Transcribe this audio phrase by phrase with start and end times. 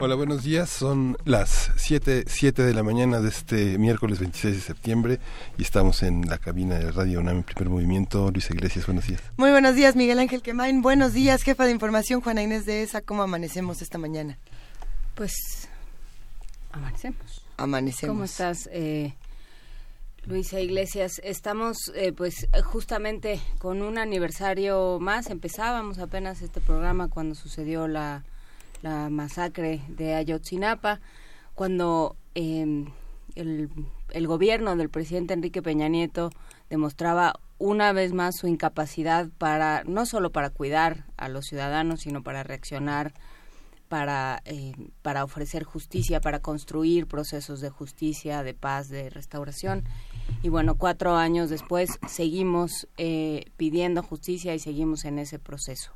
[0.00, 0.70] Hola, buenos días.
[0.70, 5.18] Son las 7, de la mañana de este miércoles 26 de septiembre
[5.58, 8.30] y estamos en la cabina de Radio UNAM en primer movimiento.
[8.30, 9.20] Luis Iglesias, buenos días.
[9.36, 10.82] Muy buenos días, Miguel Ángel Quemain.
[10.82, 13.00] Buenos días, jefa de información, Juana Inés de ESA.
[13.00, 14.38] ¿Cómo amanecemos esta mañana?
[15.16, 15.68] Pues
[16.70, 17.42] amanecemos.
[17.56, 18.14] Amanecemos.
[18.14, 19.16] ¿Cómo estás, eh,
[20.26, 21.20] Luisa Iglesias?
[21.24, 25.28] Estamos, eh, pues, justamente con un aniversario más.
[25.28, 28.22] Empezábamos apenas este programa cuando sucedió la
[28.82, 31.00] la masacre de Ayotzinapa,
[31.54, 32.86] cuando em,
[33.34, 33.70] el,
[34.10, 36.30] el gobierno del presidente Enrique Peña Nieto
[36.70, 42.22] demostraba una vez más su incapacidad para no solo para cuidar a los ciudadanos, sino
[42.22, 43.12] para reaccionar,
[43.88, 49.84] para, eh, para ofrecer justicia, para construir procesos de justicia, de paz, de restauración.
[50.42, 55.92] Y bueno, cuatro años después seguimos eh, pidiendo justicia y seguimos en ese proceso.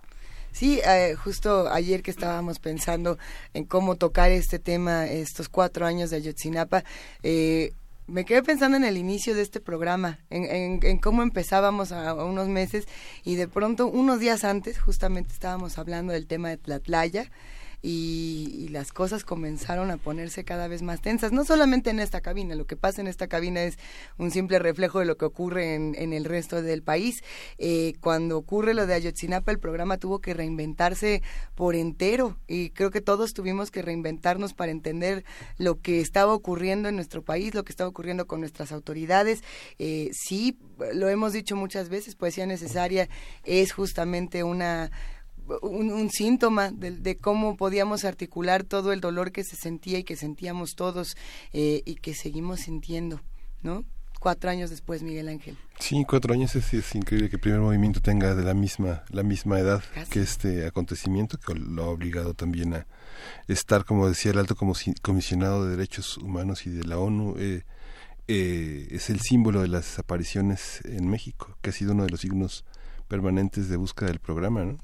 [0.53, 3.19] Sí, eh, justo ayer que estábamos pensando
[3.55, 6.85] en cómo tocar este tema, estos cuatro años de Ayotzinapa,
[7.23, 7.73] eh,
[8.07, 12.87] me quedé pensando en el inicio de este programa, en, cómo empezábamos a, unos meses
[13.25, 17.31] y de pronto, unos días antes, justamente estábamos hablando del tema de Tlatlaya
[17.83, 22.55] y, las cosas comenzaron a ponerse cada vez más tensas, no solamente en esta cabina,
[22.55, 23.77] lo que pasa en esta cabina es
[24.17, 27.23] un simple reflejo de lo que ocurre en, el resto del país.
[27.59, 31.23] Eh, cuando ocurre lo de Ayotzinapa, el programa tuvo que reinventarse
[31.55, 35.25] por entero y creo que todos tuvimos que reinventarnos para entender
[35.59, 39.43] lo que estaba ocurriendo en nuestro país, lo que estaba ocurriendo con nuestras autoridades.
[39.79, 40.59] Eh, sí,
[40.95, 43.09] lo hemos dicho muchas veces, poesía necesaria
[43.45, 44.91] es justamente una
[45.63, 50.75] un, síntoma de, cómo podíamos articular todo el dolor que se sentía y que sentíamos
[50.75, 51.17] todos
[51.53, 53.21] eh, y que seguimos sintiendo,
[53.63, 53.85] ¿no?
[54.19, 55.59] Cuatro años después, Miguel Ángel.
[55.81, 59.59] Sí, cuatro años es, increíble que el primer movimiento tenga de la misma, la misma
[59.59, 62.87] edad que este acontecimiento, que lo ha obligado también a
[63.49, 67.65] estar, como decía el alto comisionado de derechos humanos y de la ONU, eh,
[68.29, 72.21] eh, es el símbolo de las desapariciones en México, que ha sido uno de los
[72.21, 72.65] signos
[73.13, 74.79] permanentes de búsqueda del programa, ¿no?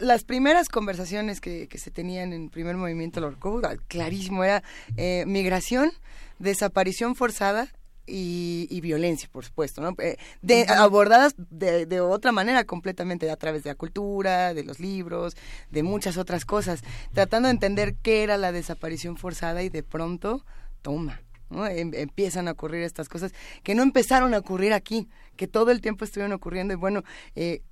[0.00, 4.62] las primeras conversaciones que, se tenían en primer movimiento, lo recuerdo clarísimo, era
[4.96, 5.90] eh, migración,
[6.38, 7.66] desaparición forzada
[8.06, 9.96] y, violencia, por supuesto, ¿no?
[9.98, 14.78] Eh, de, abordadas de, de, otra manera completamente a través de la cultura, de los
[14.78, 15.36] libros,
[15.72, 16.80] de muchas otras cosas,
[17.12, 20.44] tratando de entender qué era la desaparición forzada y de pronto,
[20.80, 21.66] toma, ¿no?
[21.66, 23.32] Em, empiezan a ocurrir estas cosas
[23.62, 27.02] que no empezaron a ocurrir aquí, que todo el tiempo estuvieron ocurriendo y bueno,
[27.34, 27.62] eh,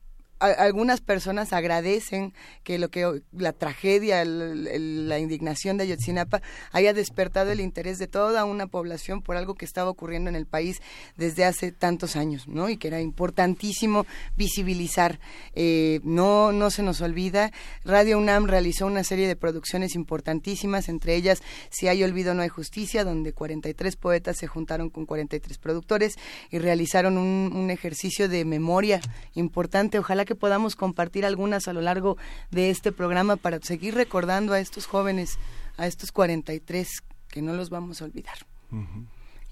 [0.42, 6.42] algunas personas agradecen que lo que la tragedia, la indignación de Ayotzinapa
[6.72, 10.46] haya despertado el interés de toda una población por algo que estaba ocurriendo en el
[10.46, 10.82] país
[11.16, 12.68] desde hace tantos años, ¿no?
[12.68, 15.20] Y que era importantísimo visibilizar.
[15.54, 17.52] Eh, no, no se nos olvida.
[17.84, 22.48] Radio UNAM realizó una serie de producciones importantísimas, entre ellas Si hay olvido no hay
[22.48, 26.16] justicia, donde 43 poetas se juntaron con 43 productores
[26.50, 29.00] y realizaron un, un ejercicio de memoria
[29.34, 29.98] importante.
[29.98, 32.16] Ojalá que podamos compartir algunas a lo largo
[32.50, 35.38] de este programa para seguir recordando a estos jóvenes,
[35.76, 38.38] a estos 43 que no los vamos a olvidar.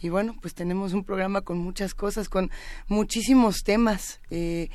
[0.00, 2.50] Y bueno, pues tenemos un programa con muchas cosas, con
[2.88, 4.68] muchísimos temas, eh,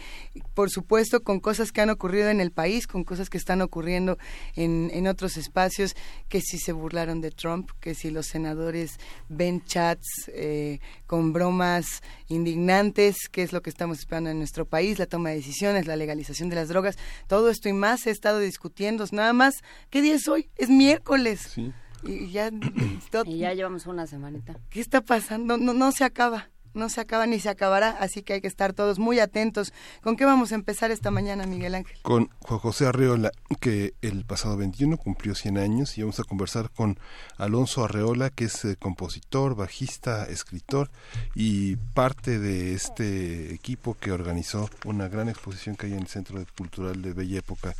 [0.53, 4.17] por supuesto con cosas que han ocurrido en el país, con cosas que están ocurriendo
[4.55, 5.95] en, en otros espacios,
[6.29, 8.99] que si se burlaron de Trump, que si los senadores
[9.29, 14.99] ven chats eh, con bromas indignantes, qué es lo que estamos esperando en nuestro país,
[14.99, 16.97] la toma de decisiones, la legalización de las drogas,
[17.27, 19.55] todo esto y más he estado discutiendo, nada más,
[19.89, 20.49] ¿qué día es hoy?
[20.55, 21.51] Es miércoles.
[21.53, 21.73] Sí
[22.05, 22.51] y ya,
[23.25, 24.57] y ya llevamos una semanita.
[24.69, 25.57] ¿Qué está pasando?
[25.57, 28.73] No, no se acaba no se acaba ni se acabará, así que hay que estar
[28.73, 29.73] todos muy atentos.
[30.03, 31.97] ¿Con qué vamos a empezar esta mañana, Miguel Ángel?
[32.01, 36.69] Con Juan José Arreola, que el pasado 21 cumplió 100 años y vamos a conversar
[36.69, 36.99] con
[37.37, 40.91] Alonso Arreola, que es eh, compositor, bajista, escritor
[41.33, 46.43] y parte de este equipo que organizó una gran exposición que hay en el Centro
[46.57, 47.73] Cultural de Bella Época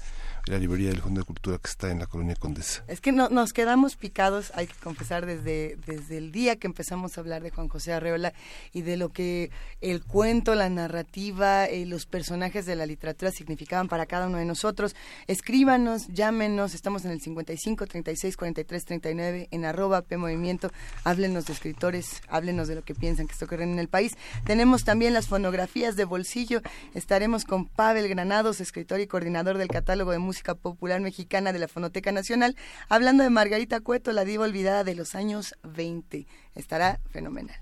[0.47, 2.83] la librería del Fondo de Cultura que está en la colonia Condesa.
[2.87, 7.17] Es que no, nos quedamos picados, hay que confesar, desde, desde el día que empezamos
[7.17, 8.33] a hablar de Juan José Arreola
[8.71, 9.49] y de lo que
[9.81, 14.45] el cuento, la narrativa, eh, los personajes de la literatura significaban para cada uno de
[14.45, 14.95] nosotros.
[15.25, 20.71] Escríbanos, llámenos, estamos en el 55 36 43 39 en arroba P Movimiento,
[21.03, 24.15] háblenos de escritores, háblenos de lo que piensan que está ocurriendo en el país.
[24.45, 26.61] Tenemos también las fonografías de bolsillo,
[26.93, 31.59] estaremos con Pavel Granados, escritor y coordinador del catálogo de música música popular mexicana de
[31.59, 32.57] la Fonoteca Nacional,
[32.89, 36.27] hablando de Margarita Cueto, la diva olvidada de los años 20.
[36.55, 37.55] Estará fenomenal.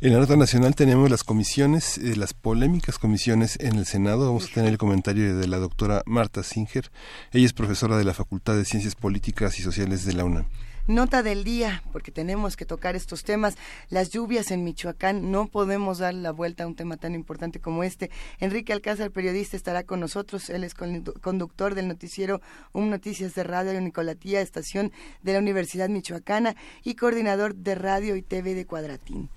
[0.00, 4.26] En la nota nacional tenemos las comisiones, eh, las polémicas comisiones en el Senado.
[4.26, 6.88] Vamos a tener el comentario de la doctora Marta Singer.
[7.32, 10.46] Ella es profesora de la Facultad de Ciencias Políticas y Sociales de la UNAM.
[10.88, 13.56] Nota del día, porque tenemos que tocar estos temas.
[13.90, 17.84] Las lluvias en Michoacán, no podemos dar la vuelta a un tema tan importante como
[17.84, 18.10] este.
[18.40, 20.48] Enrique Alcázar, periodista, estará con nosotros.
[20.48, 22.40] Él es conductor del noticiero
[22.72, 24.90] Un Noticias de Radio Nicolatía, estación
[25.20, 29.28] de la Universidad Michoacana y coordinador de radio y TV de Cuadratín.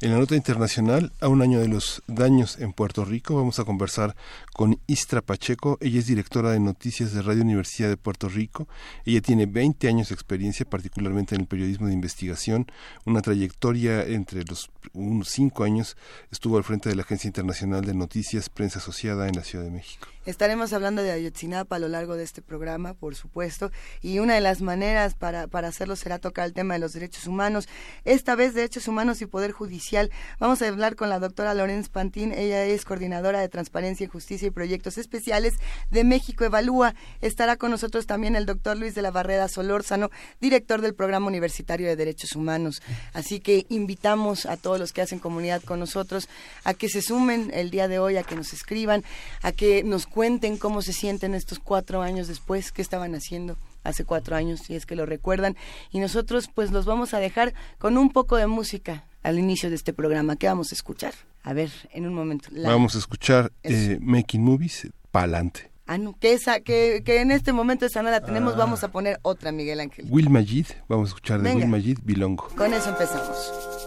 [0.00, 3.64] En la nota internacional, a un año de los daños en Puerto Rico, vamos a
[3.64, 4.16] conversar
[4.52, 5.78] con Istra Pacheco.
[5.80, 8.68] Ella es directora de noticias de Radio Universidad de Puerto Rico.
[9.04, 12.66] Ella tiene 20 años de experiencia, particularmente en el periodismo de investigación,
[13.04, 15.96] una trayectoria entre los unos cinco años
[16.30, 19.70] estuvo al frente de la Agencia Internacional de Noticias Prensa Asociada en la Ciudad de
[19.70, 20.08] México.
[20.26, 23.72] Estaremos hablando de Ayotzinapa a lo largo de este programa, por supuesto,
[24.02, 27.26] y una de las maneras para, para hacerlo será tocar el tema de los derechos
[27.26, 27.68] humanos.
[28.04, 30.10] Esta vez, derechos humanos y poder judicial.
[30.38, 32.32] Vamos a hablar con la doctora Lorenz Pantín.
[32.32, 35.52] Ella es coordinadora de Transparencia y Justicia y Proyectos Especiales
[35.90, 36.94] de México Evalúa.
[37.20, 40.10] Estará con nosotros también el doctor Luis de la Barrera Solórzano,
[40.40, 42.80] director del Programa Universitario de Derechos Humanos.
[43.12, 46.30] Así que invitamos a todos los que hacen comunidad con nosotros
[46.64, 49.04] a que se sumen el día de hoy, a que nos escriban,
[49.42, 54.04] a que nos cuenten cómo se sienten estos cuatro años después, qué estaban haciendo hace
[54.04, 55.56] cuatro años, si es que lo recuerdan.
[55.90, 59.76] Y nosotros pues los vamos a dejar con un poco de música al inicio de
[59.76, 60.36] este programa.
[60.36, 61.14] ¿Qué vamos a escuchar?
[61.42, 62.48] A ver, en un momento.
[62.52, 65.70] vamos a escuchar eh, Making Movies, Pa'lante.
[65.86, 68.58] Ah, no, que, esa, que, que en este momento esa no la tenemos, ah.
[68.58, 70.06] vamos a poner otra, Miguel Ángel.
[70.08, 72.48] Will Majid, vamos a escuchar de Will Majid, Bilongo.
[72.56, 73.79] Con eso empezamos.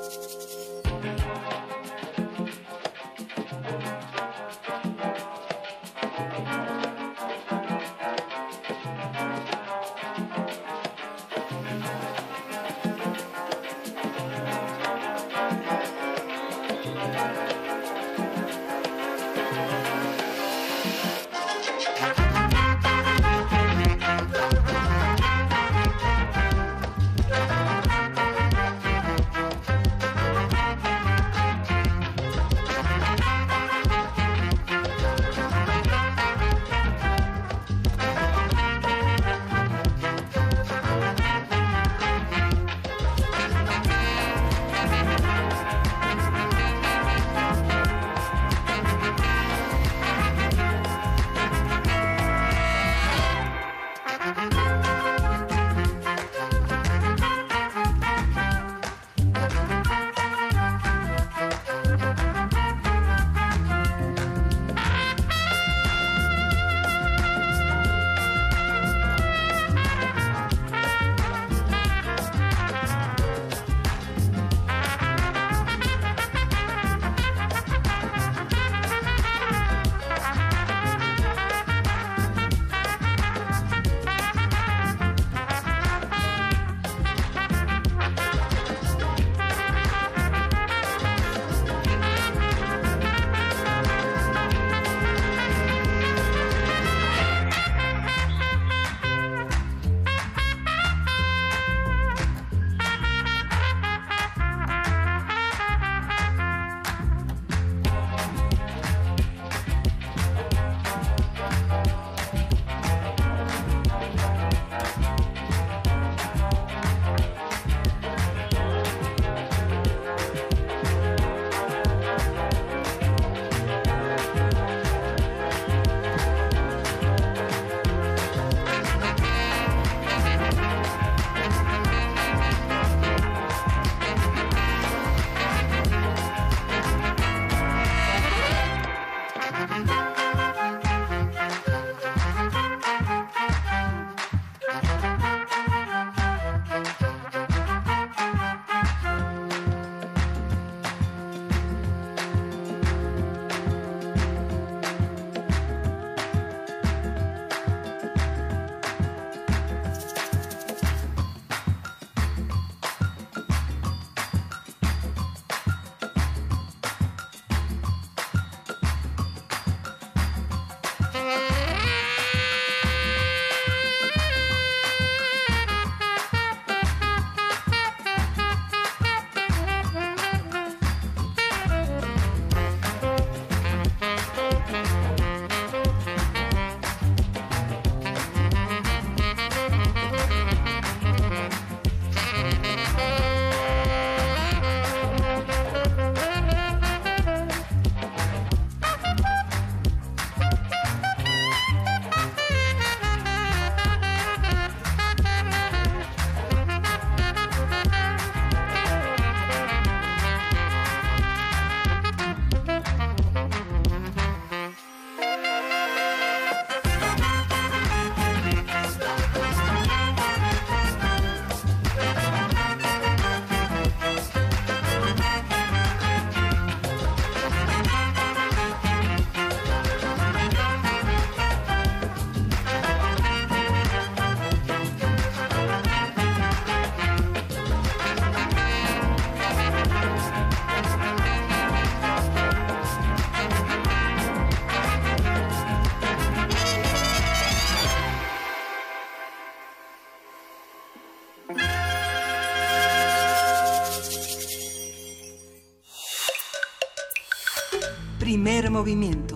[258.74, 259.36] Movimiento.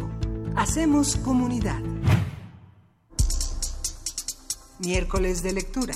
[0.55, 1.79] Hacemos comunidad.
[4.79, 5.93] Miércoles de lectura.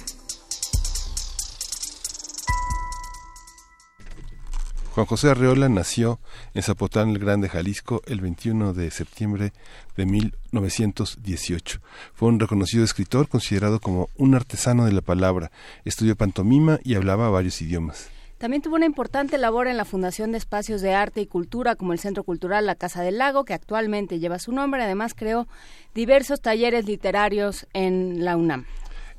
[4.91, 6.19] Juan José Arreola nació
[6.53, 9.53] en Zapotán el Grande, Jalisco, el 21 de septiembre
[9.97, 11.79] de 1918.
[12.13, 15.51] Fue un reconocido escritor considerado como un artesano de la palabra.
[15.83, 18.11] Estudió pantomima y hablaba varios idiomas.
[18.41, 21.93] También tuvo una importante labor en la Fundación de Espacios de Arte y Cultura, como
[21.93, 24.81] el Centro Cultural La Casa del Lago, que actualmente lleva su nombre.
[24.81, 25.47] Además, creó
[25.93, 28.65] diversos talleres literarios en la UNAM.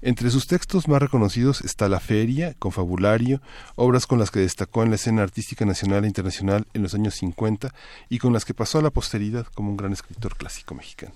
[0.01, 3.41] Entre sus textos más reconocidos está La Feria, Confabulario,
[3.77, 7.15] obras con las que destacó en la escena artística nacional e internacional en los años
[7.15, 7.73] 50
[8.09, 11.13] y con las que pasó a la posteridad como un gran escritor clásico mexicano.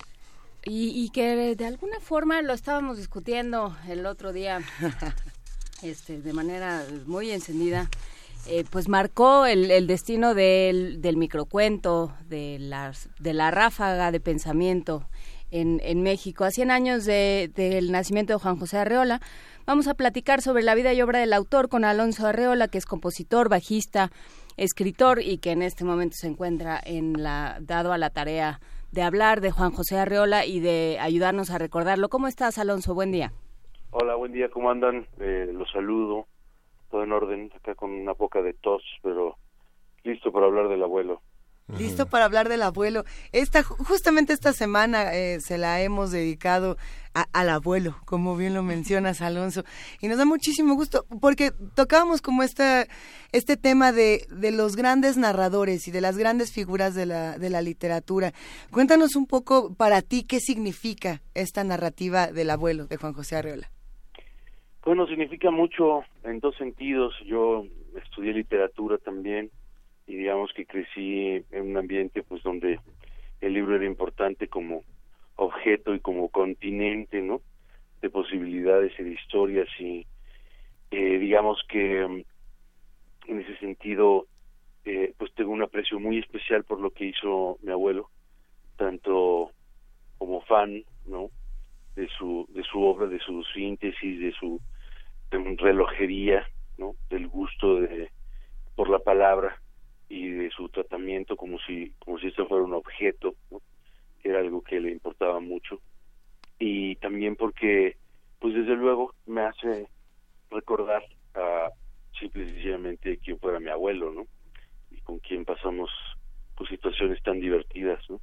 [0.63, 4.61] Y, que de alguna forma lo estábamos discutiendo el otro día
[5.81, 7.89] este, de manera muy encendida.
[8.49, 15.03] Eh, pues marcó el, destino del, del microcuento, de, las, de la ráfaga de pensamiento
[15.51, 16.45] en, en México.
[16.45, 19.21] A 100 años del nacimiento de Juan José Arreola,
[19.65, 22.85] vamos a platicar sobre la vida y obra del autor con Alonso Arreola, que es
[22.85, 24.11] compositor, bajista,
[24.55, 29.01] escritor y que en este momento se encuentra en la, dado a la tarea de
[29.01, 32.09] hablar de Juan José Arreola y de ayudarnos a recordarlo.
[32.09, 32.93] ¿Cómo estás, Alonso?
[32.93, 33.33] Buen día.
[33.91, 35.07] Hola, buen día, ¿cómo andan?
[35.19, 36.27] Eh, los saludo,
[36.91, 39.37] todo en orden, acá con una poca de tos, pero
[40.03, 41.21] listo para hablar del abuelo.
[41.77, 43.03] Listo para hablar del abuelo.
[43.33, 46.77] Esta, justamente esta semana eh, se la hemos dedicado
[47.33, 49.63] al abuelo, como bien lo mencionas, Alonso.
[49.99, 52.87] Y nos da muchísimo gusto, porque tocábamos como esta,
[53.33, 57.49] este tema de, de los grandes narradores y de las grandes figuras de la, de
[57.49, 58.33] la literatura.
[58.71, 63.69] Cuéntanos un poco para ti qué significa esta narrativa del abuelo de Juan José Arreola.
[64.87, 67.13] Bueno, significa mucho en dos sentidos.
[67.25, 67.65] Yo
[68.01, 69.51] estudié literatura también
[70.05, 72.79] y digamos que crecí en un ambiente pues donde
[73.41, 74.85] el libro era importante como
[75.35, 77.41] objeto y como continente no
[78.01, 80.07] de posibilidades y de historias y
[80.91, 82.23] eh, digamos que mm,
[83.29, 84.25] en ese sentido
[84.85, 88.09] eh, pues tengo un aprecio muy especial por lo que hizo mi abuelo
[88.77, 89.51] tanto
[90.17, 91.29] como fan no
[91.97, 94.61] de su de su obra de su síntesis de su
[95.31, 96.45] relojería
[96.77, 98.09] no del gusto de
[98.75, 99.59] por la palabra
[100.09, 103.35] y de su tratamiento como si como si esto fuera un objeto
[104.21, 105.79] que era algo que le importaba mucho.
[106.59, 107.97] Y también porque
[108.39, 109.87] pues desde luego me hace
[110.49, 111.03] recordar
[111.33, 111.69] a
[112.19, 114.25] simple y sencillamente quién fuera mi abuelo no
[114.91, 115.89] y con quien pasamos
[116.55, 118.19] pues situaciones tan divertidas no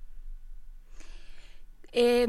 [1.94, 2.26] eh,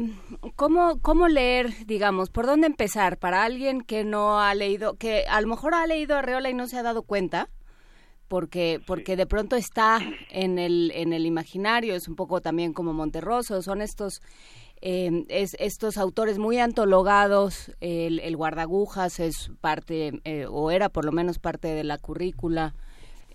[0.54, 5.40] ¿cómo, ¿Cómo leer, digamos, por dónde empezar para alguien que no ha leído, que a
[5.40, 7.50] lo mejor ha leído Arreola y no se ha dado cuenta?
[8.28, 12.92] porque porque de pronto está en el en el imaginario es un poco también como
[12.92, 14.20] Monterroso son estos
[14.82, 21.04] eh, es, estos autores muy antologados el, el guardagujas es parte eh, o era por
[21.04, 22.74] lo menos parte de la currícula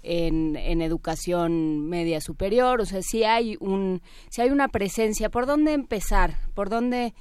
[0.03, 2.81] en, educación media superior.
[2.81, 5.29] O sea si hay un si hay una presencia.
[5.29, 7.13] Por dónde empezar por dónde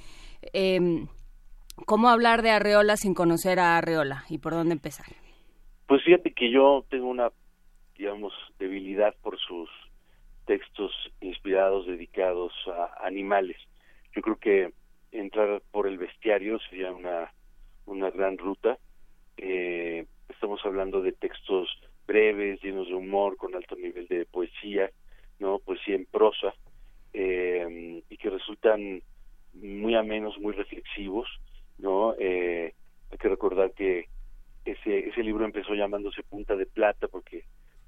[0.53, 0.79] eh,
[1.85, 5.05] cómo hablar de Arreola sin conocer a Arreola y por dónde empezar
[5.87, 7.31] pues fíjate que yo tengo una
[8.01, 9.69] digamos, debilidad por sus
[10.47, 13.57] textos inspirados, dedicados a animales.
[14.15, 14.73] Yo creo que
[15.11, 17.31] entrar por el bestiario sería una,
[17.85, 18.79] una gran ruta.
[19.37, 21.69] Eh, estamos hablando de textos
[22.07, 24.89] breves, llenos de humor, con alto nivel de poesía,
[25.39, 26.53] no poesía en prosa,
[27.13, 29.01] eh, y que resultan
[29.53, 31.27] muy amenos, muy reflexivos,
[31.77, 32.15] no.
[32.19, 32.73] Eh,
[33.11, 34.05] hay que recordar que
[34.63, 37.43] ese ese libro empezó llamándose Punta de Plata porque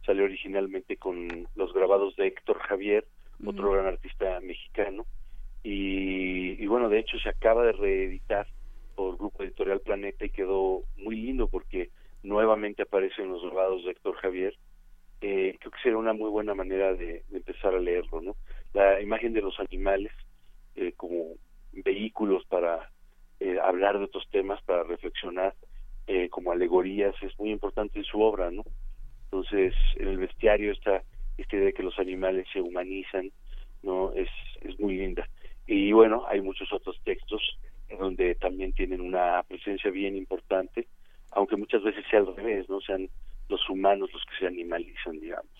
[0.06, 3.06] salió originalmente con los grabados de Héctor Javier,
[3.46, 5.06] otro gran artista mexicano,
[5.64, 8.48] y, bueno, de hecho se acaba de reeditar
[8.96, 11.90] por Grupo Editorial Planeta y quedó muy lindo porque
[12.24, 14.56] nuevamente aparecen los grabados de Héctor Javier.
[15.22, 18.36] Eh, creo que sería una muy buena manera de, empezar a leerlo, ¿no?
[18.74, 20.12] La imagen de los animales
[20.76, 21.36] eh, como
[21.72, 22.90] vehículos para
[23.40, 25.54] eh, hablar de otros temas, para reflexionar,
[26.32, 28.66] como alegorías, es muy importante en su obra, ¿no?
[29.26, 31.02] Entonces, en el bestiario está
[31.38, 33.32] esta idea de que los animales se humanizan,
[33.84, 34.12] ¿no?
[34.12, 34.28] Es,
[34.62, 35.28] es muy linda.
[35.66, 37.42] Y bueno, hay muchos otros textos
[37.98, 40.88] donde también tienen una presencia bien importante,
[41.36, 42.80] aunque muchas veces sea al revés, ¿no?
[42.82, 43.10] Sean
[43.50, 45.52] los humanos los que se animalizan, digamos.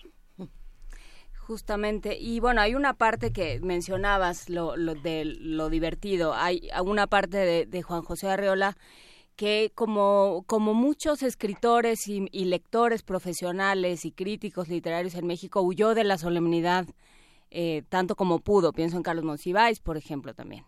[1.46, 7.06] Justamente, y bueno, hay una parte que mencionabas, lo, lo de lo divertido, hay una
[7.06, 8.78] parte de, Juan José Arreola
[9.36, 16.04] que como, como muchos escritores y, lectores profesionales y críticos literarios en México huyó de
[16.04, 16.86] la solemnidad
[17.56, 18.72] eh, tanto como pudo.
[18.72, 20.64] Pienso en Carlos Monsiváis, por ejemplo, también.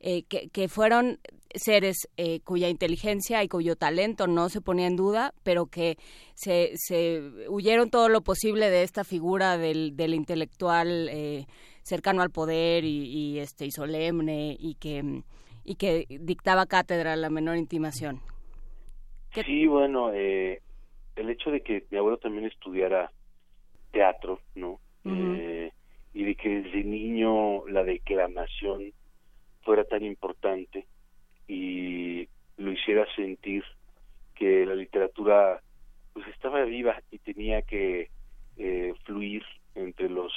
[0.00, 1.18] Eh, que, fueron
[1.54, 5.96] seres eh, cuya inteligencia y cuyo talento no se ponía en duda, pero que
[6.34, 11.10] se, se huyeron todo lo posible de esta figura del, del intelectual
[11.80, 15.22] cercano al poder y, este y solemne y que
[15.64, 18.20] y que dictaba cátedra a la menor intimación.
[19.32, 20.60] Sí, bueno, el
[21.16, 23.10] hecho de que mi abuelo también estudiara
[23.90, 24.78] teatro, ¿no?
[26.16, 28.90] Y de que desde niño la declamación
[29.60, 30.86] fuera tan importante
[31.46, 33.62] y lo hiciera sentir
[34.34, 35.60] que la literatura
[36.14, 38.08] pues estaba viva y tenía que
[38.56, 39.42] eh, fluir
[39.74, 40.32] entre los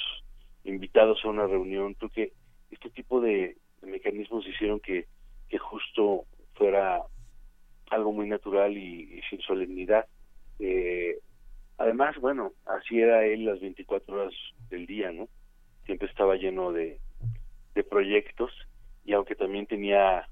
[0.64, 1.94] invitados a una reunión.
[1.94, 2.32] Creo que
[2.70, 5.06] este tipo de, mecanismos hicieron que,
[5.48, 6.26] que justo
[6.56, 7.00] fuera
[7.88, 10.04] algo muy natural y, sin solemnidad.
[10.58, 11.16] Eh,
[11.78, 14.34] además bueno así era él las 24 horas
[14.68, 15.26] del día no
[15.90, 17.00] siempre estaba lleno de,
[17.74, 18.52] de proyectos
[19.04, 20.24] y aunque también tenía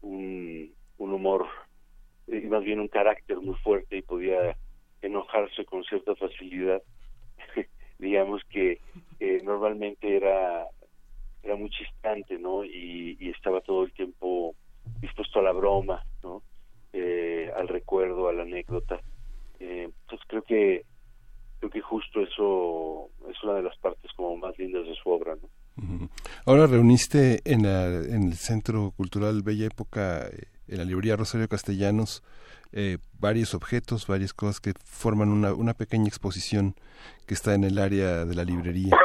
[0.00, 1.46] un, un humor
[2.26, 4.56] y eh, más bien un carácter muy fuerte y podía
[5.00, 6.82] enojarse con cierta facilidad
[8.00, 8.80] digamos que
[9.20, 10.66] eh, normalmente era
[11.44, 14.56] era muy chistante no y, estaba todo el tiempo
[15.00, 16.42] dispuesto a la broma no
[16.92, 19.00] eh, al recuerdo a la anécdota.
[19.60, 20.84] Eh, entonces creo que
[21.60, 25.36] creo que justo eso es una de las partes como más lindas de su obra,
[25.40, 25.48] ¿no?
[26.46, 32.22] Ahora reuniste en, en, el Centro Cultural Bella Época, eh, en la librería Rosario Castellanos,
[32.72, 36.74] eh, varios objetos, varias cosas que forman una, una pequeña exposición
[37.26, 38.96] que está en el área de la librería.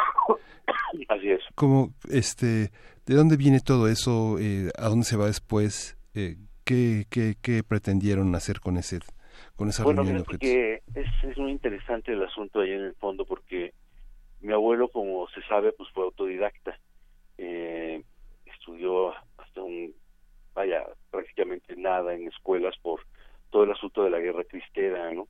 [1.10, 1.41] Así es.
[1.56, 2.72] ¿Cómo, este,
[3.06, 4.38] ¿De dónde viene todo eso?
[4.39, 5.98] Eh, ¿A dónde se va después?
[6.13, 9.00] ¿qué, qué, ¿Qué pretendieron hacer con ese
[9.56, 10.04] con esa bueno,
[10.39, 13.74] que es, es muy interesante el asunto ahí en el fondo porque
[14.41, 16.78] mi abuelo, como se sabe, pues fue autodidacta.
[17.38, 18.04] Eh,
[18.45, 19.93] estudió hasta un,
[20.54, 23.02] vaya, prácticamente nada en escuelas por
[23.50, 25.28] todo el asunto de la guerra cristera, ¿no?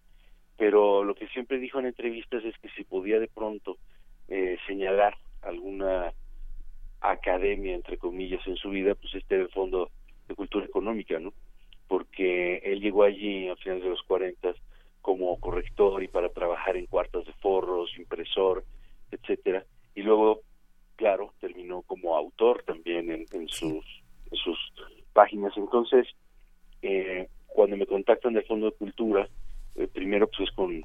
[0.57, 3.77] Pero lo que siempre dijo en entrevistas es que si podía de pronto
[4.27, 6.13] eh, señalar alguna
[7.01, 9.91] academia, entre comillas, en su vida, pues este era el Fondo
[10.27, 11.33] de Cultura Económica, ¿no?
[11.87, 14.53] Porque él llegó allí a finales de los 40
[15.01, 18.63] como corrector y para trabajar en cuartas de forros, impresor,
[19.11, 20.41] etcétera, y luego,
[20.95, 23.85] claro, terminó como autor también en, sus
[24.31, 24.57] en sus
[25.13, 25.53] páginas.
[25.55, 26.07] Entonces,
[26.81, 29.29] eh, cuando me contactan del Fondo de Cultura,
[29.75, 30.83] eh, primero pues es con eh,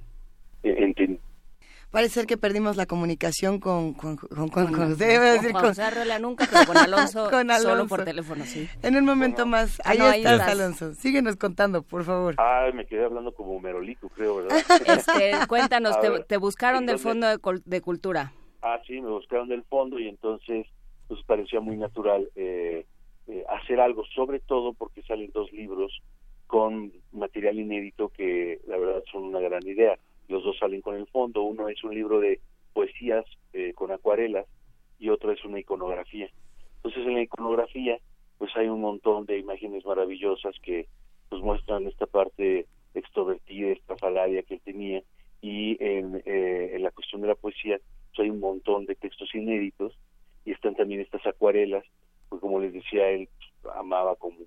[1.91, 6.67] parece ser que perdimos la comunicación con con con, con, con, decir, con, nunca, pero
[6.67, 8.69] con Alonso, con Alonso, solo por teléfono, sí.
[8.83, 10.95] En un momento más, ahí, estás, Alonso.
[10.95, 12.35] Síguenos contando, por favor.
[12.39, 14.59] Ah, me quedé hablando como Merolico, creo, ¿verdad?
[14.87, 18.33] Este, cuéntanos, te, buscaron del Fondo de, de, Cultura.
[18.63, 20.67] Ah, sí, me buscaron del fondo y entonces
[21.09, 22.87] pues parecía muy natural eh,
[23.27, 26.03] eh, hacer algo, sobre todo porque salen dos libros
[26.47, 29.99] con material inédito que la verdad son una gran idea
[30.31, 32.41] los dos salen con el fondo, uno es un libro de
[32.73, 34.47] poesías eh, con acuarelas
[34.99, 36.31] y otro es una iconografía.
[36.77, 37.99] Entonces en la iconografía
[38.39, 40.87] pues hay un montón de imágenes maravillosas que
[41.29, 45.03] pues muestran esta parte extrovertida, estrafalaria que él tenía.
[45.43, 49.35] Y en, eh, en la cuestión de la poesía pues hay un montón de textos
[49.35, 49.99] inéditos
[50.45, 51.85] y están también estas acuarelas,
[52.29, 53.29] pues como les decía él
[53.75, 54.39] amaba como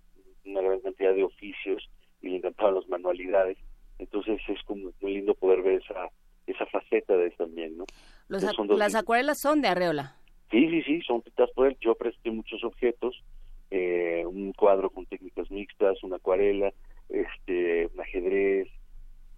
[0.46, 1.90] una gran cantidad de oficios
[2.22, 3.58] y le encantaban las manualidades
[4.00, 6.10] entonces es como muy lindo poder ver esa
[6.46, 7.86] esa faceta de él también, ¿no?
[8.28, 10.18] las acuarelas son de Arreola.
[10.52, 11.78] Sí, sí, sí, son pintadas por él.
[11.82, 13.24] Yo presté muchos objetos,
[13.72, 16.74] eh, un cuadro con técnicas mixtas, una acuarela,
[17.10, 18.68] este, un ajedrez,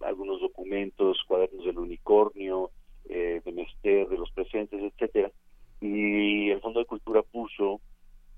[0.00, 2.70] algunos documentos, cuadernos del unicornio,
[3.08, 5.30] eh, de Mester, de los presentes, etcétera.
[5.80, 7.80] Y el Fondo de Cultura puso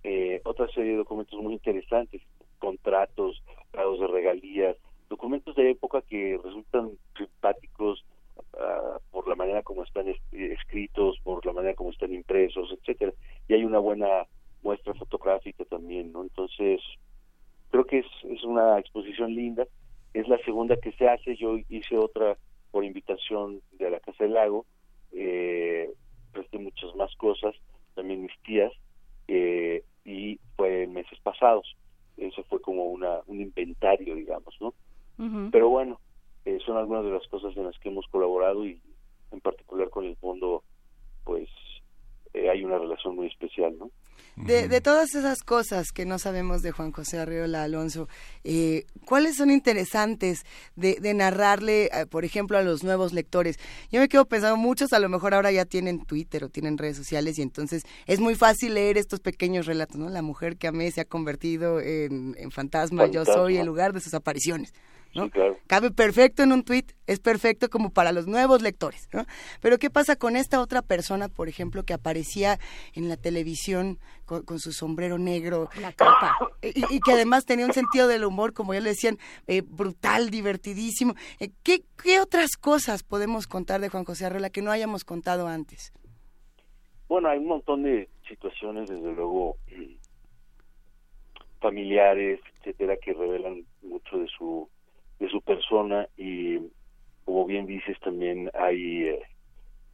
[0.04, 2.22] eh, otra serie de documentos muy interesantes,
[2.58, 4.76] contratos, grados de regalías,
[5.08, 8.04] documentos de época que resultan simpáticos
[8.36, 13.12] uh, por la manera como están escritos, por la manera como están impresos, etcétera.
[13.48, 14.26] Y hay una buena
[14.62, 16.22] muestra fotográfica también, ¿no?
[16.22, 16.80] Entonces,
[17.70, 19.66] creo que es, es una exposición linda.
[20.14, 21.36] Es la segunda que se hace.
[21.36, 22.36] Yo hice otra
[22.70, 24.66] por invitación de la Casa del Lago.
[25.12, 25.90] Eh,
[26.32, 27.54] presté muchas más cosas,
[27.94, 28.72] también mis tías,
[29.26, 31.76] eh, y fue meses pasados.
[32.16, 34.74] Eso fue como una, un inventario, digamos, ¿no?
[35.50, 36.00] Pero bueno,
[36.44, 38.80] eh, son algunas de las cosas en las que hemos colaborado y
[39.32, 40.62] en particular con el fondo,
[41.24, 41.48] pues
[42.34, 43.90] eh, hay una relación muy especial, ¿no?
[44.36, 48.08] De, todas esas cosas que no sabemos de Juan José Arriola Alonso,
[48.44, 50.44] eh, ¿cuáles son interesantes
[50.76, 53.58] de, narrarle, eh, por ejemplo, a los nuevos lectores?
[53.90, 56.96] Yo me quedo pensando, muchos a lo mejor ahora ya tienen Twitter o tienen redes
[56.96, 60.08] sociales y entonces es muy fácil leer estos pequeños relatos, ¿no?
[60.08, 64.14] La mujer que amé se ha convertido en, fantasma, yo soy el lugar de sus
[64.14, 64.72] apariciones.
[65.66, 69.08] Cabe perfecto en un tweet, es perfecto como para los nuevos lectores,
[69.60, 72.58] Pero ¿qué pasa con esta otra persona, por ejemplo, que aparecía
[72.94, 75.68] en la televisión con, su sombrero negro?
[75.80, 76.36] La capa.
[76.62, 81.14] Y, que además tenía un sentido del humor, como ya le decían, eh, brutal, divertidísimo.
[81.40, 85.48] Eh, ¿qué, ¿Qué otras cosas podemos contar de Juan José Arrela que no hayamos contado
[85.48, 85.92] antes?
[87.08, 89.94] Bueno, hay un montón de situaciones, desde luego, mm,
[91.60, 94.68] familiares, etcétera, que revelan mucho de su
[95.18, 96.58] de su persona y
[97.24, 99.22] como bien dices también hay eh,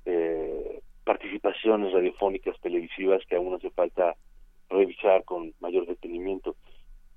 [0.05, 4.15] eh, participaciones radiofónicas televisivas que aún hace falta
[4.69, 6.57] revisar con mayor detenimiento.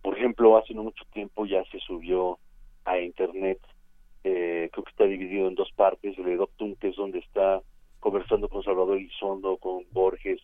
[0.01, 2.39] Por ejemplo hace no mucho tiempo ya se subió
[2.85, 3.59] a internet
[4.23, 7.61] eh, creo que está dividido en dos partes el de Doctum que es donde está
[7.99, 10.41] conversando con Salvador Elizondo con Borges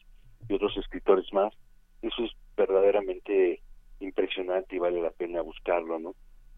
[0.47, 1.53] y otros escritores más.
[2.01, 3.61] Eso es verdaderamente
[3.99, 6.13] impresionante y vale la pena buscarlo no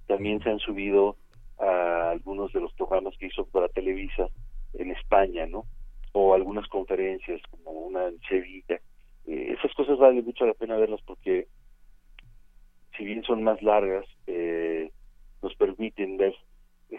[0.08, 1.18] también se han subido
[1.60, 4.28] a algunos de los programas que hizo para Televisa
[4.74, 5.66] en España, ¿no?
[6.12, 8.80] O algunas conferencias, como una en Sevilla.
[9.26, 11.48] Eh, esas cosas vale mucho la pena verlas porque,
[12.98, 14.92] si bien son más largas, eh,
[15.42, 16.36] nos permiten ver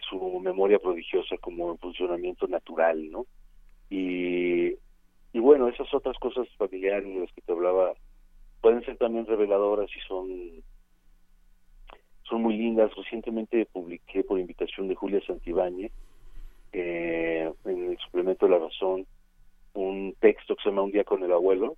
[0.08, 3.26] su memoria prodigiosa como en funcionamiento natural, ¿no?
[3.88, 4.74] Y,
[5.32, 7.94] y bueno, esas otras cosas familiares de las que te hablaba
[8.60, 10.62] pueden ser también reveladoras y son
[12.28, 12.94] son muy lindas.
[12.94, 15.92] Recientemente publiqué por invitación de Julia Santibáñez
[16.72, 19.06] eh, en el suplemento de La Razón
[19.76, 21.76] un texto que se llama Un día con el abuelo,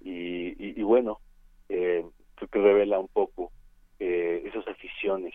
[0.00, 1.20] y, y, bueno,
[1.68, 2.04] eh,
[2.34, 3.52] creo que revela un poco
[4.00, 5.32] eh, esas aficiones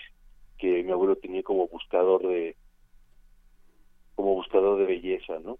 [0.57, 2.55] que mi abuelo tenía como buscador de
[4.15, 5.57] como buscador de belleza, ¿no?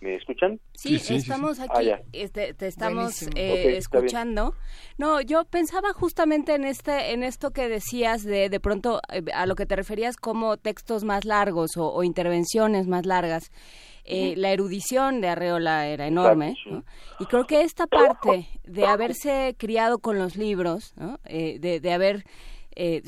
[0.00, 0.60] ¿Me escuchan?
[0.74, 4.54] Sí, estamos aquí, ah, este, te estamos eh, escuchando.
[4.98, 9.46] No, yo pensaba justamente en este, en esto que decías de, de pronto eh, a
[9.46, 13.50] lo que te referías como textos más largos o, intervenciones más largas.
[14.04, 16.54] Eh, la erudición de Arreola era enorme,
[17.18, 22.24] y creo que esta parte de haberse criado con los libros, de, de haber
[22.76, 23.02] eh,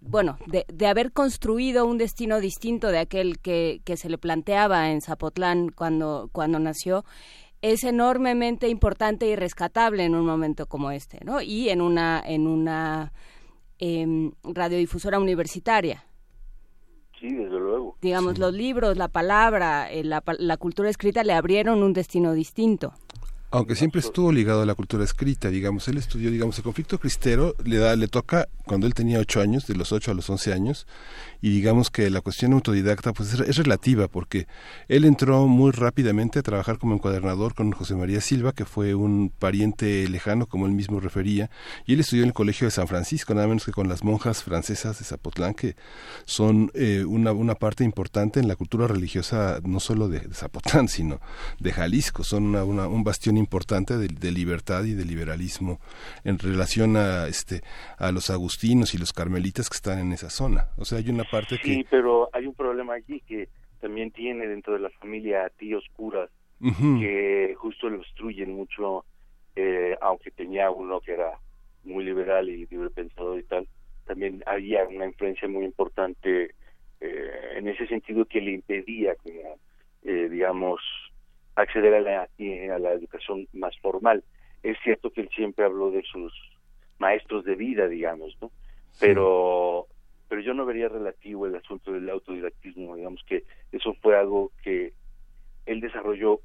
[0.00, 4.90] bueno, de, de, haber construido un destino distinto de aquel que, que se le planteaba
[4.90, 7.04] en Zapotlán cuando, cuando nació,
[7.60, 11.40] es enormemente importante y rescatable en un momento como este, ¿no?
[11.40, 13.12] Y en una, en una
[13.78, 16.04] em, radiodifusora universitaria.
[17.20, 17.96] Sí, desde luego.
[18.00, 22.94] Digamos, los libros, la palabra, eh, la, la cultura escrita le abrieron un destino distinto.
[23.54, 27.54] Aunque siempre estuvo ligado a la cultura escrita, digamos, él estudió, digamos, el conflicto cristero
[27.62, 30.54] le da, le toca cuando él tenía ocho años, de los ocho a los once
[30.54, 30.86] años,
[31.42, 34.46] y digamos que la cuestión autodidacta pues es, relativa porque
[34.88, 39.30] él entró muy rápidamente a trabajar como encuadernador con José María Silva que fue un
[39.36, 41.50] pariente lejano como él mismo refería
[41.84, 44.44] y él estudió en el colegio de San Francisco nada menos que con las monjas
[44.44, 45.74] francesas de Zapotlán que
[46.24, 51.20] son eh, una, una parte importante en la cultura religiosa no solo de, Zapotlán sino
[51.58, 52.22] de Jalisco.
[52.22, 55.80] Son una, un bastión importante de, de libertad y de liberalismo
[56.22, 57.64] en relación a este
[57.98, 60.68] a los agustinos y los carmelitas que están en esa zona.
[60.76, 61.24] O sea hay una
[61.62, 63.48] sí, pero hay un problema allí que
[63.80, 69.04] también tiene dentro de la familia tíos curas que justo lo obstruyen mucho,
[69.56, 71.32] eh, aunque tenía uno que era
[71.82, 73.66] muy liberal y libre pensador y tal,
[74.06, 76.54] también había una influencia muy importante
[77.00, 79.16] eh, en ese sentido que le impedía,
[80.04, 80.80] eh, digamos,
[81.56, 84.22] acceder a la, a la educación más formal.
[84.62, 86.32] Es cierto que él siempre habló de sus
[86.98, 88.52] maestros de vida, digamos, ¿no?
[89.00, 89.88] Pero
[90.32, 94.94] pero yo no vería relativo el asunto del autodidactismo, digamos que eso fue algo que
[95.66, 96.40] él desarrolló,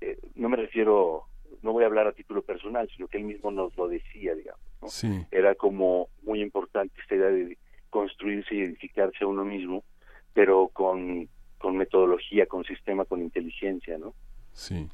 [0.00, 1.24] eh, no me refiero,
[1.60, 5.04] no voy a hablar a título personal, sino que él mismo nos lo decía, digamos.
[5.30, 7.58] Era como muy importante esta idea de
[7.90, 9.84] construirse y edificarse a uno mismo,
[10.32, 14.14] pero con, con metodología, con sistema, con inteligencia, ¿no?
[14.54, 14.88] Sí.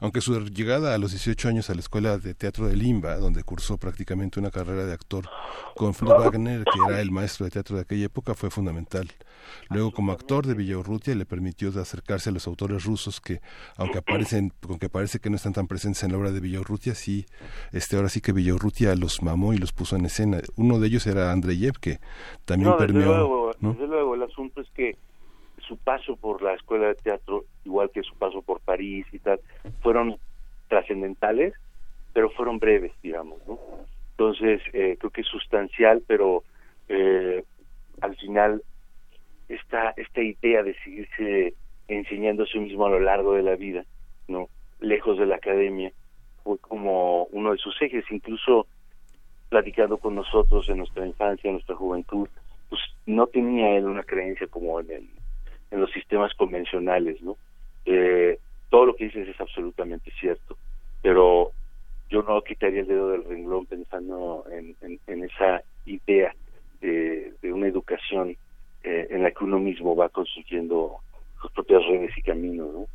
[0.00, 3.42] Aunque su llegada a los 18 años a la Escuela de Teatro de Limba, donde
[3.42, 5.28] cursó prácticamente una carrera de actor
[5.74, 9.08] con Fritz Wagner, que era el maestro de teatro de aquella época, fue fundamental.
[9.70, 13.40] Luego, como actor de Villaurrutia, le permitió acercarse a los autores rusos que,
[13.76, 17.26] aunque aparecen, aunque parece que no están tan presentes en la obra de Villaurrutia, sí,
[17.72, 20.40] este, ahora sí que Villaurrutia los mamó y los puso en escena.
[20.56, 22.00] Uno de ellos era Andreyev, que
[22.44, 23.52] también permeó.
[23.60, 24.96] desde luego, el asunto es que
[25.68, 29.38] su paso por la escuela de teatro, igual que su paso por París y tal,
[29.82, 30.16] fueron
[30.68, 31.54] trascendentales,
[32.12, 33.58] pero fueron breves, digamos, ¿no?
[34.12, 36.42] Entonces, eh, creo que es sustancial, pero
[36.88, 37.44] eh,
[38.00, 38.62] al final
[39.48, 41.54] esta, esta idea de seguirse
[41.86, 43.84] enseñando a sí mismo a lo largo de la vida,
[44.26, 44.48] ¿no?
[44.80, 45.92] Lejos de la academia,
[46.42, 48.66] fue como uno de sus ejes, incluso
[49.48, 52.28] platicando con nosotros en nuestra infancia, en nuestra juventud,
[52.68, 55.08] pues no tenía él una creencia como en,
[55.70, 57.36] en los sistemas convencionales, ¿no?
[57.84, 58.38] Eh,
[58.70, 60.56] todo lo que dices es absolutamente cierto,
[61.02, 61.52] pero
[62.10, 64.76] yo no quitaría el dedo del renglón pensando en,
[65.06, 66.34] en, esa idea
[66.80, 68.36] de, una educación
[68.82, 70.96] eh, en la que uno mismo va construyendo
[71.40, 72.86] sus propias redes y caminos, ¿no?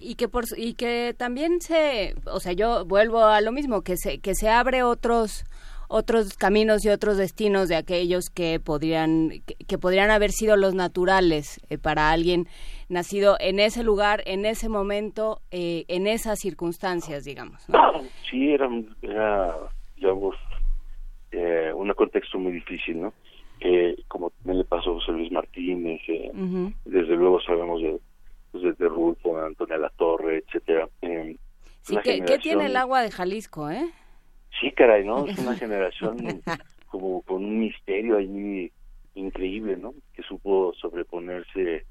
[0.00, 3.96] Y que por y que también se, o sea, yo vuelvo a lo mismo que
[3.96, 5.44] se que se abre otros
[5.92, 9.30] otros caminos y otros destinos de aquellos que podrían
[9.66, 12.46] que, podrían haber sido los naturales eh, para alguien
[12.88, 17.66] nacido en ese lugar, en ese momento, eh, en esas circunstancias, digamos.
[18.30, 18.66] Sí, era,
[19.02, 19.54] era
[19.94, 20.34] digamos,
[21.30, 23.12] eh, un contexto muy difícil, ¿no?
[23.60, 26.32] Eh, como también le pasó a José Luis Martínez, eh,
[26.84, 28.00] desde luego sabemos de,
[28.50, 30.88] pues, de, Rulfo, Antonio La Torre, etcétera.
[31.00, 31.36] Eh,
[31.82, 33.88] sí, ¿qué, tiene el agua de Jalisco, eh?
[34.60, 35.26] Sí, caray, ¿no?
[35.26, 36.42] Es una generación
[36.86, 38.70] como con un misterio ahí
[39.14, 39.94] increíble, ¿no?
[40.14, 41.84] Que supo sobreponerse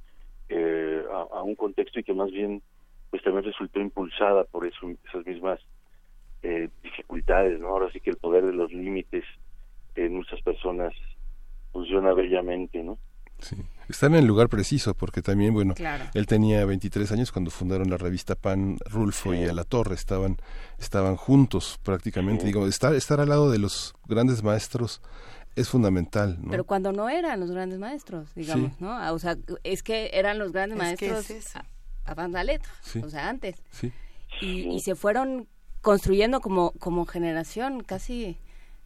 [0.49, 2.61] eh, a, un contexto y que más bien
[3.09, 5.59] pues también resultó impulsada por eso, esas mismas
[6.43, 7.67] eh, dificultades, ¿no?
[7.67, 9.25] Ahora sí que el poder de los límites
[9.95, 10.93] en muchas personas
[11.73, 12.97] funciona bellamente, ¿no?
[13.39, 13.57] Sí.
[13.91, 15.73] Están en el lugar preciso, porque también, bueno,
[16.13, 20.37] él tenía 23 años cuando fundaron la revista Pan, Rulfo y A la Torre, estaban,
[20.79, 22.45] estaban juntos prácticamente.
[22.45, 25.01] Digo, estar, estar al lado de los grandes maestros
[25.55, 26.37] es fundamental.
[26.41, 26.51] ¿no?
[26.51, 28.91] Pero cuando no eran los grandes maestros, digamos, ¿no?
[28.91, 31.29] Ah, o sea, es que eran los grandes maestros
[32.05, 32.71] a, a letra,
[33.03, 33.55] o sea, antes.
[34.41, 35.47] Y, y se fueron
[35.81, 38.37] construyendo como, como generación casi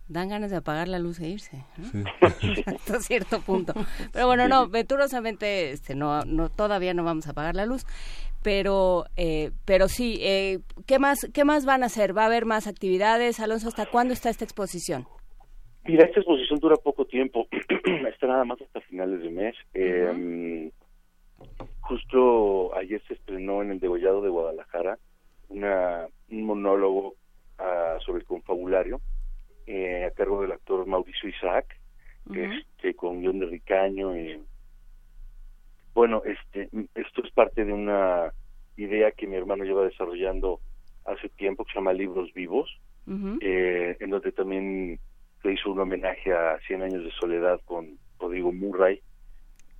[0.07, 1.63] dan ganas de apagar la luz e irse
[2.65, 3.73] hasta cierto punto.
[4.11, 7.85] Pero bueno no venturosamente este no no todavía no vamos a apagar la luz.
[8.43, 12.45] Pero eh, pero sí eh, qué más qué más van a hacer va a haber
[12.45, 15.07] más actividades Alonso hasta cuándo está esta exposición
[15.85, 17.47] mira esta exposición dura poco tiempo.
[18.09, 19.55] Está nada más hasta finales de mes.
[19.73, 20.71] Eh,
[21.81, 24.97] justo ayer se estrenó en el degollado de Guadalajara
[25.49, 27.15] una un monólogo
[27.59, 28.99] uh, sobre el confabulario
[29.67, 31.65] eh, a cargo del actor Mauricio Isaac,
[32.33, 34.13] este, con guion de Ricaño.
[35.93, 38.31] bueno, este, esto es parte de una
[38.77, 40.59] idea que mi hermano lleva desarrollando
[41.05, 42.79] hace tiempo que se llama Libros Vivos,
[43.41, 44.99] eh, en donde también
[45.41, 48.99] se hizo un homenaje a Cien años de soledad con Rodrigo Murray.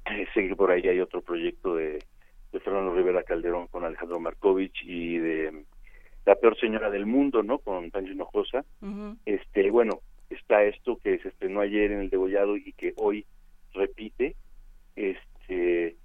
[0.06, 2.04] Eh, sé que por ahí hay otro proyecto de,
[2.52, 5.66] de Fernando Rivera Calderón con Alejandro Markovich y de
[6.26, 7.60] la peor señora del mundo, ¿no?
[7.60, 8.66] Con Pancho Hinojosa.
[9.26, 13.26] Este, bueno, está esto que se estrenó ayer en el degollado y que hoy
[13.74, 14.36] repite.
[14.96, 15.96] Este,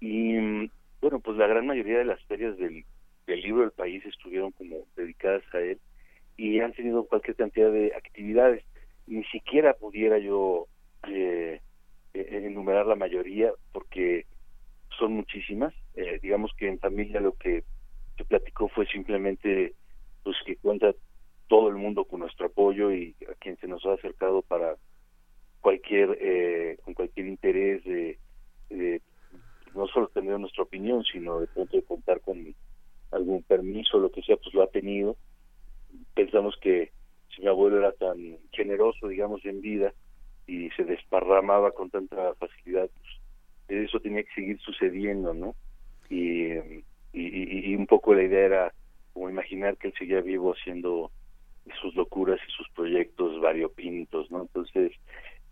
[0.00, 0.36] y
[1.00, 2.84] bueno, pues la gran mayoría de las ferias del,
[3.26, 5.78] del libro del país estuvieron como dedicadas a él
[6.36, 8.64] y han tenido cualquier cantidad de actividades.
[9.06, 10.66] Ni siquiera pudiera yo
[11.08, 11.60] eh,
[12.14, 14.26] eh enumerar la mayoría porque
[14.98, 15.74] son muchísimas.
[15.94, 17.64] Eh, digamos que en familia lo que
[18.24, 19.74] platicó fue simplemente
[20.22, 20.94] pues que cuenta
[21.48, 24.76] todo el mundo con nuestro apoyo y a quien se nos ha acercado para
[25.60, 28.18] cualquier eh, con cualquier interés de,
[29.74, 32.54] no solo tener nuestra opinión sino de pronto de contar con
[33.10, 35.16] algún permiso lo que sea pues lo ha tenido.
[36.14, 36.92] Pensamos que
[37.34, 39.92] si mi abuelo era tan generoso digamos en vida
[40.46, 42.88] y se desparramaba con tanta facilidad
[43.68, 45.54] pues eso tenía que seguir sucediendo no
[46.08, 48.74] y y, un poco la idea era
[49.12, 51.10] como imaginar que él seguía vivo haciendo
[51.80, 54.42] sus locuras y sus proyectos variopintos, ¿no?
[54.42, 54.92] Entonces,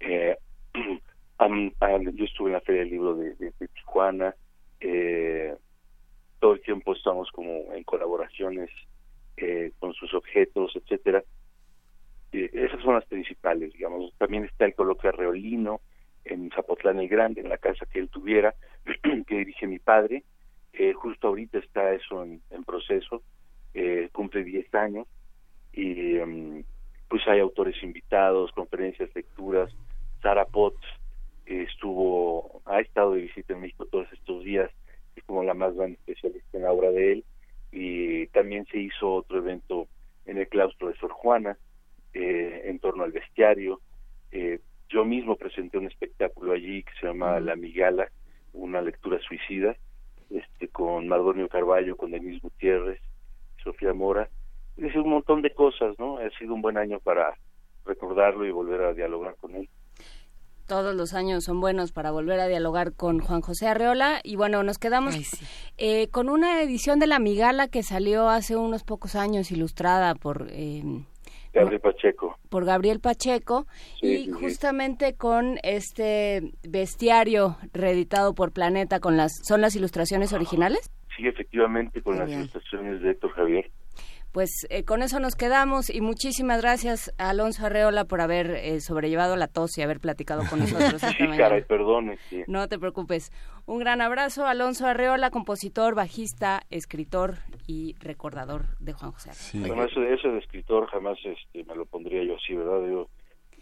[0.01, 0.37] eh,
[0.75, 4.35] yo estuve en la Feria del Libro de, Tijuana,
[4.81, 5.55] eh,
[6.41, 8.71] todo el tiempo estamos como en colaboraciones
[9.37, 11.23] eh, con sus objetos, etcétera.
[12.33, 14.13] esas son las principales, digamos.
[14.19, 15.81] También está el coloquio Reolino
[16.25, 18.55] en Zapotlán el Grande, en la casa que él tuviera,
[19.27, 20.25] que dirige mi padre,
[20.73, 23.23] eh, justo ahorita está eso en, proceso,
[23.75, 25.07] eh, cumple 10 años
[25.73, 26.65] y em,
[27.09, 29.75] pues hay autores invitados, conferencias, lecturas.
[30.23, 30.87] Sara Potts
[31.47, 34.71] estuvo, ha estado de visita en México todos estos días,
[35.17, 37.25] es como la más grande especialista en la obra de él
[37.73, 39.89] y también se hizo otro evento
[40.27, 41.57] en el claustro de Sor Juana
[42.13, 43.81] eh, en torno al bestiario.
[44.89, 48.11] yo mismo presenté un espectáculo allí que se llama La Migala,
[48.53, 49.77] una lectura suicida,
[50.31, 53.01] este, con Mardonio Carballo, con Denis Gutiérrez,
[53.63, 54.29] Sofía Mora,
[54.77, 56.19] es un montón de cosas, ¿no?
[56.19, 57.37] Ha sido un buen año para
[57.85, 59.69] recordarlo y volver a dialogar con él.
[60.67, 64.63] Todos los años son buenos para volver a dialogar con Juan José Arreola y bueno,
[64.63, 65.17] nos quedamos
[65.79, 70.49] eh, con una edición de La Migala que salió hace unos pocos años ilustrada por...
[70.51, 70.83] Eh,
[71.53, 72.37] Gabriel Pacheco.
[72.49, 73.67] Por Gabriel Pacheco
[74.01, 80.91] y justamente con este bestiario reeditado por Planeta con las son las ilustraciones originales.
[81.17, 83.71] Sí, efectivamente con las ilustraciones de Héctor Javier
[84.33, 88.81] pues eh, con eso nos quedamos y muchísimas gracias a Alonso Arreola por haber eh,
[88.81, 91.01] sobrellevado la tos y haber platicado con nosotros.
[91.19, 92.19] sí, caray, perdone.
[92.47, 93.33] No te preocupes.
[93.67, 97.37] Un gran abrazo, Alonso Arreola, compositor, bajista, escritor
[97.67, 99.33] y recordador de Juan José.
[99.33, 99.61] Sí.
[99.61, 102.87] Bueno, eso, de escritor jamás este, me lo pondría yo así, ¿verdad?
[102.89, 103.09] Yo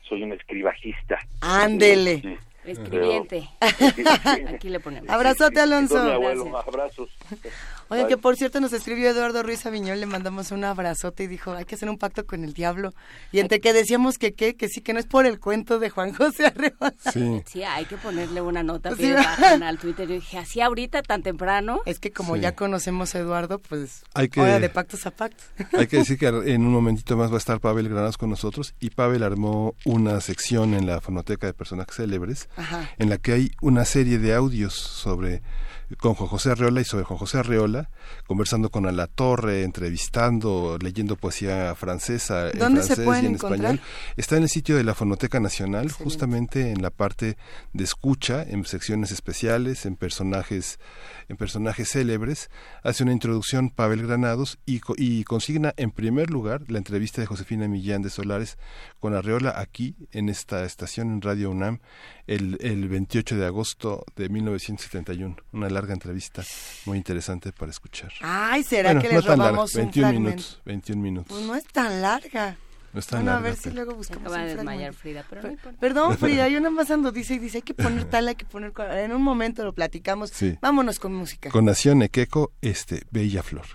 [0.09, 1.19] soy un escribajista.
[1.41, 2.39] Ándele.
[2.65, 3.49] Escribiente.
[4.49, 5.09] Aquí le ponemos.
[5.09, 5.99] Abrazote, Alonso.
[5.99, 7.11] abrazos.
[7.89, 11.53] Oye, que por cierto nos escribió Eduardo Ruiz Aviñón, le mandamos un abrazote y dijo,
[11.53, 12.93] hay que hacer un pacto con el diablo.
[13.33, 15.91] Y entre que decíamos que qué, que sí, que no es por el cuento de
[15.91, 16.95] Juan José Arreola.
[17.13, 17.43] Sí.
[17.47, 19.13] sí, hay que ponerle una nota sí.
[19.13, 20.09] al Twitter.
[20.09, 21.81] Yo dije, así ahorita, tan temprano.
[21.87, 25.47] Es que como ya conocemos a Eduardo, pues hay que, ahora de pactos a pactos.
[25.73, 28.75] Hay que decir que en un momentito más va a estar Pavel Granados con nosotros
[28.81, 32.49] y Pavel armó una sección en la fonoteca de personajes célebres
[32.99, 35.43] en la que hay una serie de audios sobre
[35.99, 37.91] con Juan José Arreola y sobre Juan José Arreola,
[38.27, 43.81] conversando con La Torre, entrevistando, leyendo poesía francesa en francés y en español.
[44.17, 47.37] Está en el sitio de la Fonoteca Nacional, justamente en la parte
[47.73, 50.81] de escucha, en secciones especiales, en personajes,
[51.29, 52.51] en personajes célebres.
[52.83, 57.69] Hace una introducción Pavel Granados y, y consigna en primer lugar la entrevista de Josefina
[57.69, 58.59] Millán de Solares
[58.99, 61.81] con Arreola aquí en esta estación en Radio UNAM
[62.27, 65.37] el, el 28 de agosto de 1971.
[65.53, 66.43] Una larga entrevista
[66.85, 68.13] muy interesante para escuchar.
[68.21, 71.29] Ay, ¿será que les no robamos larga, 21 minutos, 21 minutos.
[71.29, 72.57] Pues no es tan larga.
[72.93, 75.43] No es tan bueno, larga, a ver si luego buscamos Acaba de desmayar Frida, pero
[75.43, 78.37] no Perdón, Frida, yo nada más ando, dice y dice, hay que poner tal, hay
[78.37, 78.73] que poner...
[78.93, 80.31] En un momento lo platicamos.
[80.31, 80.59] Sí.
[80.61, 81.51] Vámonos con música.
[81.51, 83.67] Con Nación Equeco, este, Bella Flor.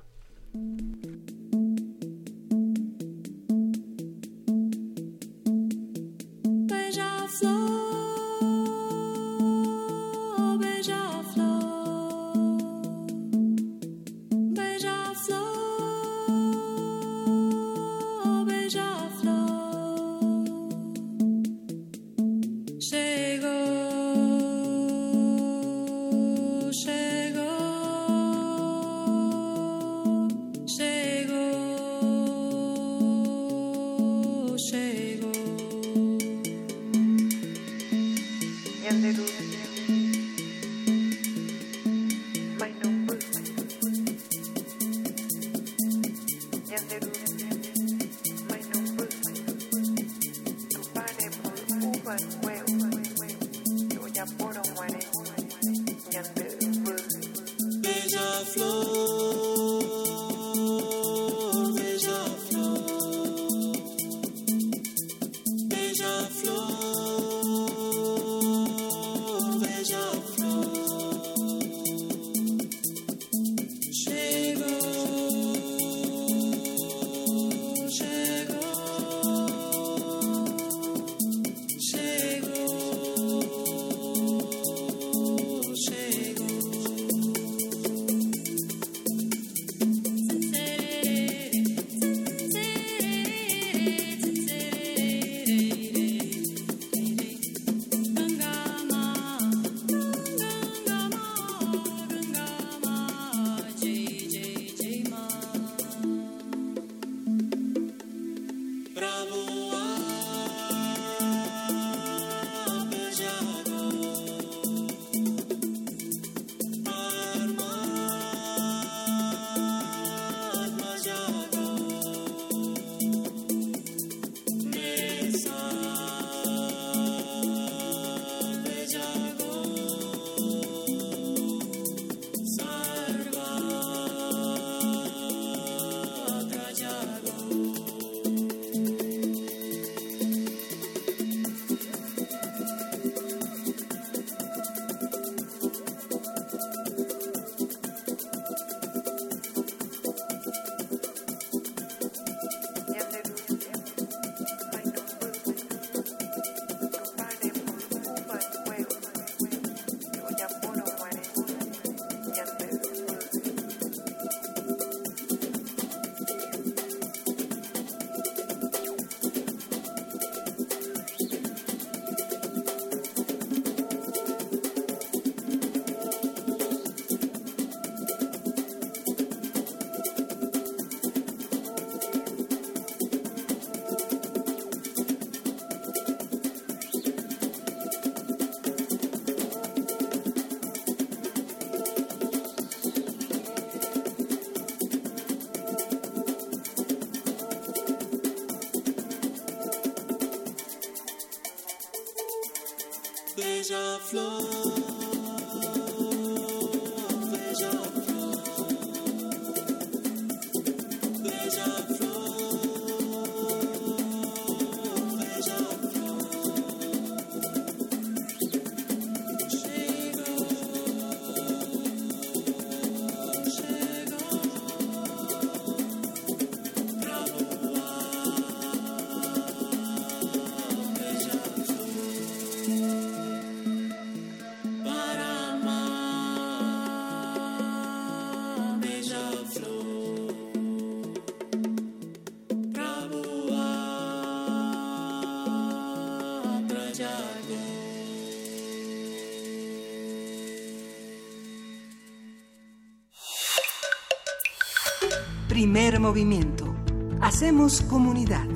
[255.62, 256.76] Primer movimiento.
[257.22, 258.48] Hacemos comunidad.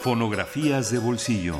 [0.00, 1.54] Fonografías de bolsillo.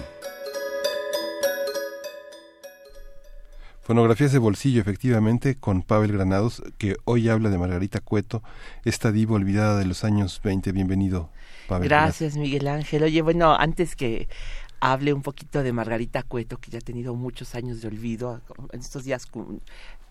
[3.82, 8.42] Fonografías de bolsillo, efectivamente, con Pavel Granados, que hoy habla de Margarita Cueto,
[8.84, 10.72] esta diva olvidada de los años 20.
[10.72, 11.30] Bienvenido,
[11.68, 11.88] Pavel.
[11.88, 13.04] Gracias, Miguel Ángel.
[13.04, 14.28] Oye, bueno, antes que
[14.80, 18.40] hable un poquito de Margarita Cueto, que ya ha tenido muchos años de olvido,
[18.72, 19.26] en estos días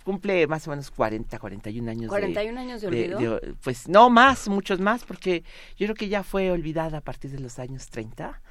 [0.10, 2.10] cumple más o menos 40, 41 años.
[2.10, 3.39] 41 años de olvido.
[3.62, 5.43] pues no más, muchos más, porque
[5.78, 8.41] yo creo que ya fue olvidada a partir de los años 30.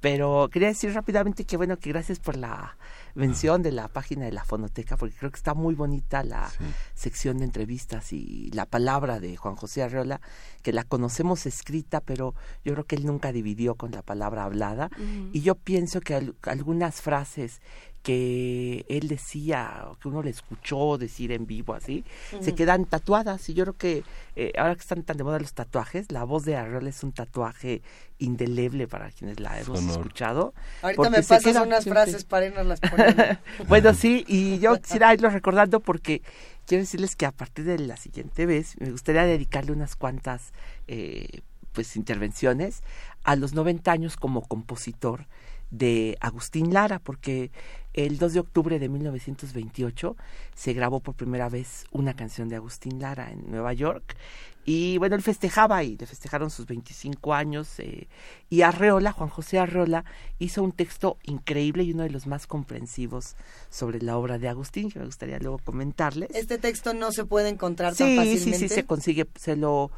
[0.00, 2.76] Pero quería decir rápidamente que bueno, que gracias por la
[3.14, 6.50] mención de la página de la fonoteca, porque creo que está muy bonita la
[6.94, 10.20] sección de entrevistas y la palabra de Juan José Arreola,
[10.62, 12.34] que la conocemos escrita, pero
[12.64, 14.90] yo creo que él nunca dividió con la palabra hablada.
[15.32, 17.62] Y yo pienso que algunas frases
[18.04, 22.04] que él decía, que uno le escuchó decir en vivo así,
[22.38, 23.48] se quedan tatuadas.
[23.48, 24.04] Y yo creo que
[24.36, 27.12] eh, ahora que están tan de moda los tatuajes, la voz de Arreola es un
[27.12, 27.80] tatuaje
[28.18, 30.52] indeleble para quienes la hemos escuchado.
[30.82, 33.22] Ahorita me pasas unas frases para irnos las poniendo.
[33.68, 36.20] bueno, sí, y yo quisiera irlo recordando porque
[36.66, 40.52] quiero decirles que a partir de la siguiente vez me gustaría dedicarle unas cuantas
[40.88, 41.40] eh,
[41.72, 42.82] pues intervenciones
[43.24, 45.26] a los 90 años como compositor
[45.70, 47.50] de Agustín Lara, porque
[47.92, 50.16] el 2 de octubre de 1928
[50.54, 54.16] se grabó por primera vez una canción de Agustín Lara en Nueva York.
[54.64, 57.78] Y bueno, él festejaba y le festejaron sus 25 años.
[57.78, 58.08] Eh,
[58.48, 60.04] y Arreola, Juan José Arreola,
[60.38, 63.36] hizo un texto increíble y uno de los más comprensivos
[63.68, 66.30] sobre la obra de Agustín, que me gustaría luego comentarles.
[66.34, 68.58] ¿Este texto no se puede encontrar tan fácilmente?
[68.58, 69.26] Sí, sí, se consigue.
[69.36, 69.90] Se lo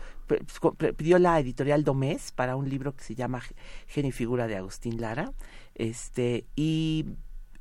[0.97, 3.43] pidió la editorial Domés para un libro que se llama
[3.87, 5.33] Genio y Figura de Agustín Lara.
[5.75, 7.05] Este, y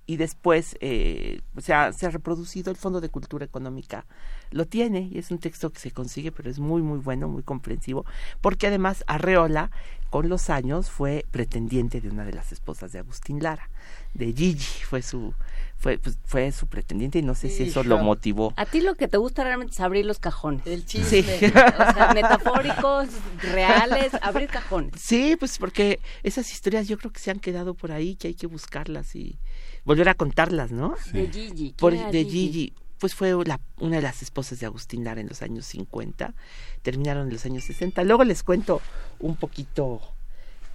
[0.05, 4.05] y después eh, se, ha, se ha reproducido el Fondo de Cultura Económica.
[4.51, 7.43] Lo tiene y es un texto que se consigue pero es muy muy bueno muy
[7.43, 8.05] comprensivo
[8.41, 9.71] porque además Arreola
[10.09, 13.69] con los años fue pretendiente de una de las esposas de Agustín Lara
[14.13, 15.33] de Gigi fue su
[15.77, 18.53] fue pues, fue su pretendiente y no sé si eso lo motivó.
[18.55, 20.65] A ti lo que te gusta realmente es abrir los cajones.
[20.65, 21.21] El chisme.
[21.21, 21.45] Sí.
[21.47, 23.09] o sea metafóricos
[23.51, 24.93] reales abrir cajones.
[24.99, 28.35] Sí pues porque esas historias yo creo que se han quedado por ahí que hay
[28.35, 29.37] que buscarlas y
[29.85, 30.95] volver a contarlas, ¿no?
[31.13, 31.73] De Gigi.
[31.77, 32.73] Por, de Gigi?
[32.99, 36.33] Pues fue la, una de las esposas de Agustín Lara en los años 50,
[36.81, 38.03] terminaron en los años 60.
[38.03, 38.81] Luego les cuento
[39.19, 40.01] un poquito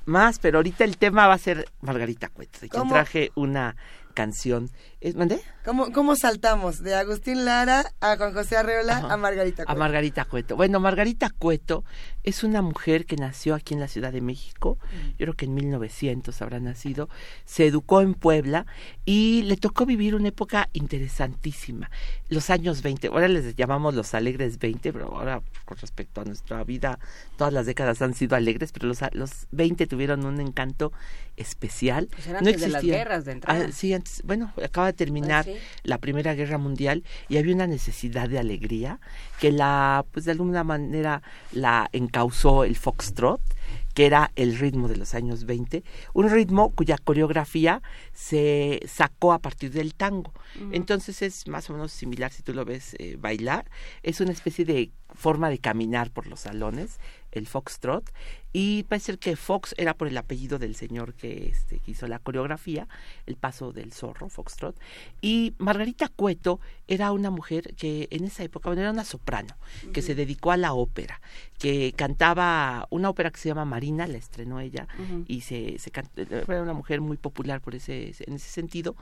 [0.04, 3.76] más, pero ahorita el tema va a ser Margarita Cueto, de quien traje una
[4.14, 4.70] canción.
[5.14, 5.40] ¿Mandé?
[5.64, 9.72] ¿Cómo, ¿Cómo saltamos de Agustín Lara a Juan José Arreola a Margarita Cueto?
[9.72, 10.56] A Margarita Cueto.
[10.56, 11.84] Bueno, Margarita Cueto
[12.22, 15.08] es una mujer que nació aquí en la Ciudad de México, mm.
[15.12, 17.08] yo creo que en 1900 habrá nacido,
[17.46, 18.66] se educó en Puebla
[19.06, 21.90] y le tocó vivir una época interesantísima,
[22.28, 26.62] los años 20, ahora les llamamos los alegres 20, pero ahora con respecto a nuestra
[26.64, 26.98] vida,
[27.38, 30.92] todas las décadas han sido alegres, pero los, los 20 tuvieron un encanto
[31.36, 32.08] especial.
[32.10, 33.66] Pues no de las guerras de entrada.
[33.68, 37.66] Ah, sí, antes, bueno, acaba de terminar pues la Primera Guerra Mundial y había una
[37.66, 39.00] necesidad de alegría
[39.40, 41.22] que la, pues de alguna manera
[41.52, 43.40] la encausó el foxtrot
[43.94, 45.82] que era el ritmo de los años 20,
[46.14, 47.82] un ritmo cuya coreografía
[48.12, 50.32] se sacó a partir del tango.
[50.72, 53.70] Entonces es más o menos similar si tú lo ves eh, bailar,
[54.02, 56.98] es una especie de forma de caminar por los salones,
[57.32, 58.10] el foxtrot,
[58.52, 62.88] y parece que Fox era por el apellido del señor que, este, hizo la coreografía,
[63.26, 64.76] el paso del zorro, Foxtrot.
[65.20, 66.58] Y Margarita Cueto
[66.88, 69.54] era una mujer que en esa época, bueno, era una soprano,
[69.92, 71.20] que se dedicó a la ópera,
[71.58, 74.88] que cantaba una ópera que se llama Marina, la estrenó ella,
[75.28, 75.92] y se, se
[76.48, 78.96] era una mujer muy popular por ese, en ese sentido.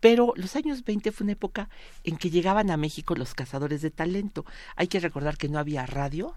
[0.00, 1.70] Pero los años 20 fue una época
[2.04, 4.44] en que llegaban a México los cazadores de talento.
[4.76, 6.34] Hay que recordar que no había radio,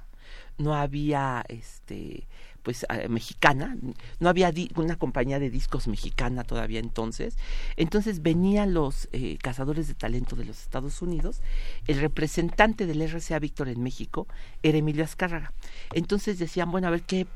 [0.57, 2.27] no había este
[2.63, 3.77] pues mexicana,
[4.21, 7.37] no había una compañía de discos mexicana todavía entonces,
[7.75, 11.41] entonces venían los eh, cazadores de talento de los Estados Unidos,
[11.87, 14.27] el representante del RCA Víctor en México
[14.63, 15.51] era Emilio Azcárraga,
[15.91, 17.27] entonces decían, bueno, a ver qué,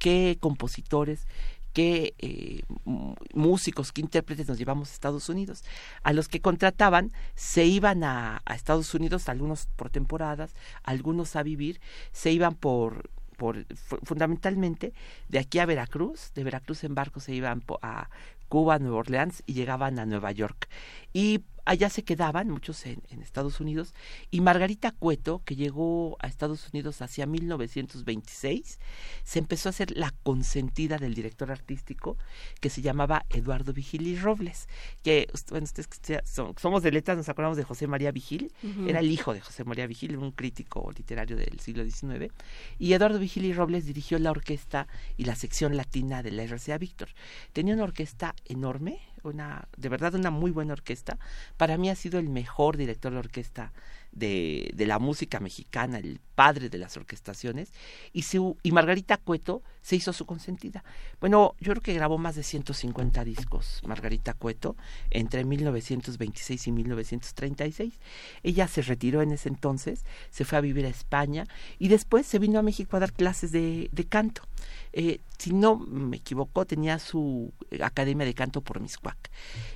[0.00, 1.26] qué compositores,
[1.72, 2.62] qué eh,
[3.34, 5.64] músicos, qué intérpretes nos llevamos a Estados Unidos.
[6.02, 10.52] A los que contrataban se iban a, Estados Unidos, algunos por temporadas,
[10.82, 11.80] algunos a vivir,
[12.12, 13.66] se iban por, por
[14.04, 14.92] fundamentalmente
[15.28, 18.08] de aquí a Veracruz, de Veracruz en barco se iban a
[18.48, 20.68] Cuba, Nueva Orleans y llegaban a Nueva York.
[21.12, 23.94] Y allá se quedaban, muchos en, Estados Unidos,
[24.30, 28.78] y Margarita Cueto, que llegó a Estados Unidos hacia 1926,
[29.22, 32.16] se empezó a hacer la consentida del director artístico
[32.60, 34.68] que se llamaba Eduardo Vigil Robles,
[35.02, 35.88] que, bueno, ustedes
[36.56, 38.52] somos de letras, nos acordamos de José María Vigil,
[38.86, 42.32] era el hijo de José María Vigil, un crítico literario del siglo XIX,
[42.78, 44.86] y Eduardo Vigil Robles dirigió la orquesta
[45.16, 47.10] y la sección latina de la RCA Víctor.
[47.52, 51.18] Tenía una orquesta enorme, una, de verdad una muy buena orquesta.
[51.56, 53.72] Para mí ha sido el mejor director de orquesta
[54.12, 57.72] de, de la música mexicana, el padre de las orquestaciones,
[58.12, 58.24] y,
[58.62, 60.84] y Margarita Cueto se hizo su consentida.
[61.20, 64.76] Bueno, yo creo que grabó más de 150 discos Margarita Cueto
[65.10, 67.94] entre 1926 y 1936.
[68.42, 71.46] Ella se retiró en ese entonces, se fue a vivir a España
[71.78, 74.42] y después se vino a México a dar clases de, de canto.
[74.92, 79.30] Eh, si no me equivoco, tenía su academia de canto por Miscuac.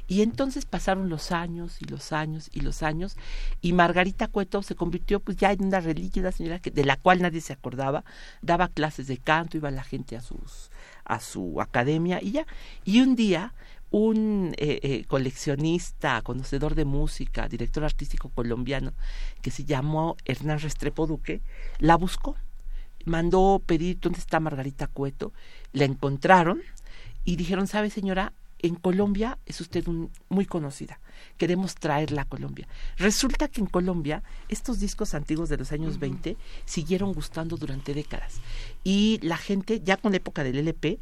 [0.06, 3.16] Y entonces pasaron los años y los años y los años
[3.60, 7.22] y Margarita Cueto se convirtió pues ya en una reliquia, una señora de la cual
[7.22, 8.04] nadie se acordaba,
[8.42, 10.70] daba clases de canto, iba la gente a sus
[11.04, 12.46] a su academia y ya.
[12.84, 13.54] Y un día
[13.90, 18.92] un eh, eh, coleccionista, conocedor de música, director artístico colombiano,
[19.42, 21.40] que se llamó Hernán Restrepo Duque,
[21.78, 22.36] la buscó
[23.06, 25.32] mandó pedir dónde está Margarita Cueto,
[25.72, 26.60] la encontraron
[27.24, 28.34] y dijeron, ¿sabe señora?
[28.58, 29.84] En Colombia es usted
[30.28, 30.98] muy conocida.
[31.36, 32.66] Queremos traerla a Colombia.
[32.96, 38.40] Resulta que en Colombia estos discos antiguos de los años 20 siguieron gustando durante décadas.
[38.82, 40.98] Y la gente, ya con la época del LP,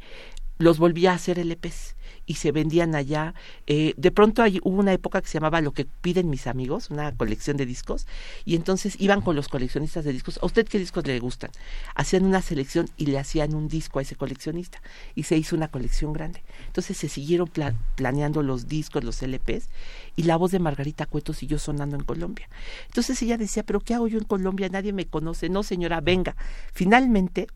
[0.57, 1.95] los volvía a hacer LPs
[2.25, 3.33] y se vendían allá.
[3.67, 6.89] Eh, de pronto hay, hubo una época que se llamaba Lo que piden mis amigos,
[6.89, 8.07] una colección de discos,
[8.45, 11.51] y entonces iban con los coleccionistas de discos, ¿a usted qué discos le gustan?
[11.93, 14.81] Hacían una selección y le hacían un disco a ese coleccionista
[15.13, 16.43] y se hizo una colección grande.
[16.67, 17.49] Entonces se siguieron
[17.95, 19.69] planeando los discos, los LPs,
[20.15, 22.49] y la voz de Margarita Cueto siguió sonando en Colombia.
[22.87, 24.69] Entonces ella decía, ¿pero qué hago yo en Colombia?
[24.69, 25.49] Nadie me conoce.
[25.49, 26.35] No, señora, venga.
[26.73, 27.47] Finalmente,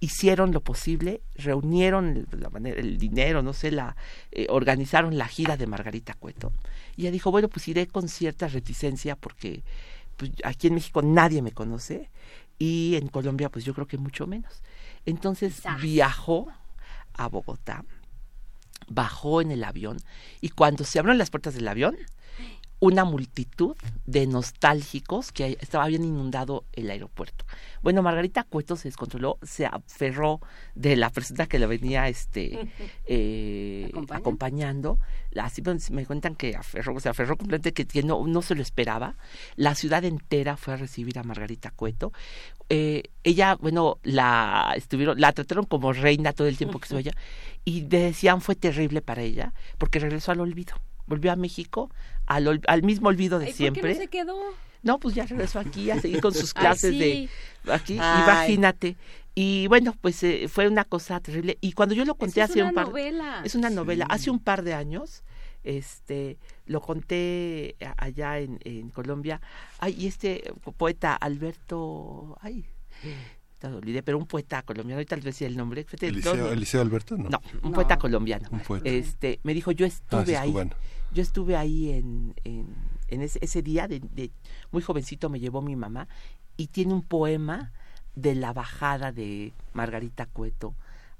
[0.00, 2.26] hicieron lo posible, reunieron
[2.64, 3.96] el, dinero, no sé, la
[4.32, 6.52] eh, organizaron la gira de Margarita Cueto.
[6.96, 9.62] Y ella dijo, bueno, pues iré con cierta reticencia porque
[10.16, 12.10] pues, aquí en México nadie me conoce
[12.58, 14.62] y en Colombia pues yo creo que mucho menos.
[15.04, 16.48] Entonces viajó
[17.14, 17.84] a Bogotá,
[18.88, 19.98] bajó en el avión
[20.40, 21.96] y cuando se abrieron las puertas del avión,
[22.80, 23.76] una multitud
[24.06, 27.44] de nostálgicos que estaba bien inundado el aeropuerto.
[27.82, 30.40] Bueno, Margarita Cueto se descontroló, se aferró
[30.74, 32.70] de la persona que la venía este
[33.06, 34.98] eh, acompañando.
[35.38, 39.16] Así me cuentan que aferró, se aferró completamente, que, no, no se lo esperaba.
[39.56, 42.12] La ciudad entera fue a recibir a Margarita Cueto.
[42.70, 47.12] Eh, ella, bueno, la estuvieron, la trataron como reina todo el tiempo que estuvo allá
[47.64, 50.76] y decían fue terrible para ella porque regresó al olvido
[51.10, 51.90] volvió a México
[52.26, 53.82] al, al mismo olvido de siempre.
[53.82, 54.36] ¿por qué no se quedó?
[54.82, 57.28] No, pues ya regresó aquí a seguir con sus clases de
[57.70, 58.96] aquí, imagínate.
[59.34, 61.58] Y bueno, pues eh, fue una cosa terrible.
[61.60, 63.42] Y cuando yo lo conté hace un par novela.
[63.44, 65.22] es una novela, hace un par de años,
[65.64, 69.40] este, lo conté allá en, en Colombia.
[69.78, 72.64] Ay, y este poeta Alberto, ay,
[73.68, 75.86] olvidé, pero un poeta colombiano, ahorita les decía el nombre.
[76.00, 77.28] Eliseo, Alberto, no.
[77.28, 78.48] No, un poeta colombiano.
[78.84, 80.54] Este, me dijo, yo estuve ah, ahí.
[81.12, 84.30] Yo estuve ahí en, en, ese, día, de,
[84.70, 86.08] muy jovencito me llevó mi mamá,
[86.56, 87.72] y tiene un poema
[88.14, 90.74] de la bajada de Margarita Cueto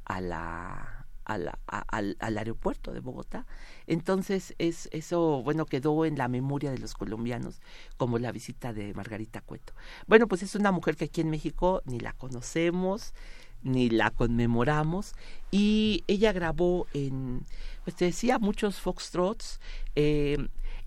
[0.05, 3.47] a la al, al, aeropuerto de Bogotá.
[3.87, 7.61] Entonces, es, eso, bueno, quedó en la memoria de los colombianos
[7.97, 9.73] como la visita de Margarita Cueto.
[10.07, 13.15] Bueno, pues es una mujer que aquí en México ni la conocemos,
[13.63, 15.13] ni la conmemoramos,
[15.51, 17.45] y ella grabó en,
[17.85, 19.61] pues te decía, muchos foxtrots,
[19.95, 20.39] eh,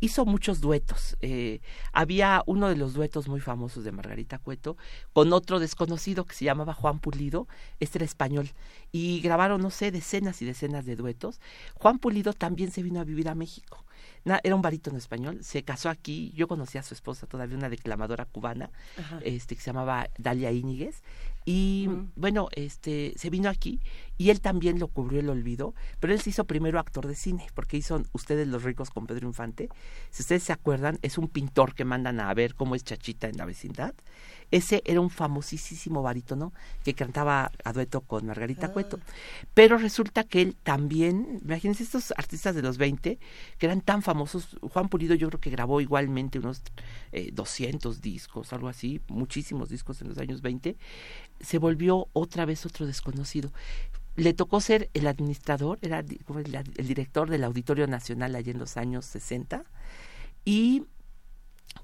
[0.04, 1.16] hizo muchos duetos.
[1.22, 1.62] Eh,
[1.93, 4.76] había uno de los duetos muy famosos de Margarita Cueto
[5.14, 7.47] con otro desconocido que se llamaba Juan Pulido,
[7.80, 8.49] este era español,
[8.91, 11.39] y grabaron, no sé, decenas y decenas de duetos.
[11.76, 13.86] Juan Pulido también se vino a vivir a México
[14.26, 18.26] era un barítono español, se casó aquí, yo conocí a su esposa todavía, una declamadora
[18.26, 18.69] cubana,
[19.24, 21.01] este que se llamaba Dalia Íñiguez,
[21.45, 23.82] y bueno, este se vino aquí
[24.17, 27.47] y él también lo cubrió el olvido, pero él se hizo primero actor de cine,
[27.53, 29.69] porque hizo Ustedes los ricos con Pedro Infante.
[30.09, 33.38] Si ustedes se acuerdan, es un pintor que mandan a ver cómo es Chachita en
[33.38, 33.93] la vecindad.
[34.54, 38.72] Ese era un famosísimo barítono que cantaba a dueto con Margarita ah.
[38.72, 38.99] Cueto.
[39.56, 43.18] Pero resulta que él también, imagínense estos artistas de los 20
[43.58, 46.62] que eran tan famosos, Juan Pulido yo creo que grabó igualmente unos
[47.12, 50.78] 200 eh, discos, algo así, muchísimos discos en los años 20,
[51.39, 53.51] se volvió otra vez otro desconocido.
[54.16, 56.20] Le tocó ser el administrador, era el,
[56.78, 59.64] el, director del Auditorio Nacional allá en los años 60
[60.45, 60.84] y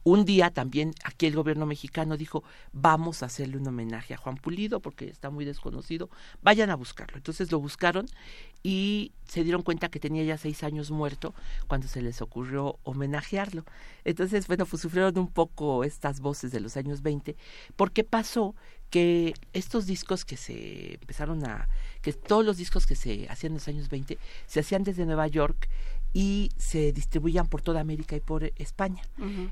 [0.03, 4.37] un día también aquí el gobierno mexicano dijo, vamos a hacerle un homenaje a Juan
[4.37, 6.09] Pulido porque está muy desconocido,
[6.41, 7.17] vayan a buscarlo.
[7.17, 8.05] Entonces lo buscaron
[8.63, 11.33] y se dieron cuenta que tenía ya seis años muerto
[11.67, 13.65] cuando se les ocurrió homenajearlo.
[14.03, 17.35] Entonces, bueno, pues sufrieron un poco estas voces de los años 20
[17.75, 18.55] porque pasó
[18.89, 21.69] que estos discos que se empezaron a,
[22.01, 24.17] que todos los discos que se hacían en los años 20
[24.47, 25.69] se hacían desde Nueva York
[26.14, 29.03] y se distribuían por toda América y por España.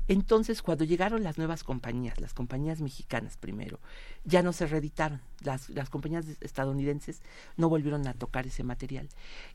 [0.08, 3.78] Entonces, cuando llegaron las nuevas compañías, las compañías mexicanas primero,
[4.24, 5.20] ya no se reeditaron.
[5.40, 7.22] Las, las compañías estadounidenses
[7.56, 9.08] no volvieron a tocar ese material.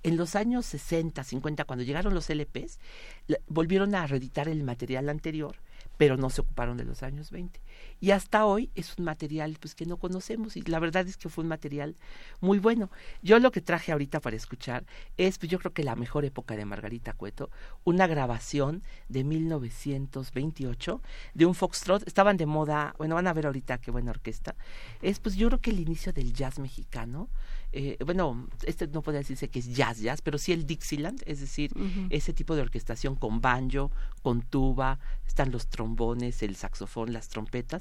[0.04, 2.80] En los años 60, 50, cuando llegaron los LPs,
[3.48, 5.58] volvieron a reeditar el material anterior,
[5.98, 7.60] pero no se ocuparon de los años 20
[8.00, 11.30] y hasta hoy es un material pues que no conocemos y la verdad es que
[11.30, 11.96] fue un material
[12.42, 12.90] muy bueno.
[13.22, 14.86] Yo lo que traje ahorita para escuchar
[15.18, 17.50] es pues yo creo que la mejor época de Margarita Cueto,
[17.84, 21.02] una grabación de 1928
[21.34, 24.56] de un foxtrot, estaban de moda, bueno, van a ver ahorita qué buena orquesta.
[25.02, 27.30] Es pues yo creo que el inicio del jazz mexicano
[27.76, 31.40] eh, bueno, este no puede decirse que es jazz, jazz, pero sí el Dixieland, es
[31.40, 31.72] decir,
[32.12, 37.73] ese tipo de orquestación con banjo, con tuba, están los trombones, el saxofón, las trompetas,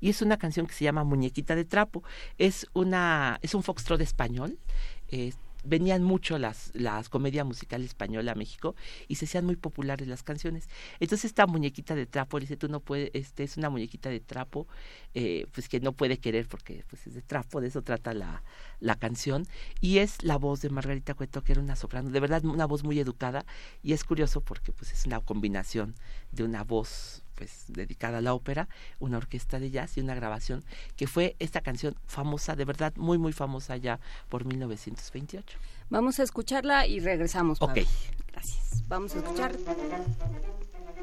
[0.00, 2.02] y es una canción que se llama Muñequita de Trapo.
[2.38, 4.58] Es una, es un foxtrot español,
[5.64, 8.74] venían mucho las, las comedias musicales española a México
[9.06, 10.68] y se hacían muy populares las canciones.
[11.00, 14.66] Entonces esta muñequita de trapo, dice, tú no puedes, este es una muñequita de trapo,
[15.14, 18.42] eh, pues que no puede querer porque pues es de trapo, de eso trata la,
[18.80, 19.46] la canción.
[19.80, 22.84] Y es la voz de Margarita Cueto, que era una soprano, de verdad una voz
[22.84, 23.44] muy educada
[23.82, 25.94] y es curioso porque pues es una combinación
[26.32, 28.68] de una voz pues dedicada a la ópera,
[28.98, 30.64] una orquesta de jazz y una grabación
[30.96, 35.56] que fue esta canción famosa, de verdad muy muy famosa ya por 1928.
[35.88, 37.62] Vamos a escucharla y regresamos.
[37.62, 37.78] Ok.
[38.32, 38.84] Gracias.
[38.88, 39.56] Vamos a escuchar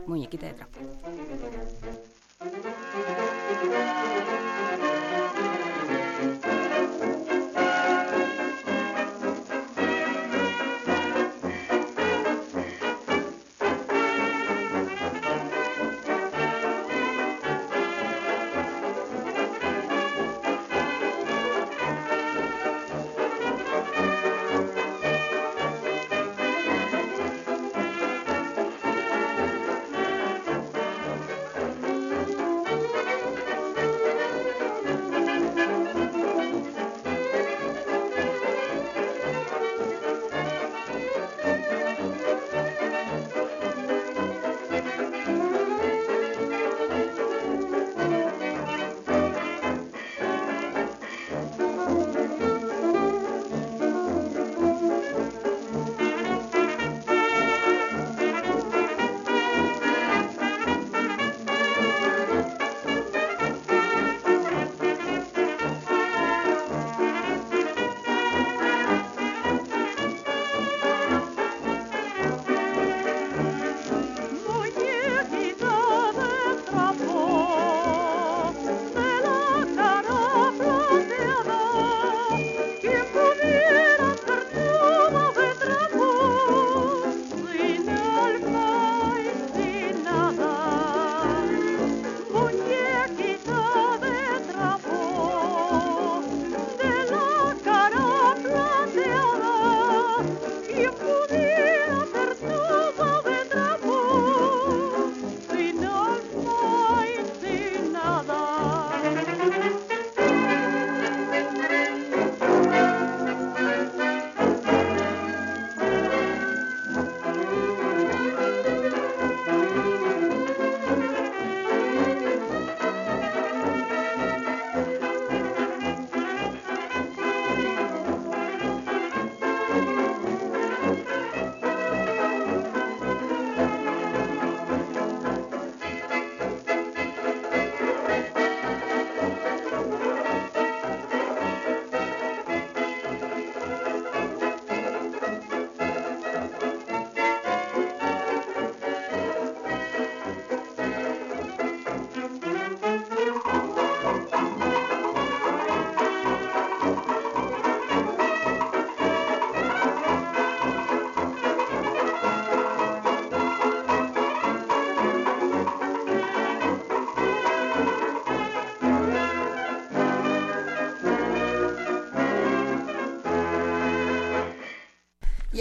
[0.05, 0.79] Muñequita de trapo.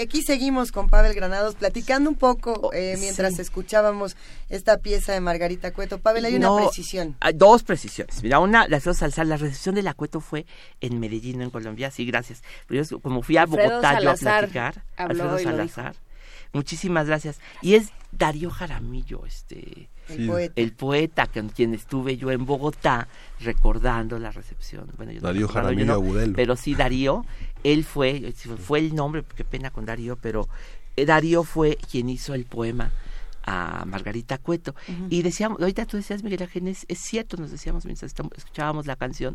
[0.05, 4.17] Aquí seguimos con Pavel Granados platicando un poco Oh, eh, mientras escuchábamos
[4.49, 5.99] esta pieza de Margarita Cueto.
[5.99, 7.17] Pavel, hay una No, precisión.
[7.35, 8.23] dos precisiones.
[8.23, 10.47] Mira, una, la Salazar, la recepción de la Cueto fue
[10.81, 11.91] en Medellín, en Colombia.
[11.91, 12.43] Sí, gracias.
[12.67, 15.97] Pero yo, como fui a Alfredo Bogotá yo a platicar, habló Alfredo Salazar.
[16.53, 17.41] Muchísimas gracias.
[17.63, 20.27] Y es Darío Jaramillo, este, El Sí.
[20.29, 20.53] poeta.
[20.57, 23.09] el poeta con quien estuve yo en Bogotá
[23.41, 24.87] recordando la recepción.
[24.97, 26.33] Bueno, yo no Darío yo Jaramillo no, Agudelo.
[26.37, 27.25] Pero sí, Darío,
[27.65, 30.49] él fue, fue el nombre, qué pena con Darío, pero
[30.97, 32.93] eh, Darío fue quien hizo el poema
[33.47, 34.75] a Margarita Cueto.
[35.11, 38.87] Y decíamos, ahorita tú decías, Miguel Ángel, es, es cierto, nos decíamos mientras estamos- escuchábamos
[38.87, 39.35] la canción,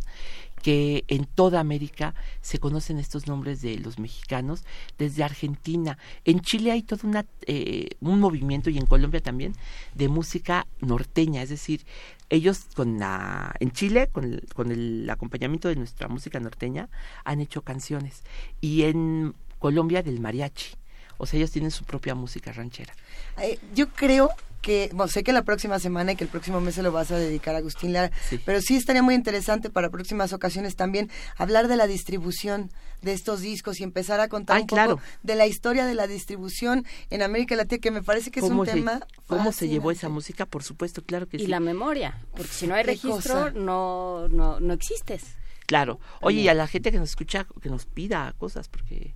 [0.63, 4.63] que en toda América se conocen estos nombres de los mexicanos,
[4.97, 5.99] desde Argentina.
[6.25, 9.53] En Chile hay todo una, eh, un movimiento, y en Colombia también,
[9.93, 11.85] de música norteña, es decir,
[12.29, 16.89] ellos con la, en Chile, con el, con el acompañamiento de nuestra música norteña,
[17.23, 18.23] han hecho canciones.
[18.61, 20.75] Y en Colombia del mariachi.
[21.19, 22.93] O sea, ellos tienen su propia música ranchera.
[23.41, 26.75] Eh, yo creo que, bueno, sé que la próxima semana y que el próximo mes
[26.75, 28.41] se lo vas a dedicar a Agustín Lara, Sí.
[28.45, 32.69] pero sí estaría muy interesante para próximas ocasiones también hablar de la distribución
[33.01, 36.07] de estos discos y empezar a contar Ay, un poco de la historia de la
[36.07, 39.69] distribución en América Latina, que me parece que es un ¿Cómo se- tema ¿Cómo se
[39.69, 40.45] llevó esa música?
[40.45, 41.47] Por supuesto, claro que Y sí.
[41.47, 45.23] la memoria, porque si no hay ¿Qué registro, no, no, no existes.
[45.67, 45.99] Claro.
[46.21, 49.13] Oye, y a la gente que nos escucha, que nos pida cosas, porque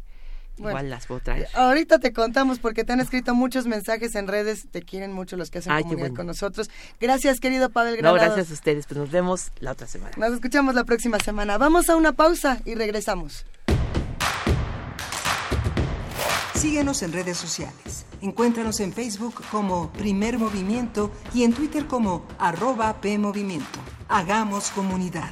[0.57, 0.69] Bueno.
[0.79, 1.47] igual las traer.
[1.55, 5.49] Ahorita te contamos porque te han escrito muchos mensajes en redes, te quieren mucho los
[5.49, 6.15] que hacen Ay, comunidad bueno.
[6.15, 6.69] con nosotros.
[6.99, 8.35] Gracias, querido Pavel No, Granados.
[8.35, 8.85] gracias a ustedes.
[8.85, 10.11] Pues nos vemos la otra semana.
[10.17, 11.57] Nos escuchamos la próxima semana.
[11.57, 13.45] Vamos a una pausa y regresamos.
[16.55, 18.05] Síguenos en redes sociales.
[18.21, 23.79] Encuéntranos en Facebook como Primer Movimiento y en Twitter como arroba PMovimiento.
[24.07, 25.31] Hagamos comunidad.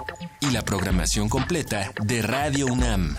[0.41, 3.15] Y la programación completa de Radio UNAM.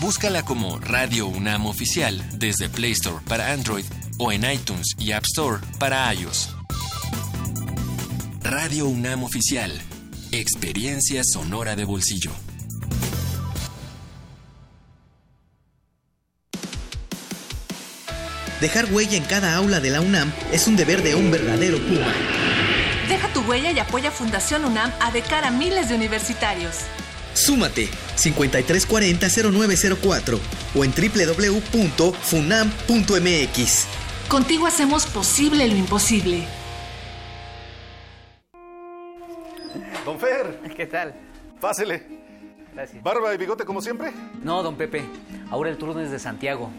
[0.00, 3.84] Búscala como Radio UNAM Oficial desde Play Store para Android
[4.18, 6.50] o en iTunes y App Store para iOS.
[8.42, 9.72] Radio UNAM Oficial.
[10.30, 12.30] Experiencia sonora de bolsillo.
[18.60, 22.12] Dejar huella en cada aula de la UNAM es un deber de un verdadero Puma.
[23.48, 26.80] Huella y apoya Fundación UNAM a de cara a miles de universitarios.
[27.32, 30.38] Súmate 5340-0904
[30.74, 33.86] o en www.funam.mx.
[34.28, 36.46] Contigo hacemos posible lo imposible.
[40.04, 41.14] Don Fer, ¿Qué tal?
[41.60, 42.18] pásele.
[42.74, 43.02] Gracias.
[43.02, 44.12] ¿Barba y bigote como siempre?
[44.42, 45.04] No, don Pepe.
[45.50, 46.70] Ahora el turno es de Santiago.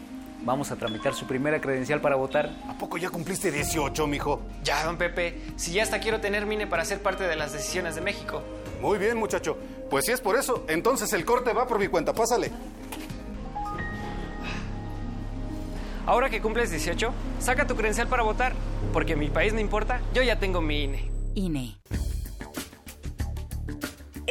[0.42, 2.50] Vamos a tramitar su primera credencial para votar.
[2.68, 4.40] ¿A poco ya cumpliste 18, mijo?
[4.64, 7.94] Ya, don Pepe, si ya hasta quiero tener mine para ser parte de las decisiones
[7.94, 8.42] de México.
[8.80, 9.58] Muy bien, muchacho.
[9.90, 12.14] Pues si es por eso, entonces el corte va por mi cuenta.
[12.14, 12.50] Pásale.
[16.06, 18.54] Ahora que cumples 18, saca tu credencial para votar,
[18.92, 21.10] porque mi país no importa, yo ya tengo mi INE.
[21.34, 21.76] INE.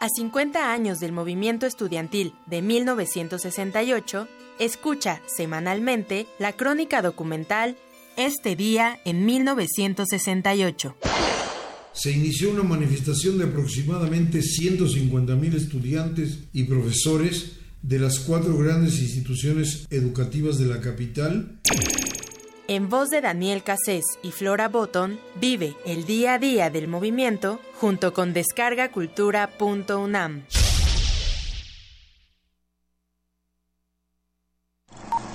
[0.00, 4.28] A 50 años del movimiento estudiantil de 1968,
[4.60, 7.76] escucha semanalmente la crónica documental
[8.16, 10.96] Este día en 1968.
[11.94, 19.84] se inició una manifestación de aproximadamente 150.000 estudiantes y profesores de las cuatro grandes instituciones
[19.90, 21.58] educativas de la capital.
[22.70, 27.60] En voz de Daniel Cassés y Flora Botton, vive el día a día del movimiento
[27.80, 30.44] junto con descargacultura.unam.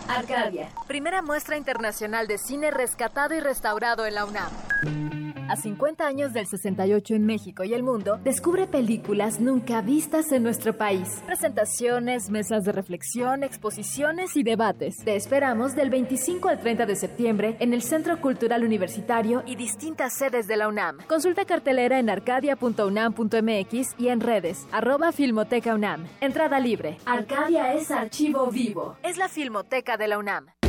[0.08, 5.23] Arcadia, primera muestra internacional de cine rescatado y restaurado en la UNAM.
[5.50, 10.42] A 50 años del 68 en México y el mundo, descubre películas nunca vistas en
[10.42, 11.22] nuestro país.
[11.26, 14.98] Presentaciones, mesas de reflexión, exposiciones y debates.
[15.04, 20.14] Te esperamos del 25 al 30 de septiembre en el Centro Cultural Universitario y distintas
[20.14, 21.00] sedes de la UNAM.
[21.08, 26.06] Consulta cartelera en arcadia.unam.mx y en redes, arroba Filmoteca UNAM.
[26.22, 26.98] Entrada libre.
[27.06, 28.96] Arcadia es archivo vivo.
[29.04, 30.63] Es la Filmoteca de la UNAM.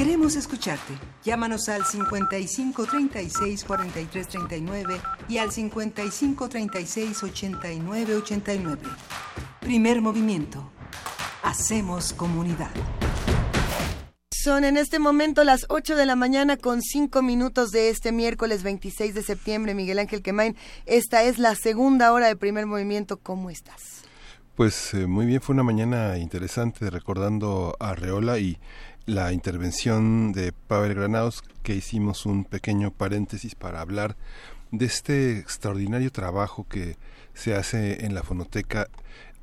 [0.00, 0.94] Queremos escucharte.
[1.24, 4.98] Llámanos al 55 36 43 39
[5.28, 8.80] y al 55 36 89 89.
[9.60, 10.72] Primer movimiento.
[11.42, 12.70] Hacemos comunidad.
[14.32, 18.62] Son en este momento las 8 de la mañana con 5 minutos de este miércoles
[18.62, 19.74] 26 de septiembre.
[19.74, 23.18] Miguel Ángel Quemain, esta es la segunda hora de primer movimiento.
[23.18, 24.00] ¿Cómo estás?
[24.60, 28.58] Pues eh, muy bien, fue una mañana interesante recordando a Reola y
[29.10, 34.16] la intervención de Pavel Granados, que hicimos un pequeño paréntesis para hablar
[34.70, 36.96] de este extraordinario trabajo que
[37.34, 38.88] se hace en la fonoteca.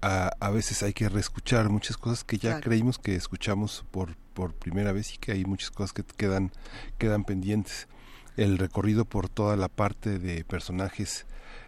[0.01, 4.53] A, a veces hay que reescuchar muchas cosas que ya creímos que escuchamos por, por
[4.53, 6.53] primera vez y que hay muchas cosas que quedan,
[6.97, 7.89] quedan pendientes.
[8.37, 11.25] El recorrido por toda la parte de personajes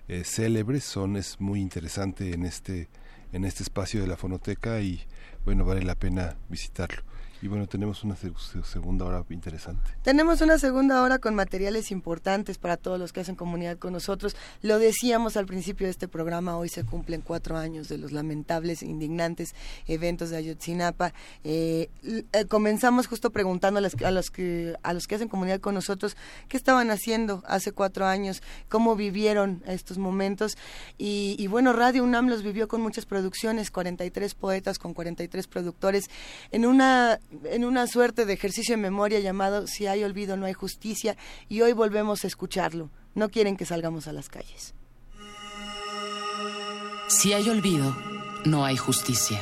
[0.08, 2.88] eh, célebres son es muy interesante en este
[3.32, 5.06] en este espacio de la fonoteca y
[5.46, 7.09] bueno vale la pena visitarlo
[7.42, 9.92] y bueno, tenemos una segunda hora interesante.
[10.04, 14.36] Tenemos una segunda hora con materiales importantes para todos los que hacen comunidad con nosotros.
[14.62, 18.84] Lo decíamos al principio de este programa, hoy se cumplen cuatro años de los lamentables,
[18.84, 19.56] indignantes
[19.88, 21.14] eventos de Ayotzinapa.
[21.46, 25.76] Eh, eh, comenzamos justo preguntando a, a, los que, a los que hacen comunidad con
[25.76, 26.18] nosotros
[26.50, 30.58] qué estaban haciendo hace cuatro años, cómo vivieron estos momentos.
[30.98, 36.10] Y, y bueno, Radio UNAM los vivió con muchas producciones, 43 poetas con 43 productores,
[36.52, 40.54] en una en una suerte de ejercicio de memoria llamado Si hay olvido no hay
[40.54, 41.16] justicia
[41.48, 42.90] y hoy volvemos a escucharlo.
[43.16, 44.74] No quieren que salgamos a las calles.
[47.08, 47.96] Si hay olvido,
[48.46, 49.42] no hay justicia.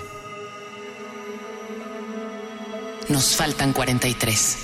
[3.10, 4.58] Nos faltan 43.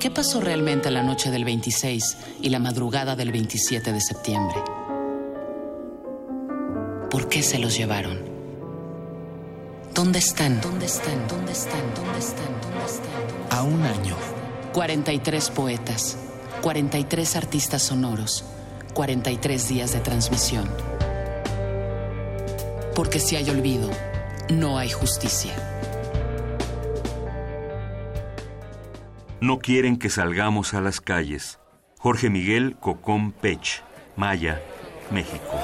[0.00, 4.56] ¿Qué pasó realmente la noche del 26 y la madrugada del 27 de septiembre?
[7.10, 8.33] ¿Por qué se los llevaron?
[9.94, 10.60] ¿Dónde están?
[10.60, 11.28] ¿Dónde están?
[11.28, 11.94] ¿Dónde están?
[11.94, 12.60] ¿Dónde están?
[12.62, 13.12] ¿Dónde están?
[13.56, 14.16] A un año.
[14.72, 16.18] 43 poetas,
[16.62, 18.44] 43 artistas sonoros,
[18.92, 20.68] 43 días de transmisión.
[22.96, 23.88] Porque si hay olvido,
[24.52, 25.54] no hay justicia.
[29.40, 31.60] No quieren que salgamos a las calles.
[32.00, 33.84] Jorge Miguel Cocón Pech,
[34.16, 34.60] Maya,
[35.12, 35.56] México.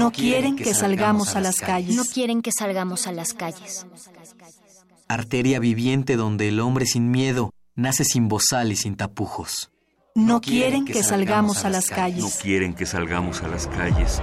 [0.00, 1.94] No quieren que salgamos a las calles.
[1.94, 3.86] No quieren que salgamos a las calles.
[5.08, 9.70] Arteria viviente donde el hombre sin miedo nace sin bozal y sin tapujos.
[10.14, 12.24] No quieren que salgamos a las calles.
[12.24, 14.22] No quieren que salgamos a las calles.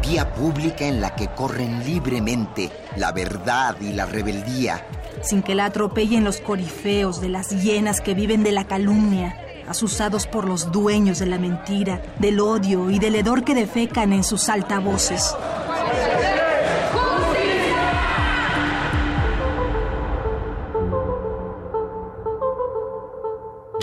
[0.00, 4.86] Vía pública en la que corren libremente la verdad y la rebeldía.
[5.24, 10.26] Sin que la atropellen los corifeos de las hienas que viven de la calumnia asusados
[10.26, 14.48] por los dueños de la mentira, del odio y del hedor que defecan en sus
[14.48, 15.34] altavoces.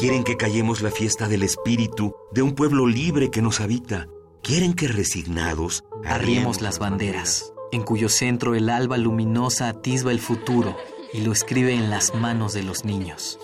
[0.03, 4.09] Quieren que callemos la fiesta del espíritu de un pueblo libre que nos habita.
[4.41, 10.75] Quieren que resignados arriemos las banderas, en cuyo centro el alba luminosa atisba el futuro
[11.13, 13.39] y lo escribe en las manos de los niños.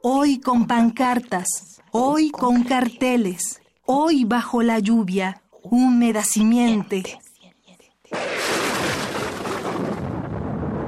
[0.00, 7.18] Hoy con pancartas, hoy con carteles, hoy bajo la lluvia, húmeda simiente.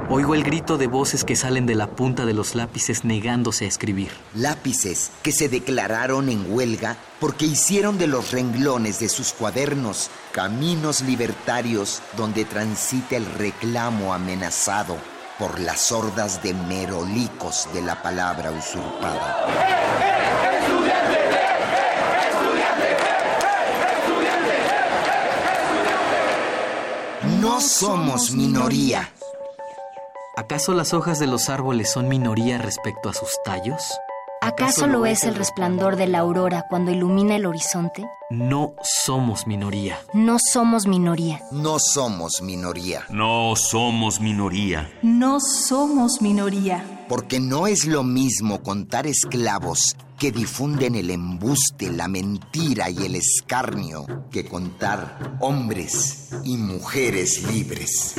[0.08, 3.68] Oigo el grito de voces que salen de la punta de los lápices negándose a
[3.68, 4.10] escribir.
[4.32, 11.00] Lápices que se declararon en huelga porque hicieron de los renglones de sus cuadernos caminos
[11.00, 14.96] libertarios donde transita el reclamo amenazado
[15.40, 19.46] por las hordas de merolicos de la palabra usurpada.
[27.40, 29.10] No somos minoría.
[30.36, 33.82] ¿Acaso las hojas de los árboles son minoría respecto a sus tallos?
[34.42, 38.06] ¿Acaso lo es el resplandor de la aurora cuando ilumina el horizonte?
[38.30, 39.98] No somos minoría.
[40.14, 41.42] No somos minoría.
[41.52, 43.04] No somos minoría.
[43.10, 44.90] No somos minoría.
[45.02, 47.04] No somos minoría.
[47.06, 53.16] Porque no es lo mismo contar esclavos que difunden el embuste, la mentira y el
[53.16, 58.14] escarnio que contar hombres y mujeres libres.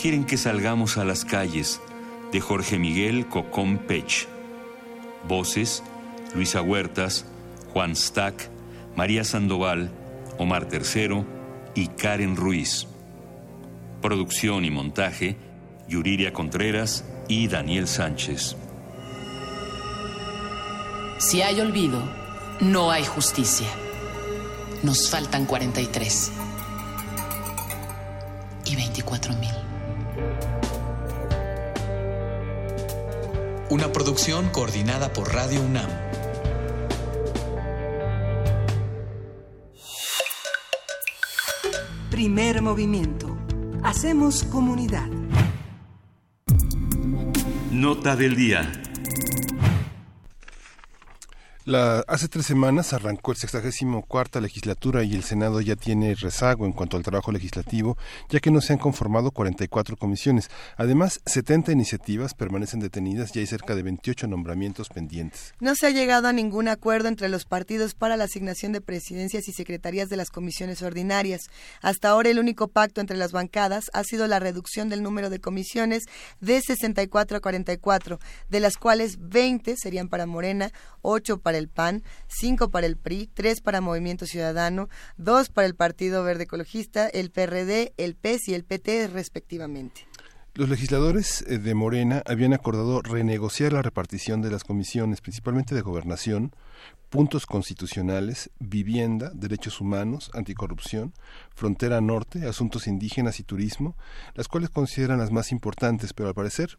[0.00, 1.80] Quieren que salgamos a las calles
[2.30, 4.28] de Jorge Miguel Cocón Pech.
[5.26, 5.82] Voces
[6.34, 7.24] Luisa Huertas,
[7.72, 8.50] Juan Stack,
[8.96, 9.90] María Sandoval,
[10.38, 11.24] Omar Tercero
[11.74, 12.86] y Karen Ruiz.
[14.02, 15.36] Producción y montaje
[15.88, 18.56] Yuriria Contreras y Daniel Sánchez.
[21.18, 22.02] Si hay olvido,
[22.60, 23.68] no hay justicia.
[24.82, 26.32] Nos faltan 43
[28.66, 29.63] y 24 mil.
[33.70, 35.90] Una producción coordinada por Radio UNAM.
[42.10, 43.36] Primer movimiento.
[43.82, 45.08] Hacemos comunidad.
[47.72, 48.83] Nota del día.
[51.66, 56.72] La, hace tres semanas arrancó el 64 legislatura y el Senado ya tiene rezago en
[56.72, 57.96] cuanto al trabajo legislativo,
[58.28, 60.50] ya que no se han conformado 44 comisiones.
[60.76, 65.54] Además, 70 iniciativas permanecen detenidas y hay cerca de 28 nombramientos pendientes.
[65.58, 69.48] No se ha llegado a ningún acuerdo entre los partidos para la asignación de presidencias
[69.48, 71.48] y secretarías de las comisiones ordinarias.
[71.80, 75.40] Hasta ahora el único pacto entre las bancadas ha sido la reducción del número de
[75.40, 76.04] comisiones
[76.42, 78.18] de 64 a 44,
[78.50, 83.28] de las cuales 20 serían para Morena, 8 para el PAN, 5 para el PRI,
[83.32, 84.88] 3 para Movimiento Ciudadano,
[85.18, 90.06] 2 para el Partido Verde Ecologista, el PRD, el PES y el PT respectivamente.
[90.56, 95.80] Los legisladores eh, de Morena habían acordado renegociar la repartición de las comisiones, principalmente de
[95.80, 96.54] gobernación,
[97.10, 101.12] puntos constitucionales, vivienda, derechos humanos, anticorrupción,
[101.56, 103.96] frontera norte, asuntos indígenas y turismo,
[104.34, 106.78] las cuales consideran las más importantes, pero al parecer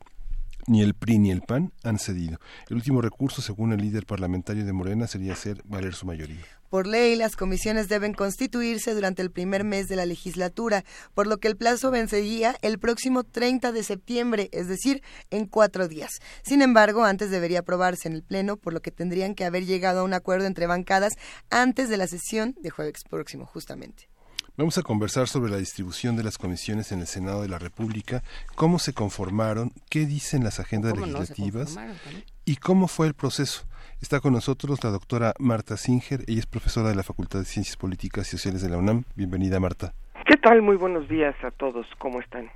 [0.67, 2.39] ni el PRI ni el PAN han cedido.
[2.69, 6.45] El último recurso, según el líder parlamentario de Morena, sería hacer valer su mayoría.
[6.69, 10.83] Por ley, las comisiones deben constituirse durante el primer mes de la legislatura,
[11.13, 15.87] por lo que el plazo vencería el próximo 30 de septiembre, es decir, en cuatro
[15.87, 16.19] días.
[16.43, 20.01] Sin embargo, antes debería aprobarse en el Pleno, por lo que tendrían que haber llegado
[20.01, 21.13] a un acuerdo entre bancadas
[21.49, 24.09] antes de la sesión de jueves próximo, justamente.
[24.57, 28.23] Vamos a conversar sobre la distribución de las comisiones en el Senado de la República,
[28.55, 31.77] cómo se conformaron, qué dicen las agendas legislativas
[32.45, 33.65] y cómo fue el proceso.
[34.01, 37.75] Está con nosotros la doctora Marta Singer, ella es profesora de la Facultad de Ciencias
[37.75, 39.03] Políticas y Sociales de la UNAM.
[39.15, 39.93] Bienvenida, Marta.
[40.25, 40.61] ¿Qué tal?
[40.61, 41.85] Muy buenos días a todos.
[41.97, 42.49] ¿Cómo están?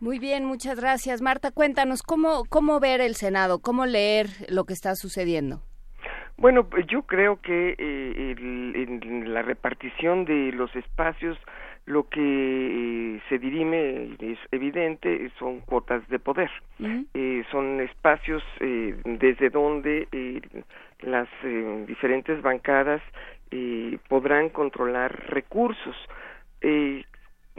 [0.00, 1.20] Muy bien, muchas gracias.
[1.20, 5.62] Marta, cuéntanos cómo, cómo ver el Senado, cómo leer lo que está sucediendo.
[6.42, 11.38] Bueno, pues yo creo que eh, en la repartición de los espacios
[11.86, 16.50] lo que eh, se dirime es evidente son cuotas de poder.
[17.14, 20.40] Eh, son espacios eh, desde donde eh,
[21.02, 23.02] las eh, diferentes bancadas
[23.52, 25.94] eh, podrán controlar recursos.
[26.60, 27.04] Eh,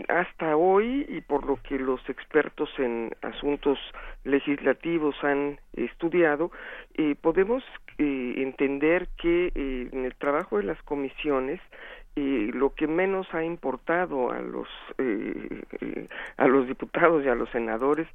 [0.07, 3.77] hasta hoy y por lo que los expertos en asuntos
[4.23, 6.51] legislativos han estudiado
[6.95, 7.63] eh, podemos
[7.99, 11.61] eh, entender que eh, en el trabajo de las comisiones
[12.15, 14.67] eh, lo que menos ha importado a los
[14.97, 18.07] eh, a los diputados y a los senadores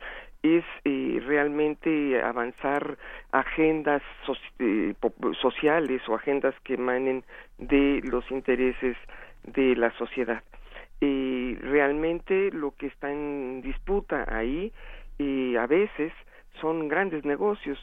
[0.43, 2.97] es realmente avanzar
[3.33, 4.03] agendas
[5.43, 7.25] sociales o agendas que emanen
[7.59, 8.97] de los intereses
[9.43, 10.45] de la sociedad.
[11.01, 14.73] Eh, realmente lo que está en disputa ahí
[15.19, 16.13] eh, a veces
[16.61, 17.79] son grandes negocios,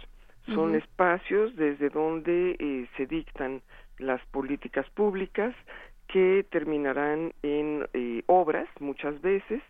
[0.53, 3.61] son espacios desde donde eh, se dictan
[3.97, 5.55] las políticas públicas
[6.07, 9.61] que terminarán en eh, obras muchas veces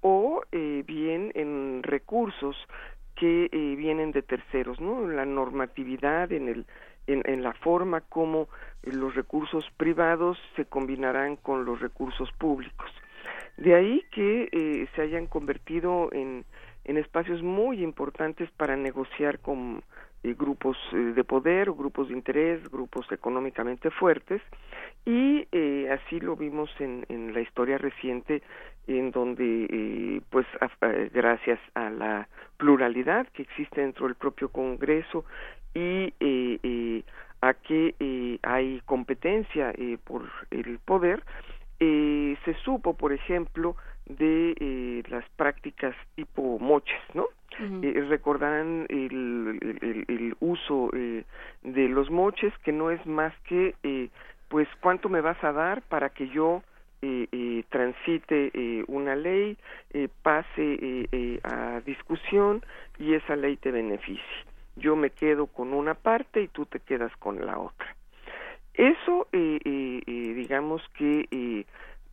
[0.00, 2.56] o eh, bien en recursos
[3.16, 5.06] que vienen de terceros, ¿no?
[5.06, 6.66] La normatividad en el
[7.06, 8.48] en, en la forma como
[8.82, 12.90] los recursos privados se combinarán con los recursos públicos.
[13.56, 16.44] De ahí que eh, se hayan convertido en,
[16.84, 19.82] en espacios muy importantes para negociar con
[20.24, 24.40] eh, grupos eh, de poder, grupos de interés, grupos económicamente fuertes
[25.04, 27.02] y eh, así lo vimos en,
[27.34, 28.42] la historia reciente
[28.86, 30.46] en donde pues
[31.12, 35.24] gracias a la pluralidad que existe dentro del propio Congreso
[35.74, 37.02] y eh, eh,
[37.40, 41.22] a que eh, hay competencia eh, por el poder
[41.80, 47.26] eh, se supo por ejemplo de eh, las prácticas tipo moches no
[48.08, 51.24] recordarán el, el, el uso eh,
[51.62, 54.08] de los moches que no es más que eh,
[54.48, 56.62] pues cuánto me vas a dar para que yo
[57.02, 59.56] eh, eh, transite eh, una ley,
[59.92, 62.64] eh, pase eh, eh, a discusión
[62.98, 64.22] y esa ley te beneficie.
[64.76, 67.94] Yo me quedo con una parte y tú te quedas con la otra.
[68.74, 71.66] Eso, eh, eh, eh, digamos que eh,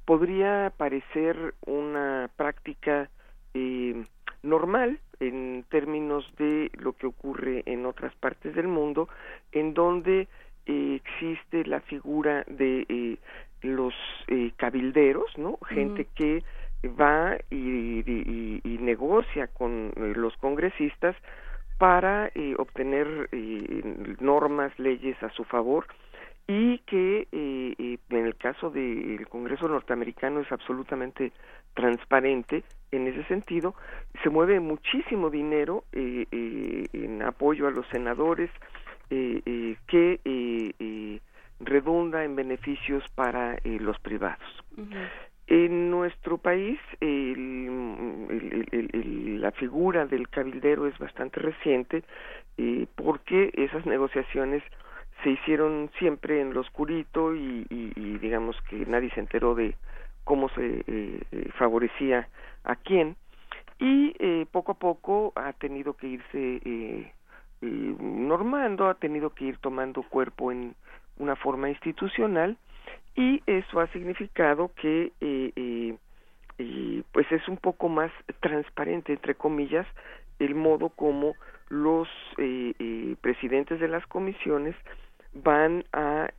[0.05, 3.09] podría parecer una práctica
[3.53, 4.03] eh,
[4.43, 9.07] normal en términos de lo que ocurre en otras partes del mundo,
[9.51, 10.27] en donde
[10.65, 13.17] existe la figura de
[13.63, 13.93] los
[14.27, 15.57] eh, cabilderos, ¿no?
[15.67, 16.43] Gente que
[16.87, 21.15] va y, y- y negocia con los congresistas
[21.79, 25.87] para eh, obtener eh, normas, leyes a su favor
[26.45, 31.31] y que eh, eh, en el caso del Congreso norteamericano es absolutamente
[31.75, 33.75] transparente en ese sentido.
[34.23, 38.51] Se mueve muchísimo dinero eh, eh, en apoyo a los senadores
[39.09, 40.19] que
[41.59, 44.63] redunda en beneficios para los privados.
[45.49, 47.69] En nuestro país el-
[49.41, 52.03] la figura del cabildero es bastante reciente
[52.57, 54.61] eh, porque esas negociaciones
[55.23, 57.65] se hicieron siempre en lo oscurito y,
[58.21, 59.75] digamos que nadie se enteró de
[60.23, 62.27] cómo se eh, eh, favorecía
[62.63, 63.15] a quién.
[63.79, 67.11] Y eh, poco a poco ha tenido que irse eh,
[67.61, 70.75] normando, ha tenido que ir tomando cuerpo en
[71.17, 72.55] una forma institucional
[73.15, 75.95] y eso ha significado que eh, eh,
[76.59, 78.11] eh, pues es un poco más
[78.41, 79.87] transparente entre comillas
[80.39, 81.35] el modo como
[81.69, 84.75] los eh, eh, presidentes de las comisiones
[85.33, 86.29] van a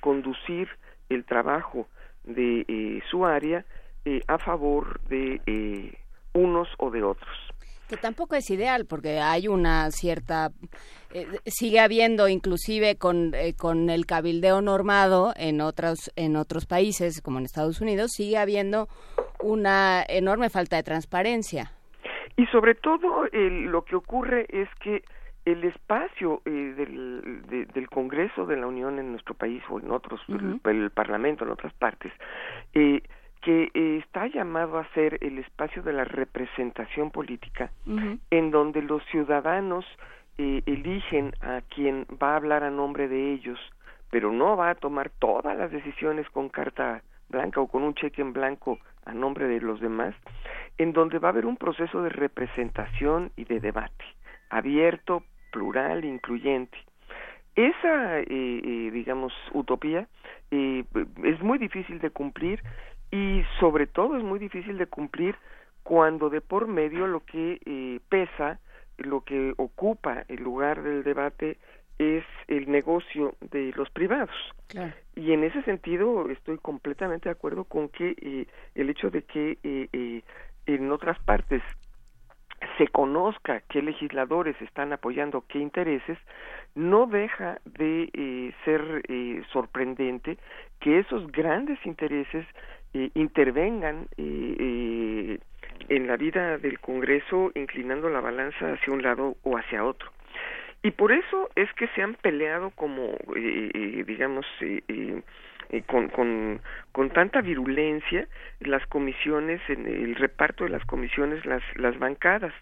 [0.00, 0.68] conducir
[1.08, 1.86] el trabajo
[2.24, 3.64] de su área
[4.26, 5.96] a favor de
[6.34, 7.36] unos o de otros.
[7.90, 10.50] Que tampoco es ideal porque hay una cierta
[11.12, 17.20] eh, sigue habiendo inclusive con, eh, con el cabildeo normado en otros en otros países
[17.20, 18.88] como en Estados Unidos sigue habiendo
[19.42, 21.72] una enorme falta de transparencia.
[22.36, 25.02] Y sobre todo el- lo que ocurre es que
[25.44, 29.90] el espacio eh, del, de- del Congreso de la Unión en nuestro país o en
[29.90, 32.12] otros, el, el Parlamento en otras partes,
[32.74, 33.02] eh,
[33.40, 37.70] que eh, está llamado a ser el espacio de la representación política,
[38.30, 39.84] en donde los ciudadanos
[40.38, 43.58] eh, eligen a quien va a hablar a nombre de ellos,
[44.10, 48.22] pero no va a tomar todas las decisiones con carta blanca o con un cheque
[48.22, 50.14] en blanco a nombre de los demás,
[50.78, 54.04] en donde va a haber un proceso de representación y de debate,
[54.50, 56.76] abierto, plural, incluyente.
[57.56, 60.06] Esa, eh, eh, digamos, utopía
[60.50, 60.84] eh,
[61.24, 62.62] es muy difícil de cumplir
[63.10, 65.36] y sobre todo es muy difícil de cumplir
[65.82, 68.60] cuando de por medio lo que eh, pesa,
[68.98, 71.58] lo que ocupa el lugar del debate
[71.98, 74.34] es el negocio de los privados.
[74.68, 74.92] Claro.
[75.16, 79.58] Y en ese sentido estoy completamente de acuerdo con que eh, el hecho de que
[79.62, 80.22] eh, eh,
[80.66, 81.62] en otras partes
[82.78, 86.18] se conozca qué legisladores están apoyando qué intereses,
[86.74, 90.38] no deja de eh, ser eh, sorprendente
[90.78, 92.46] que esos grandes intereses
[92.92, 95.38] eh, intervengan eh, eh,
[95.88, 100.10] en la vida del Congreso inclinando la balanza hacia un lado o hacia otro.
[100.82, 104.46] Y por eso es que se han peleado como, eh, digamos,
[105.86, 106.60] con, con,
[106.90, 108.26] con tanta virulencia
[108.60, 112.54] las comisiones, en el reparto de las comisiones, las, las bancadas.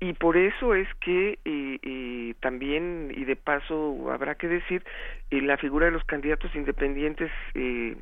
[0.00, 4.84] Y por eso es que eh, eh, también, y de paso habrá que decir,
[5.30, 7.96] eh, la figura de los candidatos independientes eh,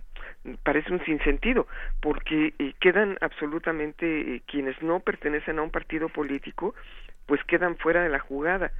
[0.64, 1.66] parece un sinsentido,
[2.00, 6.74] porque quedan absolutamente quienes no pertenecen a un partido político,
[7.26, 8.72] pues quedan fuera de la jugada.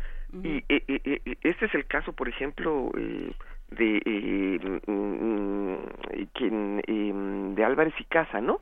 [0.43, 3.33] Y este es el caso, por ejemplo, eh,
[3.71, 5.75] de mm,
[6.33, 8.61] quien em, de Álvarez y Casa, ¿no?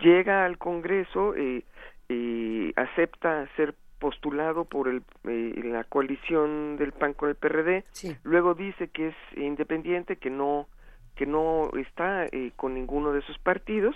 [0.00, 1.62] Llega al Congreso, eh,
[2.08, 7.84] eh, acepta ser postulado por el, la coalición del PAN con el PRD,
[8.24, 10.66] luego dice que es independiente, que no
[11.14, 12.26] que no está
[12.56, 13.94] con ninguno de esos partidos.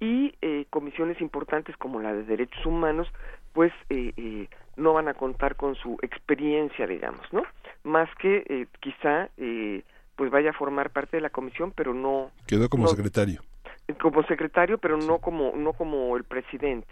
[0.00, 0.32] Y
[0.70, 3.06] comisiones importantes como la de derechos humanos
[3.52, 3.72] pues
[4.76, 7.42] no van a contar con su experiencia digamos no
[7.84, 9.28] más que quizá
[10.16, 13.42] pues vaya a formar parte de la comisión, pero no quedó como secretario.
[14.00, 16.88] Como secretario, pero no como no como el presidente.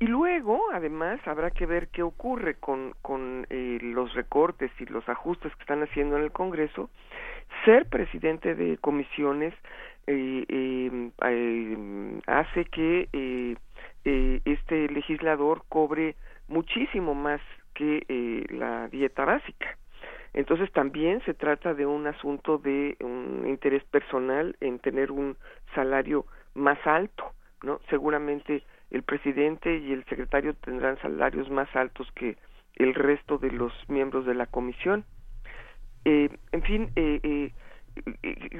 [0.00, 5.08] Y luego, además, habrá que ver qué ocurre con con eh, los recortes y los
[5.08, 6.90] ajustes que están haciendo en el Congreso.
[7.64, 9.54] Ser presidente de comisiones
[10.06, 13.56] eh, eh, hace que
[14.04, 16.16] este legislador cobre
[16.48, 17.40] muchísimo más
[17.72, 19.78] que la dieta básica.
[20.32, 25.36] Entonces también se trata de un asunto de un interés personal en tener un
[25.74, 27.32] salario más alto,
[27.62, 27.80] ¿no?
[27.90, 32.36] Seguramente el presidente y el secretario tendrán salarios más altos que
[32.76, 35.04] el resto de los miembros de la comisión.
[36.04, 37.52] Eh, en fin, eh, eh,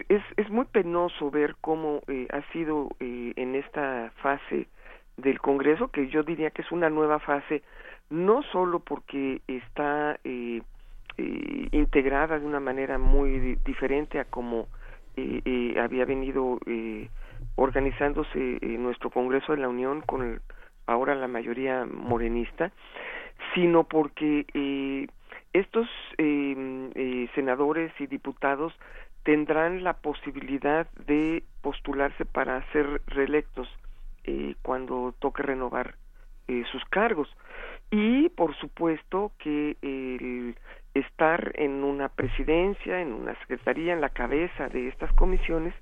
[0.08, 4.68] es, es muy penoso ver cómo ha sido en esta fase
[5.16, 7.62] del Congreso, que yo diría que es una nueva fase,
[8.10, 10.18] no solo porque está
[11.16, 14.68] eh, integrada de una manera muy diferente a como
[15.16, 16.58] eh, eh, había venido
[17.56, 20.40] organizándose nuestro Congreso de la Unión con
[20.86, 22.72] ahora la mayoría morenista,
[23.54, 25.08] sino porque
[25.52, 25.88] estos
[27.34, 28.72] senadores y diputados
[29.22, 33.68] tendrán la posibilidad de postularse para ser reelectos
[34.62, 35.96] cuando toque renovar
[36.70, 37.28] sus cargos.
[37.90, 40.54] Y por supuesto que el
[40.94, 45.74] estar en una presidencia, en una secretaría, en la cabeza de estas comisiones,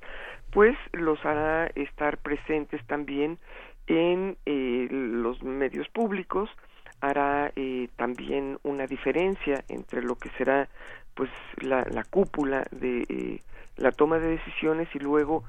[0.51, 3.39] pues los hará estar presentes también
[3.86, 6.51] en eh, los medios públicos,
[7.01, 10.68] hará eh, también una diferencia entre lo que será
[11.14, 11.30] pues
[11.60, 13.40] la, la cúpula de eh,
[13.76, 15.44] la toma de decisiones y luego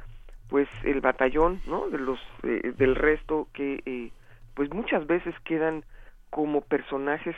[0.47, 4.11] pues el batallón no de los del resto que
[4.55, 5.83] pues muchas veces quedan
[6.29, 7.35] como personajes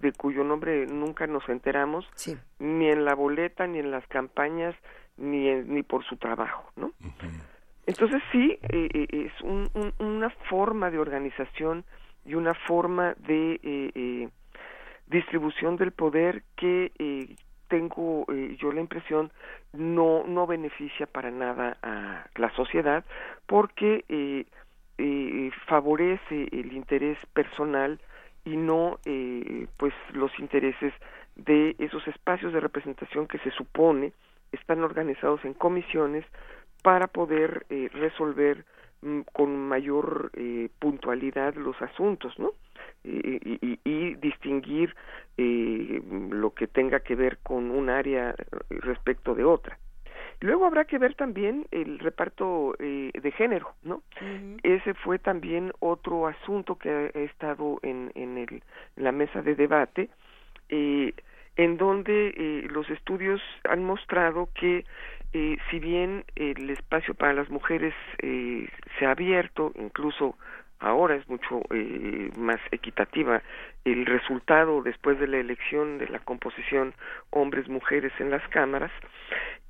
[0.00, 2.06] de cuyo nombre nunca nos enteramos,
[2.58, 4.74] ni en la boleta, ni en las campañas,
[5.16, 6.92] ni, ni por su trabajo, ¿no?
[7.86, 11.84] Entonces sí, eh, eh, es un, una forma de organización
[12.24, 14.28] y una forma de eh,
[15.06, 17.36] distribución del poder que
[17.68, 18.26] tengo
[18.58, 19.30] yo la impresión
[19.72, 23.04] no no beneficia para nada a la sociedad
[23.46, 24.46] porque
[25.66, 28.00] favorece el interés personal
[28.44, 30.92] y no eh, pues los intereses
[31.36, 34.12] de esos espacios de representación que se supone
[34.52, 36.24] están organizados en comisiones
[36.82, 38.64] para poder eh, resolver
[39.02, 42.52] mm, con mayor eh, puntualidad los asuntos, ¿no?
[43.02, 44.94] Y, y, distinguir
[45.36, 48.34] lo que tenga que ver con un área
[48.70, 49.78] respecto de otra.
[50.44, 54.02] Luego habrá que ver también el reparto eh, de género, ¿no?
[54.62, 58.62] Ese fue también otro asunto que ha, estado en, en, el,
[58.96, 60.10] la mesa de debate,
[60.68, 61.14] eh,
[61.56, 64.84] en donde eh, los estudios han mostrado que
[65.32, 68.68] eh, si bien el espacio para las mujeres eh,
[68.98, 70.36] se ha abierto, incluso
[70.78, 73.40] ahora es mucho eh, más equitativa
[73.86, 76.92] el resultado después de la elección de la composición
[77.30, 78.92] hombres-mujeres en las cámaras,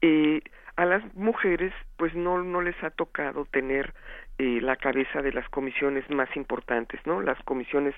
[0.00, 0.42] eh,
[0.76, 3.94] a las mujeres pues no no les ha tocado tener
[4.38, 7.94] eh, la cabeza de las comisiones más importantes no las comisiones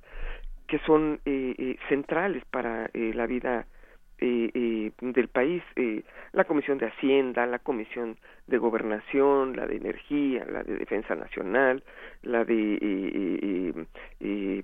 [0.66, 3.66] que son eh, eh, centrales para la vida
[4.18, 5.62] del país
[6.32, 8.16] la comisión de hacienda la comisión
[8.46, 11.84] de gobernación la de energía la de defensa nacional
[12.22, 13.74] la de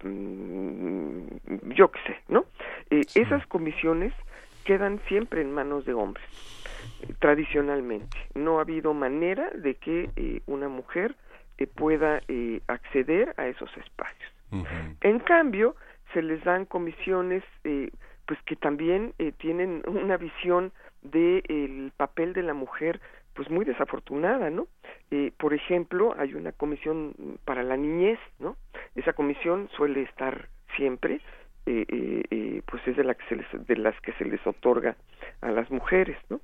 [0.03, 2.47] mm, yo qué sé no
[2.91, 4.15] esas comisiones
[4.65, 6.25] quedan siempre en manos de hombres
[7.19, 8.17] tradicionalmente.
[8.35, 11.17] No ha habido manera de que eh, una mujer
[11.59, 14.33] eh, pueda eh, acceder a esos espacios.
[15.01, 15.77] En cambio,
[16.13, 17.43] se les dan comisiones
[18.27, 23.01] pues que también tienen una visión del el papel de la mujer
[23.33, 24.67] pues muy desafortunada, ¿no?
[25.39, 27.15] por ejemplo, hay una comisión
[27.47, 28.57] para la niñez, ¿no?
[28.95, 31.23] Esa comisión suele estar siempre
[31.65, 34.97] pues es de la que se les, de las que se les otorga
[35.41, 36.41] a las mujeres, ¿no?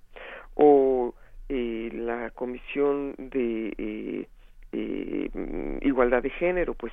[0.59, 1.15] O
[1.49, 4.29] eh, la comisión de eh,
[4.73, 6.93] eh, igualdad de género, pues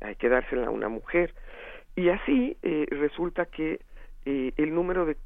[0.00, 1.34] hay que dársela a una mujer.
[1.96, 3.80] Y así resulta que
[4.26, 5.16] el número de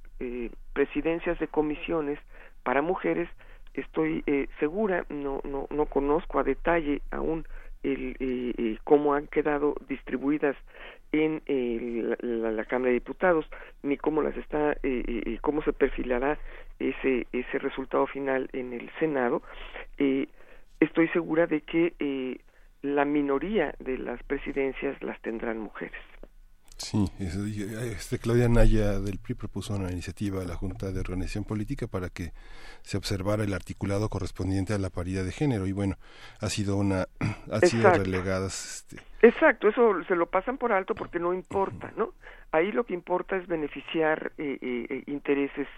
[0.72, 2.20] presidencias de comisiones
[2.62, 3.28] para mujeres,
[3.74, 7.44] estoy eh, segura, no, no, no conozco a detalle aún
[7.82, 10.56] el, eh, eh, cómo han quedado distribuidas
[11.12, 11.42] en
[12.20, 13.44] la, la, Cámara de Diputados
[13.82, 16.38] ni cómo las está eh, cómo se perfilará
[16.80, 19.42] ese ese resultado final en el Senado
[20.80, 22.40] estoy segura de que
[22.82, 26.00] la minoría de las presidencias las tendrán mujeres.
[26.80, 31.86] Sí, este Claudia Naya del PRI propuso una iniciativa a la Junta de Organización Política
[31.86, 32.32] para que
[32.80, 35.96] se observara el articulado correspondiente a la paridad de género y bueno,
[36.40, 37.06] ha sido una
[37.52, 39.02] ha sido relegadas este...
[39.20, 42.14] Exacto, eso se lo pasan por alto porque no importa, ¿no?
[42.50, 45.68] Ahí lo que importa es beneficiar eh, eh, eh intereses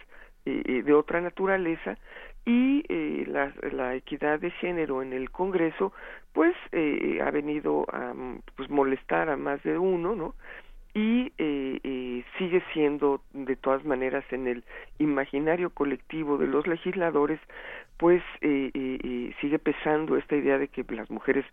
[0.45, 1.99] eh, de otra naturaleza
[2.45, 2.83] y
[3.27, 5.93] la, la, equidad de género en el Congreso
[6.33, 8.13] pues ha venido a
[8.57, 10.35] pues molestar a más de uno, ¿no?
[10.95, 14.65] y eh, eh, sigue siendo de todas maneras en el
[14.99, 17.41] imaginario colectivo de los legisladores
[17.97, 21.47] pues eh, eh, sigue pesando esta idea de que las mujeres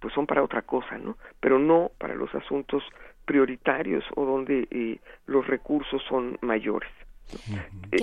[0.00, 2.82] pues son para otra cosa no pero no para los asuntos
[3.26, 6.90] prioritarios o donde los recursos son mayores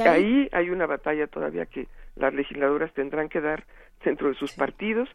[0.06, 3.66] ahí hay una batalla todavía que las legisladoras tendrán que dar
[4.04, 5.10] dentro de sus partidos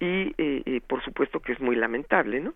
[0.00, 2.54] y por supuesto que es muy lamentable no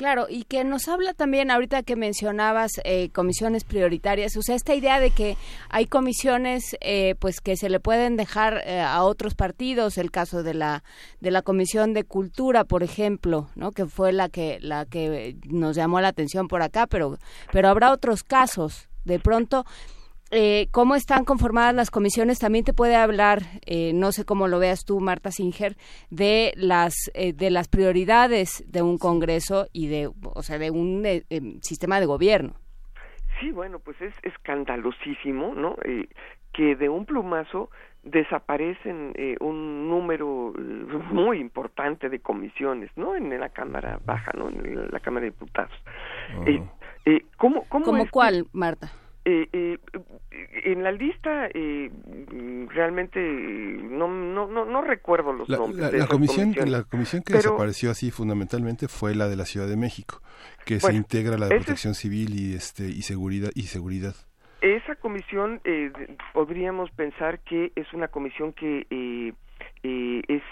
[0.00, 4.74] Claro, y que nos habla también, ahorita que mencionabas eh, comisiones prioritarias, o sea, esta
[4.74, 5.36] idea de que
[5.68, 10.42] hay comisiones eh, pues que se le pueden dejar eh, a otros partidos, el caso
[10.42, 10.84] de la
[11.20, 13.72] de la Comisión de Cultura, por ejemplo, ¿no?
[13.72, 17.18] que fue la que la que nos llamó la atención por acá, pero
[17.52, 18.89] pero habrá otros casos.
[19.04, 19.64] De pronto
[20.32, 24.60] eh, cómo están conformadas las comisiones, también te puede hablar, eh, no sé cómo lo
[24.60, 25.74] veas tú, Marta Singer,
[26.10, 31.02] de las eh, de las prioridades de un Congreso y de, o sea, de un
[31.04, 32.54] em, sistema de gobierno.
[33.40, 35.76] Sí, bueno, pues es escandalosísimo, ¿no?
[36.52, 37.70] que de un plumazo
[38.02, 40.52] desaparecen un número
[41.10, 43.14] muy importante de comisiones, ¿no?
[43.14, 44.48] En la Cámara Baja, ¿no?
[44.48, 45.72] En la Cámara de Diputados.
[47.36, 48.92] ¿Cómo, cómo ¿Cómo cuál, Marta?
[49.24, 49.78] Eh, eh,
[50.64, 51.90] en la lista eh,
[52.68, 55.92] realmente no, no, no, no, recuerdo los nombres.
[55.92, 60.22] La, comisión, la comisión que desapareció así fundamentalmente fue la de la Ciudad de México,
[60.64, 64.14] que se integra la de Protección Civil y este y seguridad y seguridad.
[64.62, 65.90] Esa comisión eh,
[66.32, 69.32] podríamos pensar que es una comisión que eh,
[69.82, 70.42] eh, es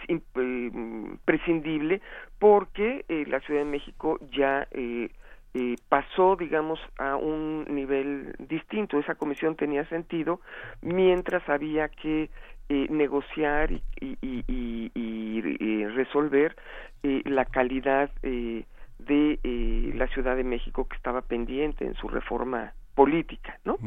[1.24, 2.00] prescindible
[2.38, 5.10] porque la Ciudad de México ya eh,
[5.54, 8.98] eh, pasó, digamos, a un nivel distinto.
[8.98, 10.40] Esa comisión tenía sentido
[10.82, 12.30] mientras había que
[12.68, 16.54] eh, negociar y, y, y, y resolver
[17.02, 18.64] eh, la calidad eh,
[18.98, 23.78] de eh, la Ciudad de México que estaba pendiente en su reforma política, ¿no?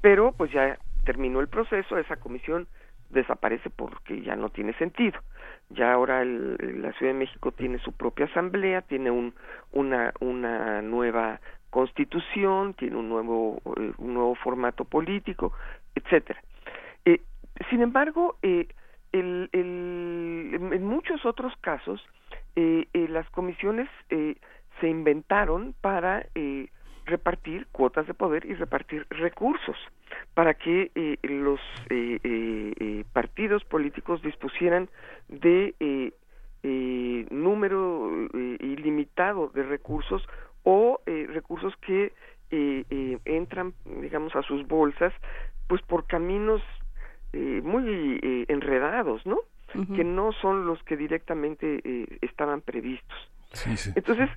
[0.00, 2.66] Pero pues ya terminó el proceso, esa comisión
[3.10, 5.20] desaparece porque ya no tiene sentido.
[5.70, 9.34] Ya ahora el, la Ciudad de México tiene su propia asamblea, tiene un,
[9.72, 11.40] una, una nueva
[11.70, 15.52] constitución, tiene un nuevo, eh, un nuevo formato político,
[15.94, 16.40] etcétera.
[17.04, 17.20] Eh,
[17.68, 18.68] sin embargo, eh,
[19.12, 22.00] el, el, en muchos otros casos,
[22.56, 24.36] eh, eh las comisiones eh,
[24.80, 26.68] se inventaron para eh,
[27.08, 29.76] repartir cuotas de poder y repartir recursos
[30.34, 31.60] para que eh, los
[31.90, 34.88] eh, eh, partidos políticos dispusieran
[35.28, 35.74] de
[37.30, 38.28] número
[38.60, 40.22] ilimitado de recursos
[40.64, 42.12] o recursos que
[42.50, 43.72] entran
[44.02, 45.12] digamos a sus bolsas
[45.66, 46.60] pues por caminos
[47.32, 49.38] muy enredados no
[49.94, 51.80] que no son los que directamente
[52.20, 53.18] estaban previstos.
[53.94, 54.28] Entonces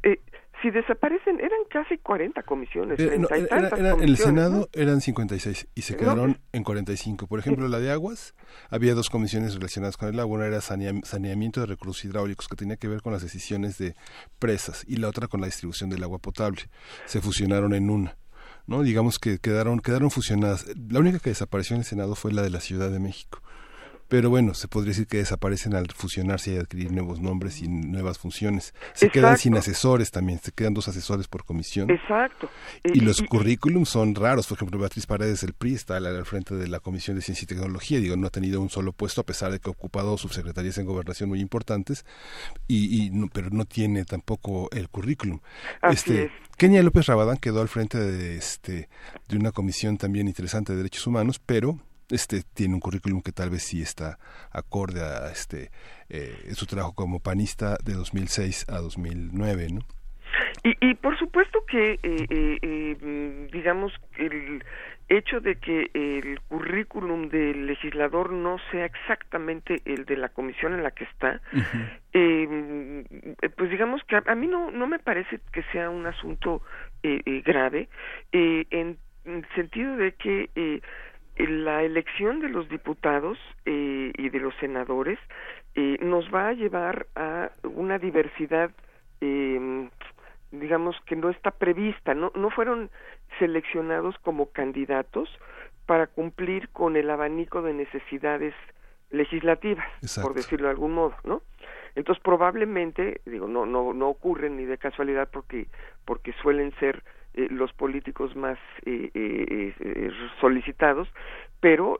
[0.61, 3.19] si desaparecen, eran casi 40 comisiones, eh,
[3.49, 7.27] tantas En el Senado eran 56 y se quedaron en 45.
[7.27, 8.35] Por ejemplo, la de aguas,
[8.69, 10.38] había dos comisiones relacionadas con el agua.
[10.38, 13.95] Una era saneamiento de recursos hidráulicos, que tenía que ver con las decisiones de
[14.39, 16.61] presas, y la otra con la distribución del agua potable.
[17.05, 18.17] Se fusionaron en una.
[18.67, 18.83] ¿no?
[18.83, 20.65] Digamos que quedaron, quedaron fusionadas.
[20.89, 23.41] La única que desapareció en el Senado fue la de la Ciudad de México
[24.11, 28.19] pero bueno, se podría decir que desaparecen al fusionarse y adquirir nuevos nombres y nuevas
[28.19, 28.73] funciones.
[28.91, 31.89] Se quedan sin asesores también, se quedan dos asesores por comisión.
[31.89, 32.49] Exacto.
[32.83, 36.67] Y, los currículums son raros, por ejemplo, Beatriz Paredes del PRI está al, frente de
[36.67, 39.49] la Comisión de Ciencia y Tecnología, digo, no ha tenido un solo puesto a pesar
[39.53, 42.05] de que ha ocupado subsecretarías en gobernación muy importantes,
[42.67, 45.39] y, y pero no tiene tampoco el currículum.
[45.83, 48.89] este, Kenia López Rabadán quedó al frente de, este,
[49.29, 51.79] de una comisión también interesante de derechos humanos, pero
[52.11, 54.19] este tiene un currículum que tal vez sí está
[54.51, 55.71] acorde a este
[56.09, 59.81] eh, su trabajo como panista de 2006 a 2009, ¿no?
[60.63, 61.99] Y, y por supuesto que,
[63.51, 64.63] digamos, el
[65.11, 70.83] hecho de que el currículum del legislador no sea exactamente el de la comisión en
[70.83, 71.41] la que está,
[72.13, 73.03] em,
[73.57, 76.61] pues digamos que a, mí no, no me parece que sea un asunto
[77.03, 77.89] eh, eh, grave,
[78.31, 80.49] eh, en, el sentido de que
[81.47, 85.19] la elección de los diputados y de los senadores
[85.76, 88.72] nos va a llevar a una diversidad
[89.22, 89.89] em,
[90.51, 92.89] digamos que no está prevista, no, no fueron
[93.39, 95.30] seleccionados como candidatos
[95.85, 98.53] para cumplir con el abanico de necesidades
[99.09, 99.88] legislativas,
[100.22, 101.41] por decirlo de algún modo, ¿no?
[101.95, 105.68] Entonces probablemente, digo, no no no ocurre ni de casualidad porque
[106.05, 111.07] porque suelen ser eh, los políticos más eh, eh, solicitados,
[111.61, 111.99] pero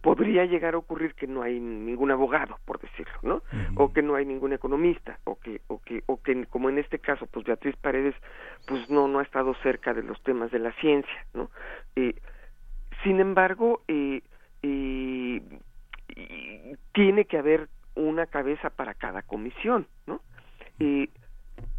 [0.00, 3.42] podría llegar a ocurrir que no hay ningún abogado, por decirlo, ¿no?
[3.76, 6.98] O que no hay ningún economista, o que, o que, o que, como en este
[6.98, 8.14] caso, pues Beatriz Paredes,
[8.66, 11.50] pues no, no ha estado cerca de los temas de la ciencia, ¿no?
[13.02, 13.82] sin embargo,
[16.92, 20.20] tiene que haber una cabeza para cada comisión, ¿no?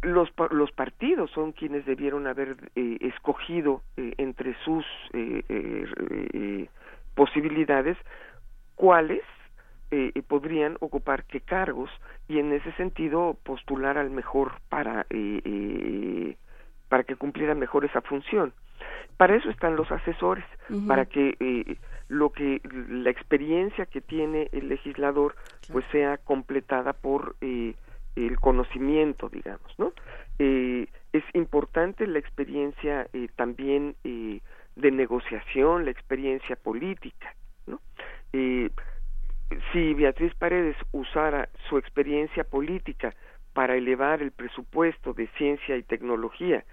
[0.04, 6.68] Los, los partidos son quienes debieron haber eh, escogido eh, entre sus eh,
[7.14, 7.96] posibilidades
[8.74, 9.22] cuáles
[10.26, 11.88] podrían ocupar qué cargos
[12.26, 15.06] y en ese sentido postular al mejor para
[16.88, 18.52] para que cumpliera mejor esa función.
[19.16, 20.44] Para eso están los asesores
[20.88, 21.78] para que
[22.08, 25.36] lo que la experiencia que tiene el legislador
[25.70, 27.36] pues sea completada por
[28.16, 29.92] el conocimiento, digamos, ¿no?
[30.38, 34.40] Eh, es importante la experiencia eh, también eh,
[34.76, 37.34] de negociación, la experiencia política,
[37.66, 37.80] ¿no?
[39.72, 43.14] si Beatriz Paredes usara su experiencia política
[43.52, 46.64] para elevar el presupuesto de ciencia y tecnología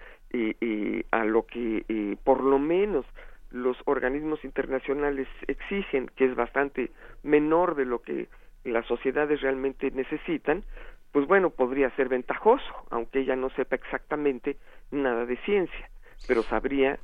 [1.11, 3.05] a lo que por lo menos
[3.51, 6.89] los organismos internacionales exigen, que es bastante
[7.21, 8.27] menor de lo que
[8.63, 10.63] las sociedades realmente necesitan,
[11.11, 14.57] pues bueno, podría ser ventajoso, aunque ella no sepa exactamente
[14.91, 15.89] nada de ciencia,
[16.27, 16.99] pero sabría,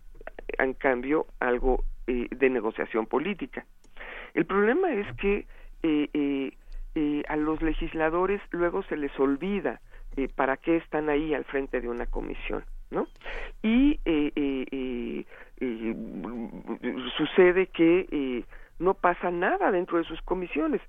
[0.57, 3.65] en cambio, algo eh, de negociación política.
[4.33, 5.45] El problema es que
[5.83, 6.51] eh,
[6.95, 9.81] eh, a los legisladores luego se les olvida
[10.35, 13.07] para qué están ahí al frente de una comisión, ¿no?
[13.61, 13.99] Y
[17.17, 18.43] sucede que
[18.79, 20.81] no pasa nada dentro de sus comisiones.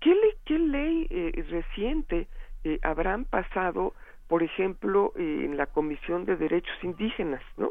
[0.00, 0.14] ¿Qué,
[0.46, 1.06] qué ley
[1.50, 2.26] reciente
[2.62, 3.94] eh, habrán pasado,
[4.28, 7.70] por ejemplo, eh, en la Comisión de Derechos Indígenas, ¿no?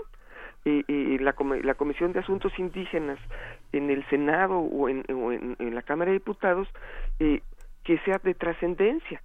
[0.65, 3.17] Eh, la, la, Comisión de Asuntos Indígenas
[3.71, 6.67] en el Senado o en, en, la Cámara de Diputados
[7.17, 9.21] que sea de trascendencia.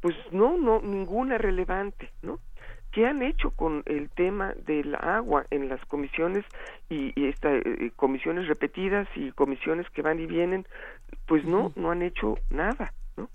[0.00, 2.38] Pues no, no, ninguna relevante, ¿no?
[2.92, 6.44] ¿Qué han hecho con el tema del agua en las comisiones
[6.88, 7.50] y, y esta,
[7.96, 10.64] comisiones repetidas y comisiones que van y vienen?
[11.26, 13.28] Pues no, no han hecho nada, ¿no?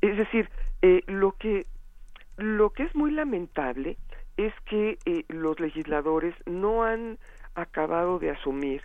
[0.00, 0.48] Es decir,
[0.82, 1.66] eh, lo que
[2.36, 3.96] lo que es muy lamentable
[4.36, 7.18] es que eh, los legisladores no han
[7.56, 8.82] acabado de asumir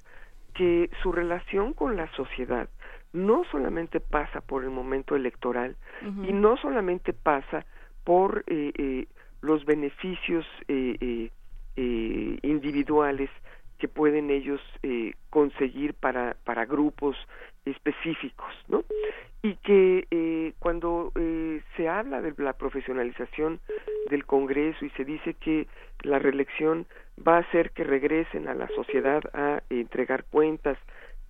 [0.56, 2.68] que su relación con la sociedad
[3.12, 7.64] no solamente pasa por el momento electoral y no solamente pasa
[8.04, 9.06] por eh,
[9.42, 10.48] los beneficios
[11.76, 13.30] individuales
[13.78, 14.60] que pueden ellos
[15.30, 17.16] conseguir para, para grupos
[17.66, 18.84] específicos, ¿no?
[19.42, 23.60] Y que eh, cuando eh, se habla de la profesionalización
[24.10, 25.68] del Congreso y se dice que
[26.02, 26.86] la reelección
[27.26, 30.78] va a hacer que regresen a la sociedad a entregar cuentas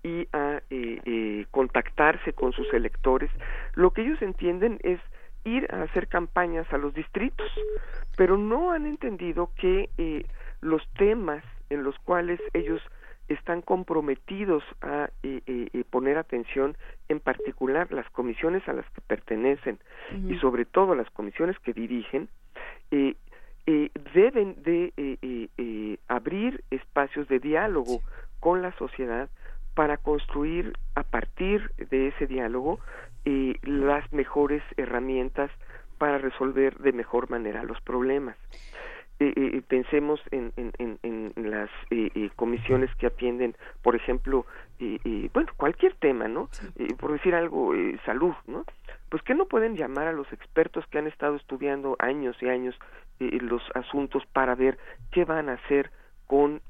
[0.03, 3.31] y a eh, contactarse con sus electores,
[3.73, 4.99] lo que ellos entienden es
[5.45, 7.49] ir a hacer campañas a los distritos,
[8.17, 9.89] pero no han entendido que
[10.61, 12.81] los temas en los cuales ellos
[13.27, 16.75] están comprometidos a eh, eh, eh, poner atención
[17.09, 19.79] en particular las comisiones a las que pertenecen
[20.27, 22.29] y sobre todo las comisiones que dirigen
[24.13, 28.01] deben de abrir espacios de diálogo
[28.39, 29.29] con la sociedad
[29.73, 32.79] para construir a partir de ese diálogo
[33.63, 35.49] las mejores herramientas
[35.97, 38.35] para resolver de mejor manera los problemas.
[39.23, 44.45] Eh, eh, pensemos en, en, en, las eh, comisiones que atienden, por ejemplo,
[45.33, 46.49] bueno, cualquier tema, ¿no?
[46.99, 47.73] por decir algo,
[48.05, 48.65] salud, ¿no?
[49.07, 52.77] Pues que no pueden llamar a los expertos que han estado estudiando años y años
[53.19, 54.77] los asuntos para ver
[55.11, 55.91] qué van a hacer
[56.27, 56.61] con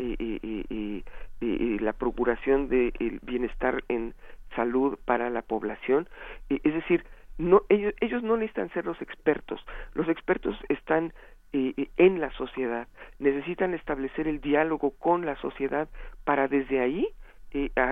[1.39, 4.13] la procuración del bienestar en
[4.55, 6.07] salud para la población.
[6.49, 7.03] es decir,
[7.39, 9.65] no ellos, ellos no necesitan ser los expertos.
[9.95, 11.13] Los expertos están
[11.53, 12.87] eh, en la sociedad.
[13.19, 15.87] Necesitan establecer el diálogo con la sociedad
[16.23, 17.07] para desde ahí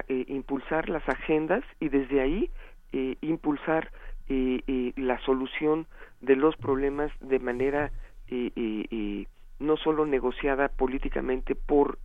[0.08, 2.50] impulsar las agendas y desde ahí
[3.22, 3.92] impulsar
[4.28, 5.86] la solución
[6.20, 7.92] de los problemas de manera
[9.60, 12.00] no solo negociada políticamente por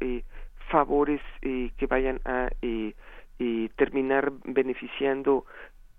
[0.69, 2.51] favores que vayan a
[3.77, 5.47] terminar beneficiando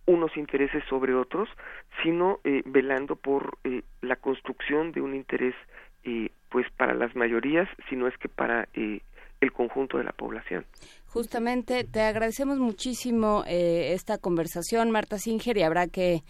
[0.08, 1.50] unos intereses sobre otros,
[2.02, 5.54] sino eh, velando por eh, la construcción de un interés
[6.04, 10.66] eh, pues para las mayorías, sino es que para el conjunto de la población.
[11.10, 16.22] Justamente, te agradecemos muchísimo eh, esta conversación, Marta Singer, y habrá que,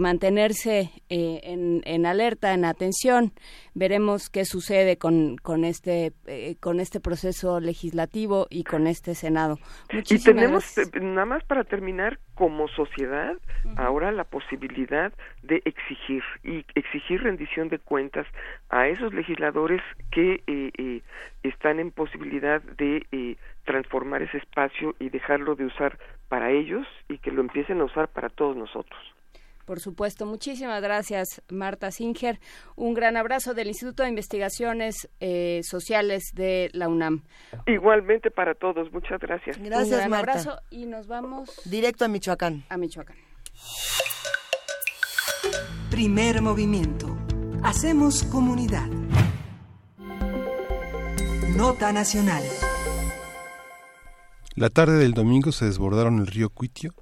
[0.00, 1.40] mantenerse eh,
[1.84, 3.32] en, alerta, en atención.
[3.74, 9.56] Veremos qué sucede con, con, este, eh, con este proceso legislativo y con este Senado.
[9.90, 13.36] y tenemos, nada más para terminar, como sociedad,
[13.76, 15.12] ahora la posibilidad
[15.44, 18.26] de exigir y exigir rendición de cuentas
[18.68, 19.80] a esos legisladores
[20.10, 20.42] que
[21.44, 23.06] están en posibilidad de
[23.64, 28.08] transformar ese espacio y dejarlo de usar para ellos y que lo empiecen a usar
[28.08, 29.00] para todos nosotros.
[29.64, 32.38] Por supuesto, muchísimas gracias Marta Singer.
[32.76, 37.22] Un gran abrazo del Instituto de Investigaciones eh, Sociales de la UNAM.
[37.66, 39.58] Igualmente para todos, muchas gracias.
[39.58, 40.32] Gracias, Un gran Marta.
[40.32, 42.64] abrazo y nos vamos directo a Michoacán.
[42.68, 43.16] A Michoacán.
[45.90, 47.16] Primer movimiento.
[47.62, 48.88] Hacemos comunidad.
[51.56, 52.42] Nota nacional.
[54.56, 56.94] La tarde del domingo se desbordaron el río Cuitio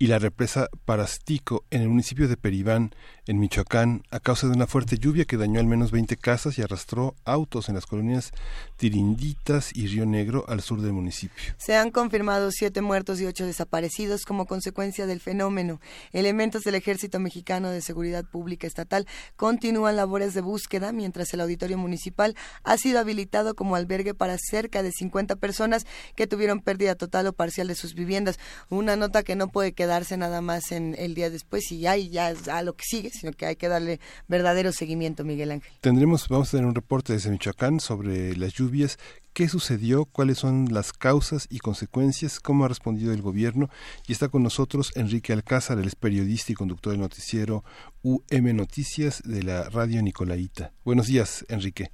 [0.00, 2.94] y la represa Parastico en el municipio de Peribán,
[3.26, 6.62] en Michoacán, a causa de una fuerte lluvia que dañó al menos 20 casas y
[6.62, 8.32] arrastró autos en las colonias
[8.78, 11.52] Tirinditas y Río Negro al sur del municipio.
[11.58, 15.82] Se han confirmado siete muertos y ocho desaparecidos como consecuencia del fenómeno.
[16.12, 19.06] Elementos del Ejército Mexicano de Seguridad Pública Estatal
[19.36, 24.82] continúan labores de búsqueda mientras el auditorio municipal ha sido habilitado como albergue para cerca
[24.82, 25.86] de 50 personas
[26.16, 28.38] que tuvieron pérdida total o parcial de sus viviendas.
[28.70, 32.10] Una nota que no puede quedarse nada más en el día después y ya, y
[32.10, 33.98] ya a lo que sigue sino que hay que darle
[34.28, 35.72] verdadero seguimiento, Miguel Ángel.
[35.80, 38.98] Tendremos, vamos a tener un reporte desde Michoacán sobre las lluvias,
[39.32, 43.68] qué sucedió, cuáles son las causas y consecuencias, cómo ha respondido el gobierno.
[44.06, 47.64] Y está con nosotros Enrique Alcázar, el periodista y conductor del noticiero
[48.02, 50.72] UM Noticias de la radio Nicolaita.
[50.84, 51.90] Buenos días, Enrique.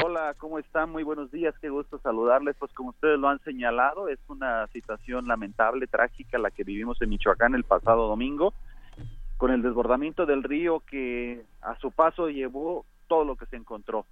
[0.00, 0.90] Hola, ¿cómo están?
[0.90, 2.54] Muy buenos días, qué gusto saludarles.
[2.56, 7.08] Pues como ustedes lo han señalado, es una situación lamentable, trágica la que vivimos en
[7.08, 8.54] Michoacán el pasado domingo
[9.38, 14.06] con el desbordamiento del río que a su paso llevó todo lo que se encontró.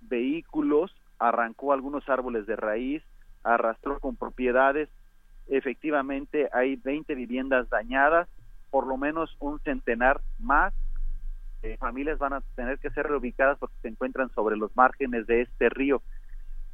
[0.00, 3.02] Vehículos, arrancó algunos árboles de raíz,
[3.42, 4.88] arrastró con propiedades.
[5.46, 8.28] Efectivamente, hay 20 viviendas dañadas,
[8.70, 10.72] por lo menos un centenar más.
[11.78, 15.68] Familias van a tener que ser reubicadas porque se encuentran sobre los márgenes de este
[15.68, 16.02] río.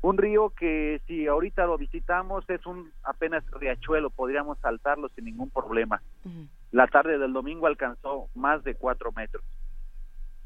[0.03, 5.49] Un río que si ahorita lo visitamos es un apenas riachuelo, podríamos saltarlo sin ningún
[5.49, 6.03] problema.
[6.73, 9.43] La tarde del domingo alcanzó más de cuatro metros.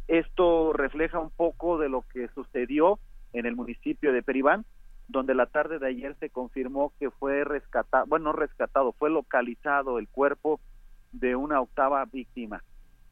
[0.06, 3.00] Esto refleja un poco de lo que sucedió
[3.32, 4.64] en el municipio de Peribán,
[5.08, 10.06] donde la tarde de ayer se confirmó que fue rescatado, bueno, rescatado, fue localizado el
[10.06, 10.60] cuerpo
[11.12, 12.62] de una octava víctima.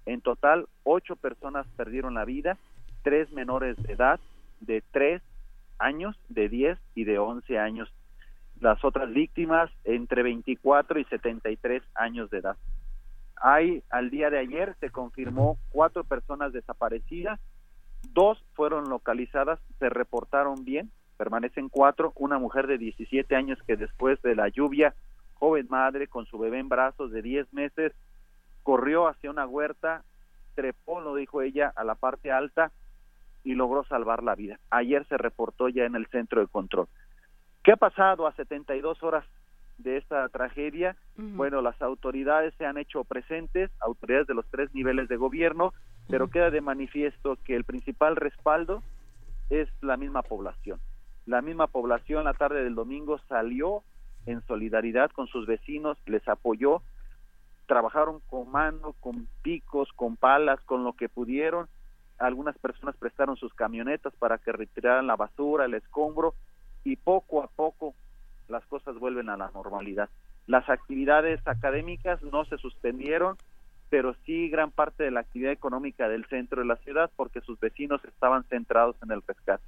[0.07, 2.57] En total, ocho personas perdieron la vida,
[3.03, 4.21] tres menores de edad,
[4.61, 5.23] de tres
[5.79, 7.93] años, de 10 y de 11 años.
[8.61, 12.57] Las otras víctimas entre 24 y 73 años de edad.
[13.37, 17.39] Hay, al día de ayer se confirmó cuatro personas desaparecidas,
[18.13, 24.23] dos fueron localizadas, se reportaron bien, permanecen cuatro, una mujer de 17 años que después
[24.23, 24.95] de la lluvia,
[25.35, 27.93] joven madre con su bebé en brazos de 10 meses,
[28.67, 30.03] corrió hacia una huerta,
[30.57, 32.73] trepó, lo dijo ella, a la parte alta
[33.45, 34.59] y logró salvar la vida.
[34.71, 36.89] Ayer se reportó ya en el centro de control.
[37.63, 39.25] ¿Qué ha pasado a 72 horas
[39.79, 40.97] de esta tragedia?
[41.15, 45.73] Bueno, las autoridades se han hecho presentes, autoridades de los tres niveles de gobierno,
[46.09, 48.83] pero queda de manifiesto que el principal respaldo
[49.49, 50.81] es la misma población.
[51.25, 53.85] La misma población la tarde del domingo salió
[54.27, 56.83] en solidaridad con sus vecinos, les apoyó,
[57.67, 61.69] trabajaron con mano, con picos, con palas, con lo que pudieron
[62.19, 66.35] algunas personas prestaron sus camionetas para que retiraran la basura, el escombro
[66.85, 67.95] y poco a poco
[68.49, 70.09] las cosas vuelven a la normalidad.
[70.47, 73.37] Las actividades académicas no se suspendieron,
[73.91, 77.59] pero sí gran parte de la actividad económica del centro de la ciudad porque sus
[77.61, 79.65] vecinos estaban centrados en el rescate.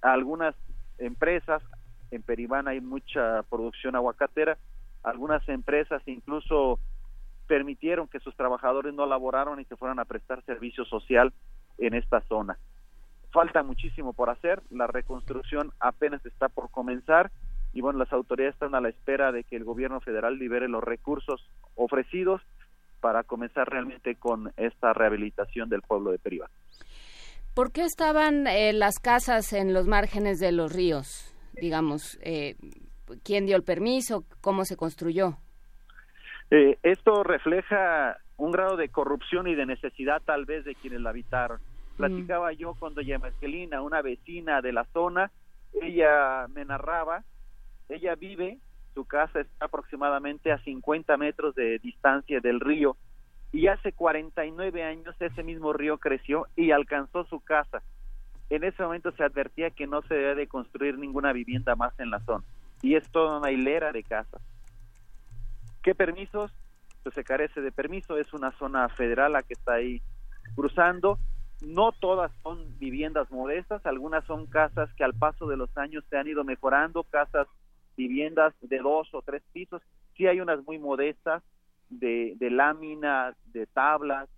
[0.00, 0.54] Algunas
[0.98, 1.62] empresas,
[2.10, 4.56] en Peribán hay mucha producción aguacatera,
[5.02, 6.80] algunas empresas incluso
[7.46, 11.32] permitieron que sus trabajadores no laboraron y que fueran a prestar servicio social
[11.78, 12.58] en esta zona.
[13.32, 17.30] falta muchísimo por hacer, la reconstrucción apenas está por comenzar
[17.74, 20.82] y bueno, las autoridades están a la espera de que el gobierno federal libere los
[20.82, 22.40] recursos ofrecidos
[23.00, 26.48] para comenzar realmente con esta rehabilitación del pueblo de Periba.
[27.52, 31.34] ¿Por qué estaban eh, las casas en los márgenes de los ríos?
[31.60, 32.56] Digamos, eh,
[33.22, 34.24] ¿quién dio el permiso?
[34.40, 35.36] ¿Cómo se construyó?
[36.50, 41.10] Eh, esto refleja un grado de corrupción y de necesidad tal vez de quienes la
[41.10, 41.58] habitaron.
[41.96, 45.30] Platicaba yo con doña Marcelina, una vecina de la zona,
[45.80, 47.24] ella me narraba
[47.88, 48.58] ella vive,
[48.94, 52.96] su casa está aproximadamente a 50 metros de distancia del río
[53.52, 57.82] y hace 49 años ese mismo río creció y alcanzó su casa.
[58.50, 62.10] En ese momento se advertía que no se debe de construir ninguna vivienda más en
[62.10, 62.44] la zona
[62.82, 64.40] y es toda una hilera de casas.
[65.86, 66.52] ¿Qué permisos?
[67.04, 70.02] Pues se carece de permiso, es una zona federal la que está ahí
[70.56, 71.20] cruzando.
[71.60, 76.16] No todas son viviendas modestas, algunas son casas que al paso de los años se
[76.16, 77.46] han ido mejorando, casas
[77.96, 79.80] viviendas de dos o tres pisos.
[80.16, 81.44] Sí hay unas muy modestas
[81.88, 84.28] de, de láminas, de tablas,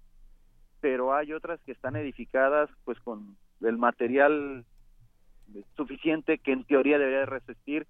[0.82, 4.66] pero hay otras que están edificadas pues con el material
[5.78, 7.86] suficiente que en teoría debería resistir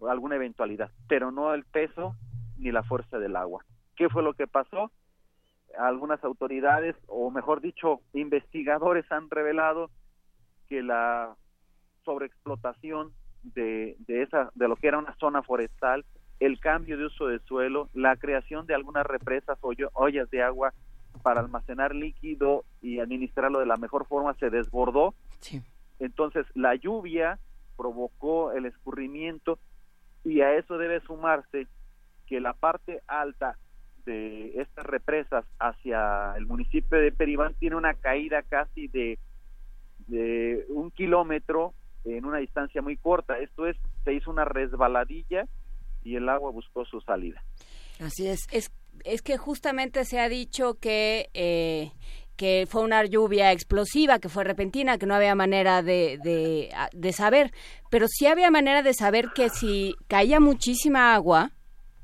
[0.00, 2.16] alguna eventualidad, pero no el peso
[2.58, 3.64] ni la fuerza del agua.
[3.96, 4.90] ¿Qué fue lo que pasó?
[5.78, 9.90] Algunas autoridades, o mejor dicho, investigadores han revelado
[10.68, 11.36] que la
[12.04, 13.12] sobreexplotación
[13.42, 16.04] de, de, esa, de lo que era una zona forestal,
[16.40, 20.72] el cambio de uso de suelo, la creación de algunas represas o ollas de agua
[21.22, 25.14] para almacenar líquido y administrarlo de la mejor forma se desbordó.
[25.98, 27.38] Entonces la lluvia
[27.76, 29.58] provocó el escurrimiento
[30.24, 31.66] y a eso debe sumarse
[32.28, 33.56] que la parte alta
[34.04, 39.18] de estas represas hacia el municipio de Peribán tiene una caída casi de,
[40.68, 41.74] un kilómetro
[42.04, 43.38] en una distancia muy corta.
[43.38, 45.46] Esto es, se hizo una resbaladilla
[46.04, 47.42] y el agua buscó su salida.
[48.00, 48.46] Así es.
[48.50, 48.72] Es,
[49.04, 51.28] es que justamente se ha dicho que...
[51.34, 51.92] Eh,
[52.38, 57.12] que fue una lluvia explosiva, que fue repentina, que no había manera de, de, de,
[57.12, 57.50] saber,
[57.90, 61.50] pero sí había manera de saber que si caía muchísima agua,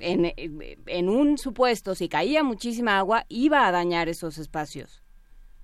[0.04, 5.02] en, un supuesto, si caía muchísima agua, iba a dañar esos espacios.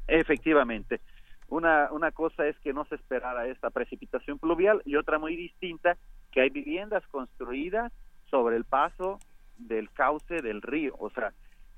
[0.06, 1.00] Efectivamente.
[1.48, 5.96] Una, una cosa es que no se esperara esta precipitación pluvial y otra muy distinta,
[6.30, 7.92] que hay viviendas construidas
[8.30, 9.18] sobre el paso
[9.58, 10.94] del cauce del río.
[10.98, 11.32] O sea,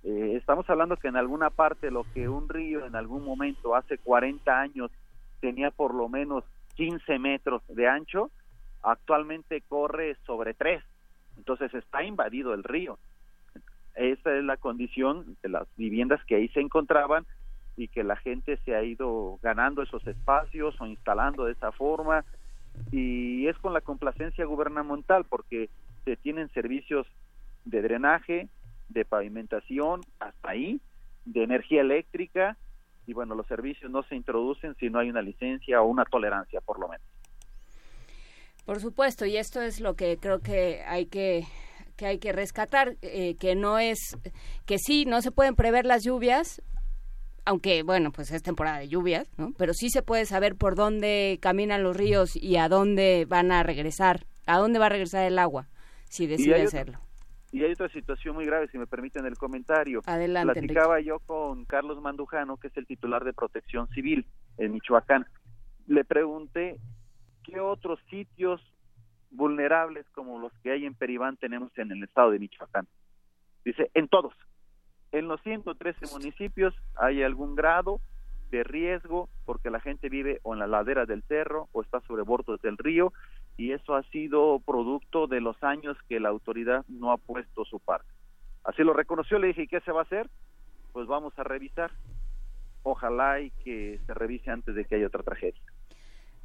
[0.05, 3.99] eh, estamos hablando que en alguna parte lo que un río en algún momento hace
[3.99, 4.91] 40 años
[5.41, 6.45] tenía por lo menos
[6.75, 8.31] 15 metros de ancho,
[8.83, 10.83] actualmente corre sobre 3.
[11.37, 12.99] Entonces está invadido el río.
[13.95, 17.27] Esa es la condición de las viviendas que ahí se encontraban
[17.77, 22.25] y que la gente se ha ido ganando esos espacios o instalando de esa forma
[22.91, 25.69] y es con la complacencia gubernamental porque
[26.05, 27.07] se tienen servicios
[27.65, 28.49] de drenaje,
[28.89, 30.81] de pavimentación, hasta ahí,
[31.25, 32.57] de energía eléctrica
[33.07, 36.61] y bueno, los servicios no se introducen si no hay una licencia o una tolerancia
[36.61, 37.07] por lo menos.
[38.65, 41.45] Por supuesto, y esto es lo que creo que hay que
[41.97, 44.17] que hay que rescatar, eh, que no es,
[44.67, 46.63] que sí, no se pueden prever las lluvias,
[47.45, 49.53] aunque bueno, pues es temporada de lluvias, ¿no?
[49.57, 53.63] Pero sí se puede saber por dónde caminan los ríos y a dónde van a
[53.63, 55.69] regresar, a dónde va a regresar el agua,
[56.09, 56.99] si decide hacerlo.
[57.51, 60.01] y hay otra situación muy grave, si me permiten el comentario.
[60.07, 60.55] Adelante.
[60.55, 64.27] Platicaba yo con Carlos Mandujano, que es el titular de Protección Civil
[64.57, 65.27] en Michoacán.
[65.87, 66.79] Le pregunté
[67.43, 68.61] qué otros sitios
[69.31, 72.87] vulnerables como los que hay en Peribán tenemos en el estado de Michoacán.
[73.65, 74.35] Dice, en todos
[75.13, 78.01] en los 113 municipios hay algún grado
[78.51, 82.23] de riesgo porque la gente vive o en la ladera del cerro o está sobre
[82.23, 83.13] bordos del río
[83.57, 87.79] y eso ha sido producto de los años que la autoridad no ha puesto su
[87.79, 88.11] parte.
[88.65, 90.31] Así lo reconoció, le dije, ¿y qué se va a hacer?
[90.93, 91.91] Pues vamos a revisar.
[92.83, 95.61] Ojalá y que se revise antes de que haya otra tragedia.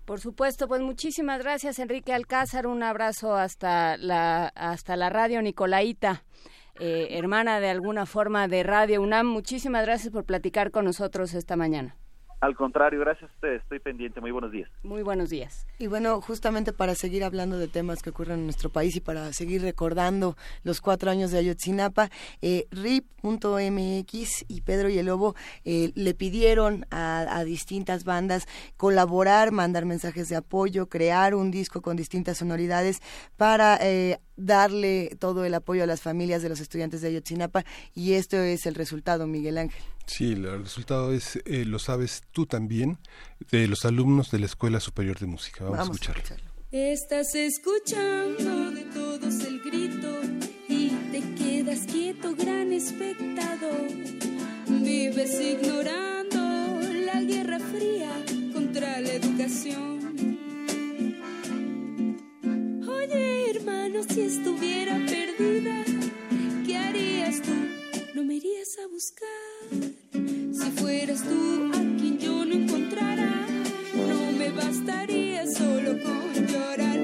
[0.07, 6.23] Por supuesto, pues muchísimas gracias Enrique Alcázar, un abrazo hasta la hasta la radio Nicolaita.
[6.79, 9.27] Eh, hermana de alguna forma de Radio UNAM.
[9.27, 11.97] Muchísimas gracias por platicar con nosotros esta mañana.
[12.39, 13.63] Al contrario, gracias a ustedes.
[13.63, 14.21] Estoy pendiente.
[14.21, 14.69] Muy buenos días.
[14.83, 15.65] Muy buenos días.
[15.79, 19.33] Y bueno, justamente para seguir hablando de temas que ocurren en nuestro país y para
[19.33, 22.09] seguir recordando los cuatro años de Ayotzinapa,
[22.41, 25.35] eh, RIP.mx y Pedro y el Lobo
[25.65, 28.47] eh, le pidieron a, distintas bandas
[28.77, 33.01] colaborar, mandar mensajes de apoyo, crear un disco con distintas sonoridades
[33.35, 38.13] para eh, darle todo el apoyo a las familias de los estudiantes de Ayotzinapa y
[38.13, 39.83] esto es el resultado, Miguel Ángel.
[40.05, 42.97] Sí, el resultado es, eh, lo sabes tú también,
[43.51, 45.65] de los alumnos de la Escuela Superior de Música.
[45.65, 46.23] Vamos, a escucharlo.
[46.71, 50.21] Estás escuchando de todos el grito
[50.67, 53.87] y te quedas quieto, gran espectador.
[54.67, 58.11] Vives ignorando la guerra fría
[58.53, 60.36] contra la educación.
[63.09, 65.83] Hermano, si estuviera perdida,
[66.65, 67.53] ¿qué harías tú?
[68.13, 69.27] ¿No me irías a buscar?
[70.11, 73.47] Si fueras tú a quien yo no encontrara,
[73.95, 76.96] no me bastaría solo con llorar.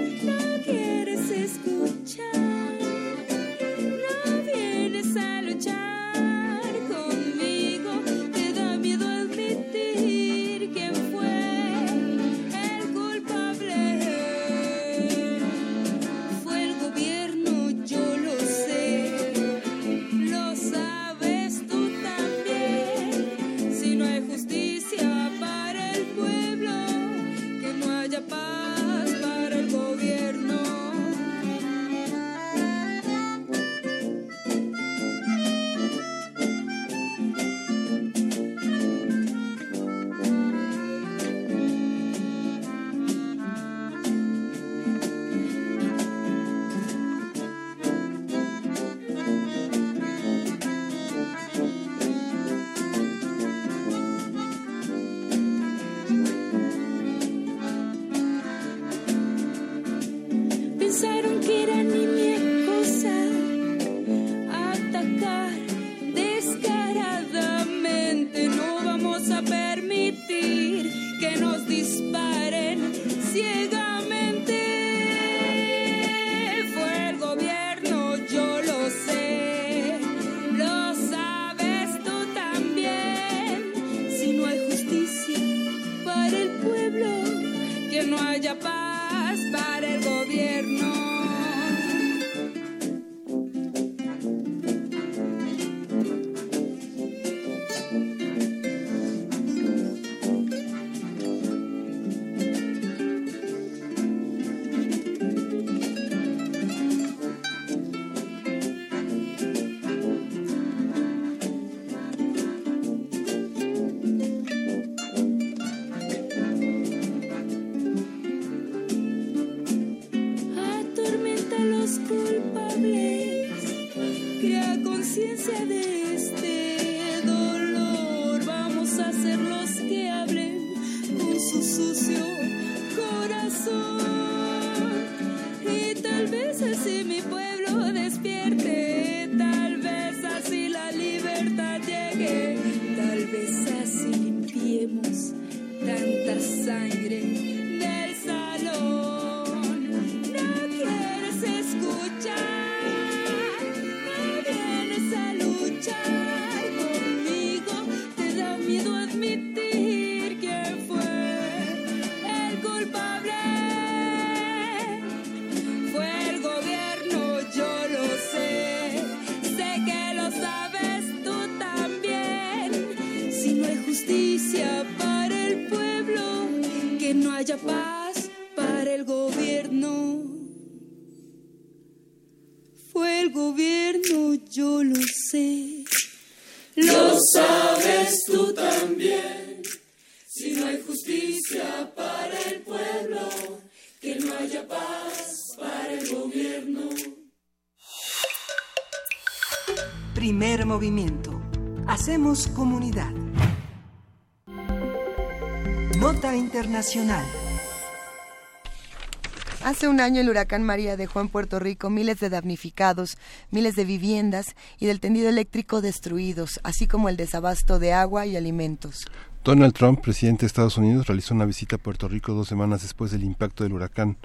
[209.64, 213.18] Hace un año el huracán María dejó en Puerto Rico miles de damnificados,
[213.50, 218.36] miles de viviendas y del tendido eléctrico destruidos, así como el desabasto de agua y
[218.36, 219.08] alimentos.
[219.44, 223.10] Donald Trump, presidente de Estados Unidos, realizó una visita a Puerto Rico dos semanas después
[223.10, 224.18] del impacto del huracán.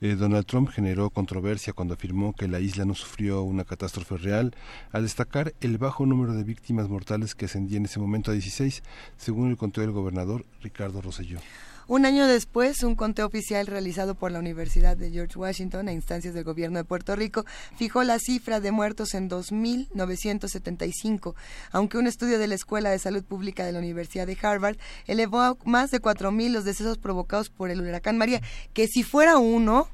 [0.00, 4.54] Eh, Donald Trump generó controversia cuando afirmó que la isla no sufrió una catástrofe real,
[4.92, 8.82] al destacar el bajo número de víctimas mortales que ascendía en ese momento a 16,
[9.18, 11.40] según el conteo del gobernador Ricardo Rosselló.
[11.90, 16.34] Un año después, un conteo oficial realizado por la Universidad de George Washington a instancias
[16.34, 17.46] del gobierno de Puerto Rico
[17.78, 21.34] fijó la cifra de muertos en 2.975,
[21.72, 25.40] aunque un estudio de la Escuela de Salud Pública de la Universidad de Harvard elevó
[25.40, 28.42] a más de 4.000 los decesos provocados por el huracán María,
[28.74, 29.88] que si fuera uno,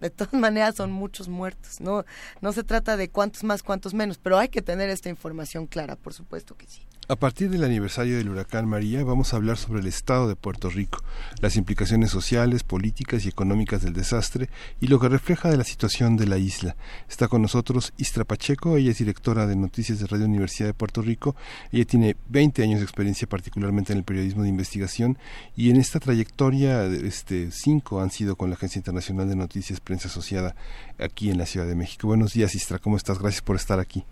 [0.00, 1.78] De todas maneras son muchos muertos.
[1.80, 2.06] No,
[2.40, 5.96] no se trata de cuántos más, cuántos menos, pero hay que tener esta información clara,
[5.96, 6.86] por supuesto que sí.
[7.06, 10.70] A partir del aniversario del huracán María vamos a hablar sobre el estado de Puerto
[10.70, 11.04] Rico,
[11.42, 14.48] las implicaciones sociales, políticas y económicas del desastre
[14.80, 16.76] y lo que refleja de la situación de la isla.
[17.06, 21.02] Está con nosotros Istra Pacheco, ella es directora de noticias de Radio Universidad de Puerto
[21.02, 21.36] Rico,
[21.72, 25.18] ella tiene 20 años de experiencia particularmente en el periodismo de investigación
[25.54, 30.08] y en esta trayectoria este cinco han sido con la Agencia Internacional de Noticias Prensa
[30.08, 30.56] Asociada
[30.98, 32.06] aquí en la Ciudad de México.
[32.06, 33.18] Buenos días Istra, ¿cómo estás?
[33.18, 34.06] Gracias por estar aquí.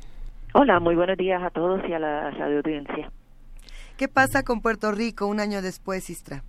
[0.54, 3.10] Hola, muy buenos días a todos y a la radio audiencia.
[3.96, 6.42] ¿Qué pasa con Puerto Rico un año después, Istra?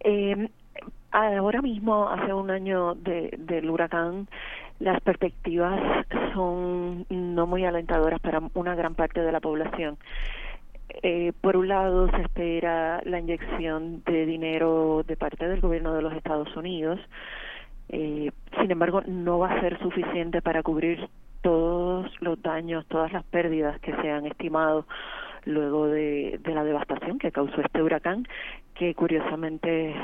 [0.00, 0.50] Eh,
[1.10, 4.28] ahora mismo, hace un año de, del huracán,
[4.78, 6.04] las perspectivas
[6.34, 9.96] son no muy alentadoras para una gran parte de la población.
[11.02, 16.02] Eh, por un lado, se espera la inyección de dinero de parte del gobierno de
[16.02, 17.00] los Estados Unidos.
[17.88, 21.08] Eh, sin embargo, no va a ser suficiente para cubrir
[21.42, 24.86] todos los daños, todas las pérdidas que se han estimado
[25.44, 28.26] luego de, la devastación que causó este huracán,
[28.74, 29.94] que curiosamente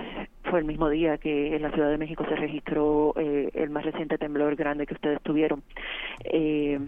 [0.45, 3.85] fue el mismo día que en la Ciudad de México se registró eh, el más
[3.85, 5.63] reciente temblor grande que ustedes tuvieron.
[6.25, 6.81] Eh,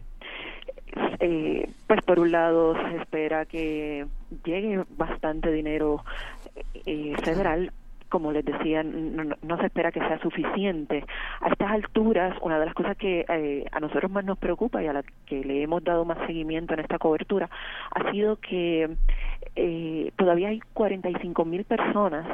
[1.21, 4.07] eh, pues por un lado se espera que
[4.45, 6.05] llegue bastante dinero
[6.87, 7.73] eh, federal
[8.11, 11.05] como les decía, no, se espera que sea suficiente.
[11.41, 14.89] A estas alturas, una de las cosas que eh, a nosotros más nos preocupa y
[14.89, 17.49] a la que le hemos dado más seguimiento en esta cobertura
[17.93, 18.91] ha sido que
[19.57, 22.27] eh, todavía hay 45 mil personas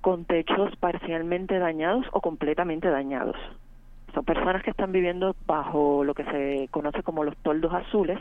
[0.00, 3.36] con techos parcialmente dañados o completamente dañados.
[4.14, 8.18] Son personas que están viviendo bajo lo que se conoce como los toldos azules,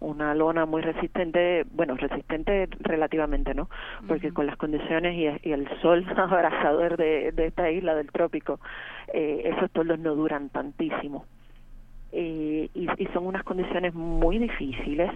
[0.00, 3.68] una lona muy resistente, bueno, resistente relativamente, ¿no?
[4.06, 8.60] Porque con las condiciones y, el sol abrasador de, esta isla del trópico,
[9.12, 11.24] eh, esos toldos no duran tantísimo.
[12.12, 15.10] Eh, y, y, son unas condiciones muy difíciles.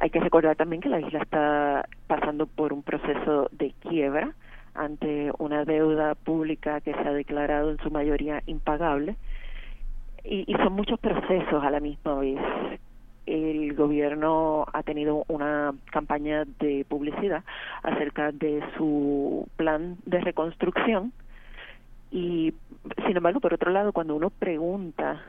[0.00, 4.34] Hay que recordar también que la isla está pasando por un proceso de quiebra
[4.74, 9.16] ante una deuda pública que se ha declarado en su mayoría impagable.
[10.24, 12.40] Y, y son muchos procesos a la misma vez
[13.26, 17.44] el gobierno ha tenido una campaña de publicidad
[17.82, 21.12] acerca de su plan de reconstrucción
[22.10, 22.52] y
[23.06, 25.22] sin embargo por otro lado cuando uno pregunta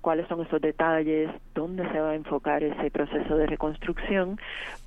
[0.00, 4.38] cuáles son esos detalles, dónde se va a enfocar ese proceso de reconstrucción,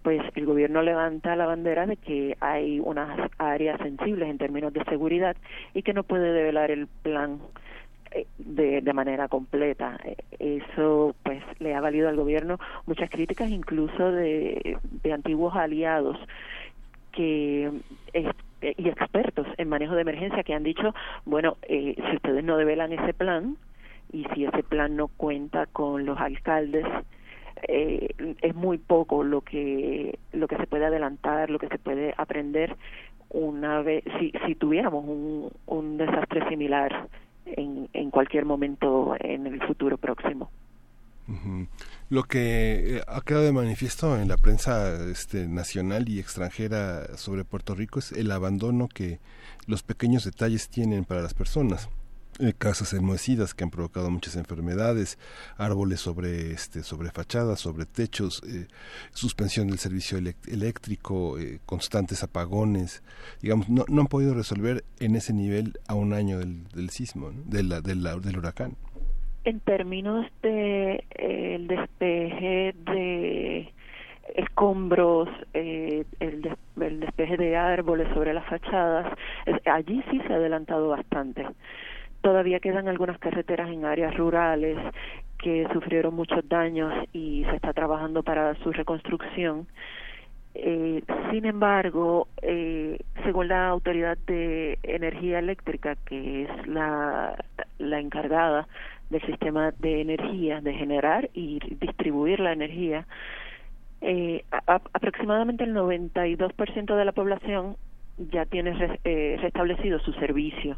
[0.03, 4.83] pues el gobierno levanta la bandera de que hay unas áreas sensibles en términos de
[4.85, 5.35] seguridad
[5.73, 7.39] y que no puede develar el plan
[8.37, 9.99] de, de manera completa.
[10.39, 14.77] Eso pues le ha valido al gobierno muchas críticas incluso de,
[15.13, 16.17] antiguos aliados
[17.11, 17.71] que
[18.61, 20.93] y expertos en manejo de emergencia que han dicho,
[21.25, 23.57] bueno, eh, si ustedes no develan ese plan
[24.11, 26.85] y si ese plan no cuenta con los alcaldes,
[27.67, 28.09] eh,
[28.41, 32.75] es muy poco lo que lo que se puede adelantar, lo que se puede aprender
[33.29, 37.07] una vez si, si tuviéramos un, un desastre similar
[37.57, 40.49] en, en cualquier momento en el futuro próximo.
[42.09, 47.45] Lo que eh, ha quedado de manifiesto en la prensa este, nacional y extranjera sobre
[47.45, 49.19] Puerto Rico es el abandono que
[49.65, 51.89] los pequeños detalles tienen para las personas.
[52.41, 55.19] Eh, casas enmohecidas que han provocado muchas enfermedades,
[55.59, 58.65] árboles sobre este sobre fachadas, sobre techos, eh,
[59.11, 63.03] suspensión del servicio eléctrico, eh, constantes apagones,
[63.43, 67.29] digamos, no, no han podido resolver en ese nivel a un año del, del sismo,
[67.45, 68.75] del, del huracán.
[69.43, 73.71] En términos de el despeje de
[74.35, 79.15] escombros, el, el, despeje de árboles sobre las fachadas,
[79.65, 81.45] allí sí se ha adelantado bastante.
[82.21, 84.77] Todavía quedan algunas carreteras en áreas rurales
[85.39, 89.67] que sufrieron muchos daños y se está trabajando para su reconstrucción.
[90.53, 97.35] Eh, sin embargo, eh, según la Autoridad de Energía Eléctrica, que es la,
[97.79, 98.67] encargada
[99.09, 103.07] del sistema de energía, de generar y distribuir la energía,
[104.01, 107.77] eh, aproximadamente el 92% de la población
[108.17, 110.77] ya tiene eh, restablecido su servicio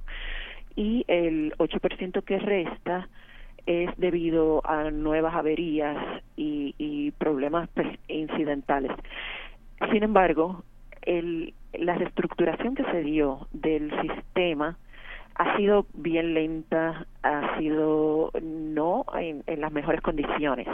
[0.76, 3.08] y el 8% que resta
[3.66, 8.92] es debido a nuevas averías y, y problemas pues, incidentales.
[9.92, 10.64] Sin embargo,
[11.02, 14.78] el, la reestructuración que se dio del sistema
[15.36, 20.68] ha sido bien lenta, ha sido no en, las mejores condiciones.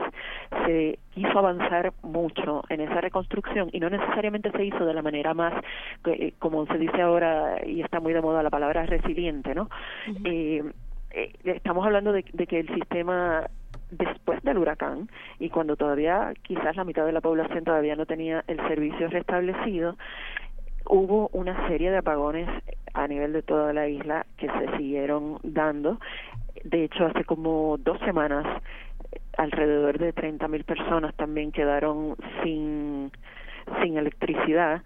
[0.65, 5.33] Se quiso avanzar mucho en esa reconstrucción y no necesariamente se hizo de la manera
[5.33, 5.53] más,
[6.05, 9.69] eh, como se dice ahora y está muy de moda la palabra resiliente, ¿no?
[10.25, 10.63] eh,
[11.11, 13.47] eh, estamos hablando de, de que el sistema
[13.91, 15.09] después del huracán
[15.39, 19.97] y cuando todavía quizás la mitad de la población todavía no tenía el servicio restablecido,
[20.89, 22.49] hubo una serie de apagones
[22.93, 25.99] a nivel de toda la isla que se siguieron dando.
[26.63, 28.45] De hecho, hace como dos semanas
[29.37, 33.11] alrededor de 30.000 personas también quedaron sin,
[33.81, 34.81] sin electricidad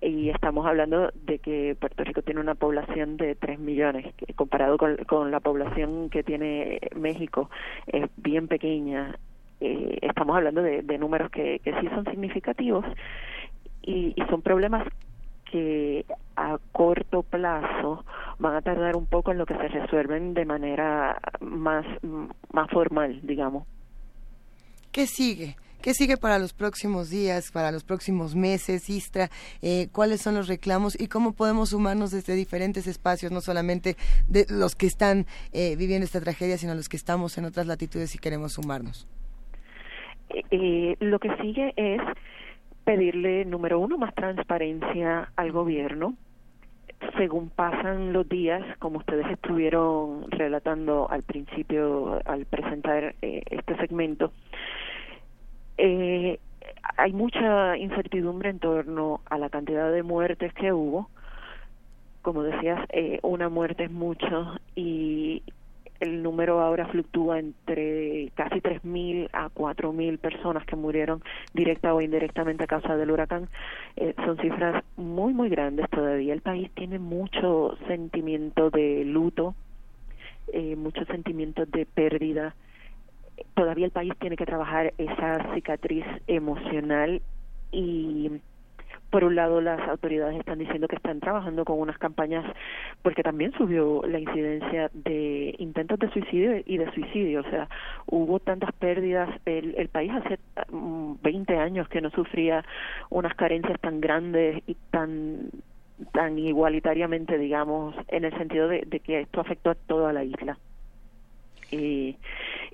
[0.00, 4.96] y estamos hablando de que Puerto Rico tiene una población de 3 millones, comparado con,
[5.04, 7.50] con la población que tiene México,
[7.88, 9.18] es bien pequeña.
[9.60, 12.84] Eh, estamos hablando de, de números que, que sí son significativos
[13.82, 14.86] y, y son problemas
[15.50, 16.04] que
[16.36, 18.04] a corto plazo
[18.38, 21.84] van a tardar un poco en lo que se resuelven de manera más,
[22.52, 23.66] más formal, digamos.
[24.92, 25.56] ¿Qué sigue?
[25.82, 29.30] ¿Qué sigue para los próximos días, para los próximos meses, Istra?
[29.62, 33.96] Eh, ¿Cuáles son los reclamos y cómo podemos sumarnos desde diferentes espacios, no solamente
[34.26, 38.14] de los que están eh, viviendo esta tragedia, sino los que estamos en otras latitudes
[38.16, 39.06] y queremos sumarnos?
[40.30, 42.00] Eh, eh, lo que sigue es
[42.88, 46.14] pedirle, número uno, más transparencia al gobierno.
[47.18, 54.32] Según pasan los días, como ustedes estuvieron relatando al principio, al presentar eh, este segmento,
[55.76, 56.38] eh,
[56.96, 61.10] hay mucha incertidumbre en torno a la cantidad de muertes que hubo.
[62.22, 65.42] Como decías, eh, una muerte es mucho y
[66.00, 71.22] el número ahora fluctúa entre casi 3.000 a 4.000 personas que murieron
[71.52, 73.48] directa o indirectamente a causa del huracán.
[73.96, 76.34] Eh, son cifras muy, muy grandes todavía.
[76.34, 79.54] El país tiene mucho sentimiento de luto,
[80.52, 82.54] eh, mucho sentimiento de pérdida.
[83.54, 87.22] Todavía el país tiene que trabajar esa cicatriz emocional
[87.72, 88.30] y
[89.10, 92.44] por un lado las autoridades están diciendo que están trabajando con unas campañas
[93.02, 97.68] porque también subió la incidencia de intentos de suicidio y de suicidio, o sea,
[98.06, 100.38] hubo tantas pérdidas, el, el país hace
[100.70, 102.64] 20 mm, años que no sufría
[103.10, 105.50] unas carencias tan grandes y tan
[106.12, 110.56] tan igualitariamente, digamos, en el sentido de, que esto afectó a toda la isla.
[111.72, 112.16] y,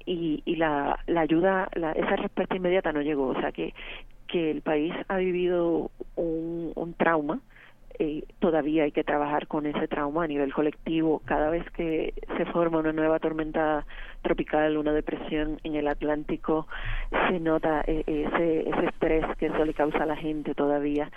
[0.07, 3.73] y la, la ayuda, la, esa respuesta inmediata no llegó, o sea que
[4.35, 7.39] que el país ha vivido un, trauma,
[8.01, 11.23] eh, todavía hay que trabajar con ese trauma a nivel colectivo.
[11.25, 13.87] Cada vez que se forma una nueva tormenta
[14.23, 16.67] tropical, una depresión en el Atlántico,
[17.29, 21.13] se nota eh, ese, ese estrés que eso le causa a la gente todavía.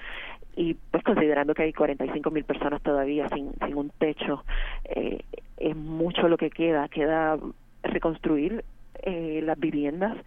[0.55, 4.43] Y pues considerando que hay 45 mil personas todavía sin, sin un techo,
[4.83, 5.23] eh,
[5.57, 6.87] es mucho lo que queda.
[6.87, 7.39] Queda
[7.81, 8.63] reconstruir
[9.03, 10.17] eh, las viviendas,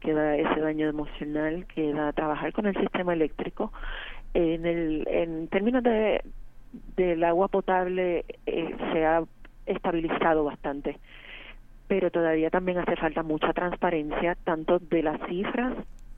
[0.00, 3.72] queda ese daño emocional, queda trabajar con el sistema eléctrico.
[4.34, 6.22] En, el, en términos de,
[6.96, 9.22] del agua potable eh, se ha
[9.66, 10.98] estabilizado bastante,
[11.88, 15.74] pero todavía también hace falta mucha transparencia, tanto de las cifras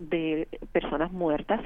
[0.09, 1.61] de personas muertas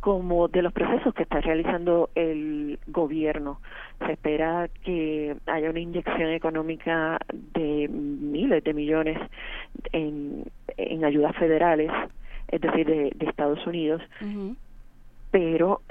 [0.00, 3.60] como de los procesos que está realizando el gobierno.
[4.04, 9.18] Se espera que haya una inyección económica de miles de millones
[9.92, 10.44] en,
[10.78, 11.90] en ayudas federales,
[12.48, 14.00] es decir, de, de Estados Unidos,
[15.30, 15.82] pero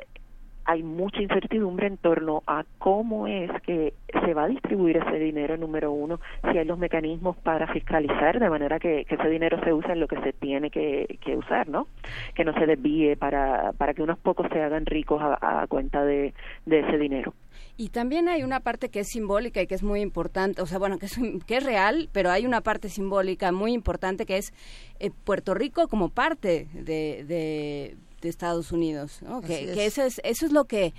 [0.69, 5.57] hay mucha incertidumbre en torno a cómo es que se va a distribuir ese dinero,
[5.57, 9.73] número uno, si hay los mecanismos para fiscalizar de manera que, que ese dinero se
[9.73, 11.87] use en lo que se tiene que, que, usar, ¿no?
[12.35, 16.35] Que no se desvíe para, para que unos pocos se hagan ricos a, cuenta de,
[16.67, 17.33] de ese dinero.
[17.75, 20.77] Y también hay una parte que es simbólica y que es muy importante, o sea,
[20.77, 24.53] bueno, que es, que es real, pero hay una parte simbólica muy importante que es
[24.99, 29.41] eh, Puerto Rico como parte de, de, de Estados Unidos, ¿no?
[29.41, 29.71] Que, es.
[29.73, 30.93] que, eso es eso es lo que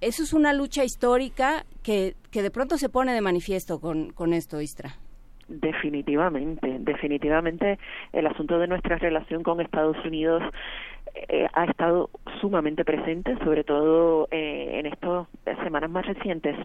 [0.00, 4.32] eso es una lucha histórica que, que de pronto se pone de manifiesto con, con
[4.32, 4.90] esto, Istra.
[5.48, 7.78] Definitivamente, definitivamente
[8.12, 10.42] el asunto de nuestra relación con Estados Unidos
[11.14, 15.26] eh, ha estado sumamente presente, sobre todo eh, en estas
[15.62, 16.56] semanas más recientes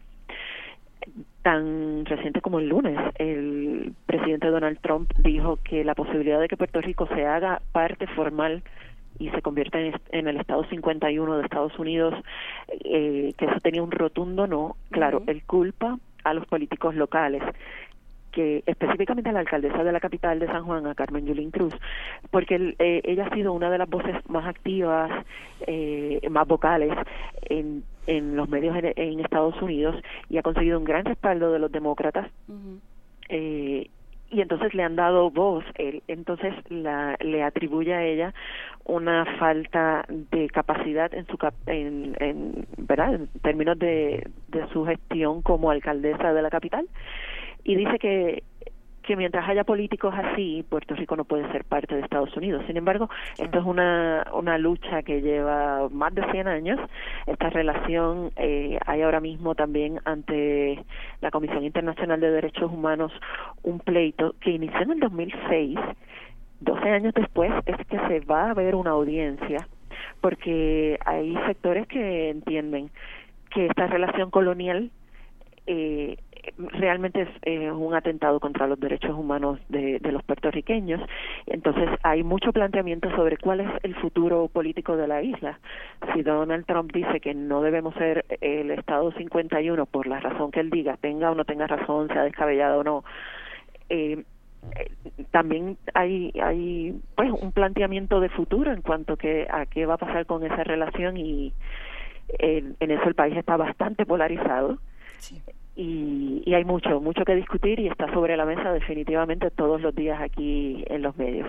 [1.41, 6.57] tan reciente como el lunes, el presidente Donald Trump dijo que la posibilidad de que
[6.57, 8.63] Puerto Rico se haga parte formal
[9.19, 12.13] y se convierta en, en, el estado 51 de Estados Unidos,
[12.67, 14.75] eh, que eso tenía un rotundo no.
[14.91, 15.31] Claro, uh -huh.
[15.31, 17.43] él culpa a los políticos locales
[18.37, 21.73] que específicamente a la alcaldesa de la capital de San Juan, a Carmen Yulín Cruz,
[22.29, 25.09] porque eh, ella ha sido una de las voces más activas,
[25.65, 26.93] eh, más vocales
[27.49, 29.95] en, en los medios en, en, Estados Unidos
[30.29, 32.27] y ha conseguido un gran respaldo de los demócratas.
[32.47, 32.79] Uh -huh.
[33.29, 33.89] eh,
[34.29, 38.33] y entonces le han dado voz, él, entonces la, le atribuye a ella
[38.85, 45.41] una falta de capacidad en su en, en verdad en términos de, de su gestión
[45.41, 46.87] como alcaldesa de la capital.
[47.63, 48.43] Y dice que
[49.07, 52.61] que mientras haya políticos así, Puerto Rico no puede ser parte de Estados Unidos.
[52.67, 56.77] Sin embargo, esto es una, una lucha que lleva más de 100 años.
[57.25, 60.83] Esta relación eh, hay ahora mismo también ante
[61.21, 63.13] la Comisión Internacional de Derechos Humanos
[63.63, 65.79] un pleito que inició en el 2006.
[66.59, 69.69] 12 años después es que se va a ver una audiencia
[70.19, 72.89] porque hay sectores que entienden
[73.51, 74.91] que esta relación colonial
[75.65, 76.17] eh,
[76.57, 81.01] realmente es eh, un atentado contra los derechos humanos de, los puertorriqueños.
[81.45, 85.59] Entonces hay mucho planteamiento sobre cuál es el futuro político de la isla.
[86.13, 90.59] Si Donald Trump dice que no debemos ser el Estado 51 por la razón que
[90.59, 93.03] él diga, tenga o no tenga razón, sea descabellado o no,
[93.89, 94.23] eh,
[94.75, 94.91] eh,
[95.31, 99.97] también hay hay pues un planteamiento de futuro en cuanto que a qué va a
[99.97, 101.53] pasar con esa relación y
[102.39, 104.77] en, en eso el país está bastante polarizado
[105.19, 105.41] sí
[105.77, 110.19] y, hay mucho, mucho que discutir y está sobre la mesa definitivamente todos los días
[110.19, 111.47] aquí en los medios.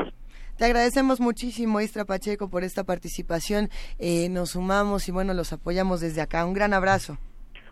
[0.59, 3.71] Te agradecemos muchísimo, Istra Pacheco, por esta participación.
[3.99, 6.45] Eh, nos sumamos y bueno, los apoyamos desde acá.
[6.45, 7.17] Un gran abrazo.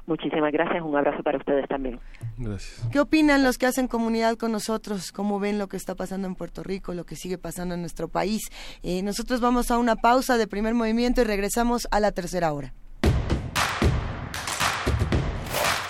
[0.06, 1.98] Muchísimas gracias, un abrazo para ustedes también.
[2.38, 2.88] Gracias.
[2.92, 5.10] ¿Qué opinan los que hacen comunidad con nosotros?
[5.10, 8.06] ¿Cómo ven lo que está pasando en Puerto Rico, lo que sigue pasando en nuestro
[8.06, 8.42] país?
[8.84, 12.72] Eh, nosotros vamos a una pausa de primer movimiento y regresamos a la tercera hora.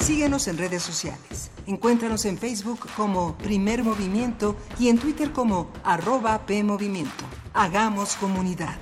[0.07, 1.51] Síguenos en redes sociales.
[1.66, 7.24] Encuéntranos en Facebook como Primer Movimiento y en Twitter como arroba PMovimiento.
[7.53, 8.77] Hagamos comunidad.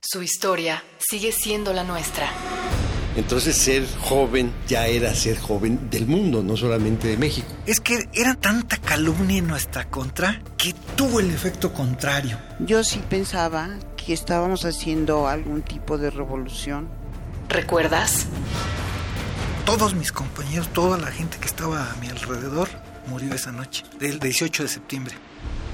[0.00, 2.30] Su historia sigue siendo la nuestra.
[3.16, 7.48] Entonces ser joven ya era ser joven del mundo, no solamente de México.
[7.64, 12.38] Es que era tanta calumnia en nuestra contra que tuvo el efecto contrario.
[12.60, 16.88] Yo sí pensaba que estábamos haciendo algún tipo de revolución.
[17.48, 18.26] ¿Recuerdas?
[19.64, 22.68] Todos mis compañeros, toda la gente que estaba a mi alrededor
[23.08, 25.14] murió esa noche, del 18 de septiembre.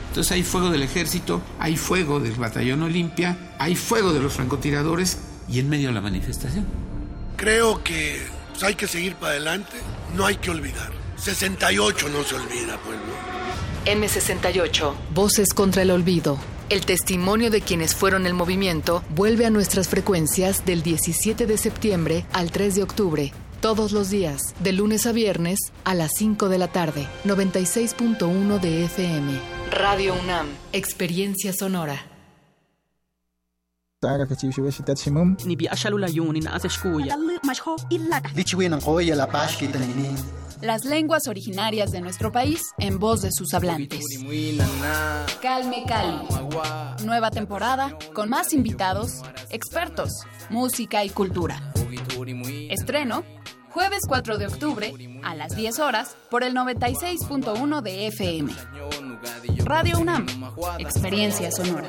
[0.09, 5.19] Entonces hay fuego del ejército, hay fuego del batallón Olimpia, hay fuego de los francotiradores
[5.49, 6.92] y en medio de la manifestación.
[7.43, 9.73] Creo que pues, hay que seguir para adelante,
[10.15, 10.93] no hay que olvidar.
[11.17, 13.03] 68 no se olvida, pueblo.
[13.85, 16.39] M68, Voces contra el Olvido.
[16.69, 22.27] El testimonio de quienes fueron el movimiento vuelve a nuestras frecuencias del 17 de septiembre
[22.33, 26.59] al 3 de octubre, todos los días, de lunes a viernes a las 5 de
[26.59, 29.33] la tarde, 96.1 de FM.
[29.73, 32.12] Radio UNAM, Experiencia Sonora.
[40.61, 44.05] Las lenguas originarias de nuestro país en voz de sus hablantes.
[45.41, 46.19] Calme Cali.
[47.05, 50.11] Nueva temporada con más invitados, expertos,
[50.51, 51.73] música y cultura.
[52.71, 53.23] Estreno
[53.73, 58.53] jueves 4 de octubre a las 10 horas por el 96.1 de FM.
[59.65, 60.27] Radio UNAM,
[60.79, 61.89] Experiencia Sonora.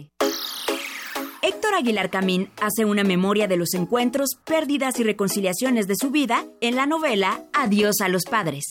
[1.43, 6.45] Héctor Aguilar Camín hace una memoria de los encuentros, pérdidas y reconciliaciones de su vida
[6.61, 8.65] en la novela Adiós a los padres.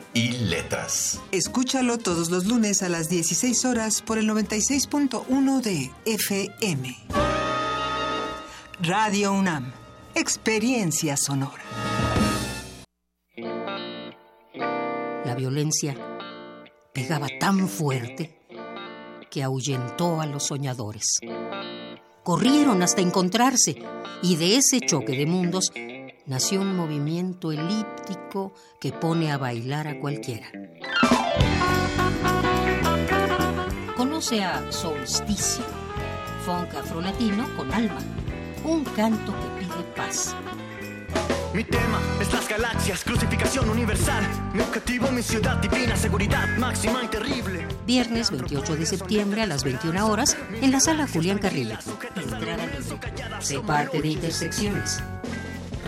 [0.13, 1.19] y Letras.
[1.31, 6.97] Escúchalo todos los lunes a las 16 horas por el 96.1 de FM.
[8.81, 9.71] Radio UNAM.
[10.15, 11.63] Experiencia sonora.
[15.25, 15.95] La violencia
[16.93, 18.37] pegaba tan fuerte
[19.29, 21.19] que ahuyentó a los soñadores.
[22.23, 23.81] Corrieron hasta encontrarse
[24.21, 25.71] y de ese choque de mundos
[26.31, 30.49] nació un movimiento elíptico que pone a bailar a cualquiera.
[33.97, 35.65] Conoce a Solsticio,
[36.45, 37.99] funk afrolatino con alma,
[38.63, 40.33] un canto que pide paz.
[41.53, 44.23] Mi tema es las galaxias, crucificación universal.
[44.53, 47.67] Mi objetivo, mi ciudad divina, seguridad máxima y terrible.
[47.85, 51.77] Viernes 28 de septiembre a las 21 horas en la sala Julián Carrillo.
[52.15, 53.41] Entrada libre.
[53.41, 55.03] Sé parte de Intersecciones.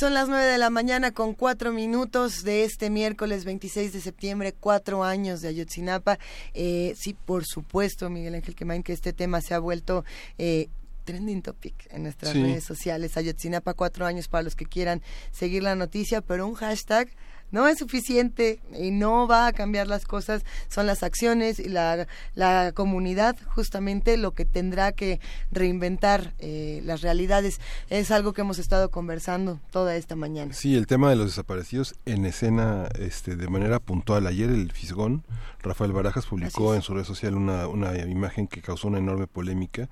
[0.00, 4.54] Son las 9 de la mañana con cuatro minutos de este miércoles 26 de septiembre,
[4.58, 6.18] cuatro años de Ayotzinapa.
[6.54, 10.06] Eh, sí, por supuesto, Miguel Ángel Quemain, que este tema se ha vuelto
[10.38, 10.70] eh,
[11.04, 12.42] trending topic en nuestras Sí.
[12.42, 13.18] redes sociales.
[13.18, 15.02] Ayotzinapa, cuatro años para los que quieran
[15.32, 17.10] seguir la noticia, pero un hashtag
[17.50, 20.44] no es suficiente y no va a cambiar las cosas.
[20.68, 25.20] Son las acciones y la, la comunidad justamente lo que tendrá que
[25.50, 27.60] reinventar eh, las realidades.
[27.88, 30.52] Es algo que hemos estado conversando toda esta mañana.
[30.54, 34.26] Sí, el tema de los desaparecidos en escena este, de manera puntual.
[34.26, 35.24] Ayer el Fisgón,
[35.62, 39.88] Rafael Barajas, publicó en su red social una, una imagen que causó una enorme polémica.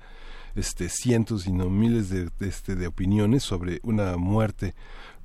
[0.55, 4.73] Este, cientos y no miles de, de, este, de opiniones sobre una muerte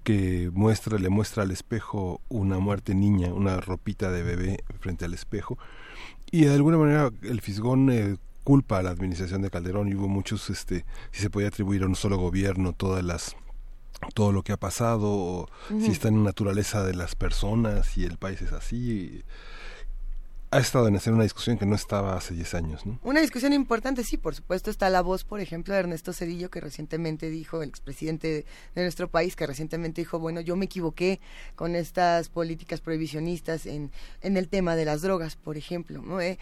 [0.04, 5.14] que muestra, le muestra al espejo una muerte niña, una ropita de bebé frente al
[5.14, 5.58] espejo.
[6.30, 10.06] Y de alguna manera el Fisgón eh, culpa a la administración de Calderón y hubo
[10.06, 13.36] muchos, este, si se podía atribuir a un solo gobierno todas las
[14.12, 18.04] todo lo que ha pasado, o si está en la naturaleza de las personas y
[18.04, 19.22] el país es así.
[20.54, 23.00] Ha estado en hacer una discusión que no estaba hace 10 años, ¿no?
[23.02, 26.60] Una discusión importante, sí, por supuesto, está la voz, por ejemplo, de Ernesto Cedillo, que
[26.60, 31.18] recientemente dijo, el expresidente de, nuestro país, que recientemente dijo, bueno, yo me equivoqué
[31.56, 33.90] con estas políticas prohibicionistas en,
[34.22, 36.00] en el tema de las drogas, por ejemplo.
[36.02, 36.20] ¿no?
[36.20, 36.38] Eh,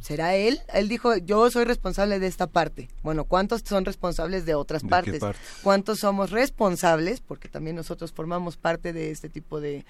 [0.00, 0.60] ¿Será él?
[0.74, 2.88] Él dijo, yo soy responsable de esta parte.
[3.02, 5.22] Bueno, ¿cuántos son responsables de otras ¿De qué partes?
[5.62, 7.20] ¿Cuántos somos responsables?
[7.20, 9.84] Porque también nosotros formamos parte de este tipo de,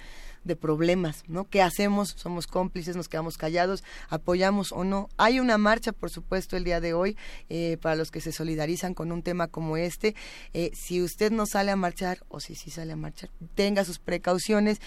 [0.45, 1.49] de problemas, ¿no?
[1.49, 2.15] ¿Qué hacemos?
[2.17, 2.97] ¿Somos cómplices?
[2.97, 3.85] ¿Nos quedamos callados?
[4.09, 5.09] ¿Apoyamos o no?
[5.17, 7.17] Hay una marcha, por supuesto, el día de hoy
[7.49, 10.15] eh, para los que se solidarizan con un tema como este.
[10.53, 13.99] Eh, si usted no sale a marchar, o si sí sale a marchar, tenga sus
[13.99, 14.81] precauciones.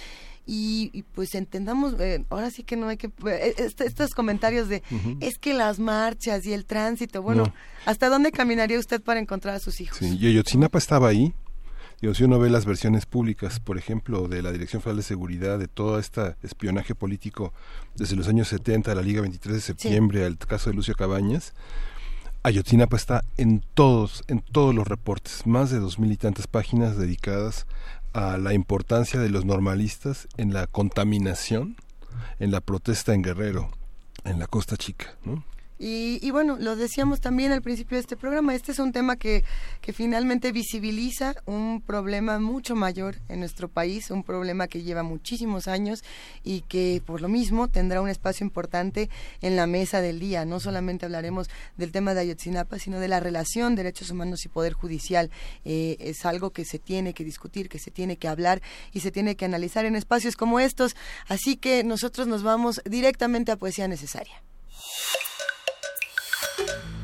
[0.47, 3.07] Y, y, pues entendamos, eh, ahora sí que no hay que...
[3.27, 4.83] eh, est- estos comentarios de,
[5.19, 7.53] es que las marchas y el tránsito, bueno, No.
[7.85, 9.97] ¿hasta dónde caminaría usted para encontrar a sus hijos?
[9.97, 11.33] Sí, y Ayotzinapa estaba ahí.
[12.01, 15.57] Digo, si uno ve las versiones públicas, por ejemplo, de la Dirección Federal de Seguridad,
[15.57, 17.53] de todo este espionaje político
[17.95, 21.53] desde los años 70, la Liga 23 de septiembre, al caso de Lucio Cabañas,
[22.43, 26.97] Ayotzinapa está en todos, en todos los reportes, más de dos mil y tantas páginas
[26.97, 27.65] dedicadas
[28.15, 31.75] a la importancia de los normalistas en la contaminación,
[32.39, 33.69] en la protesta en Guerrero,
[34.23, 35.43] en la Costa Chica, ¿no?
[35.77, 39.17] Y, y bueno, lo decíamos también al principio de este programa, este es un tema
[39.17, 39.43] que,
[39.93, 46.03] finalmente visibiliza un problema mucho mayor en nuestro país, un problema que lleva muchísimos años
[46.43, 49.09] y que por lo mismo tendrá un espacio importante
[49.41, 50.43] en la mesa del día.
[50.43, 54.73] No solamente hablaremos del tema de Ayotzinapa, sino de la relación derechos humanos y poder
[54.73, 55.29] judicial.
[55.65, 58.61] Eh, es algo que se tiene que discutir, que se tiene que hablar
[58.91, 60.95] y se tiene que analizar en espacios como estos.
[61.27, 64.41] Así que nosotros nos vamos directamente a Poesía Necesaria.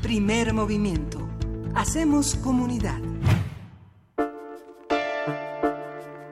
[0.02, 1.28] Primer movimiento.
[1.74, 3.00] Hacemos comunidad.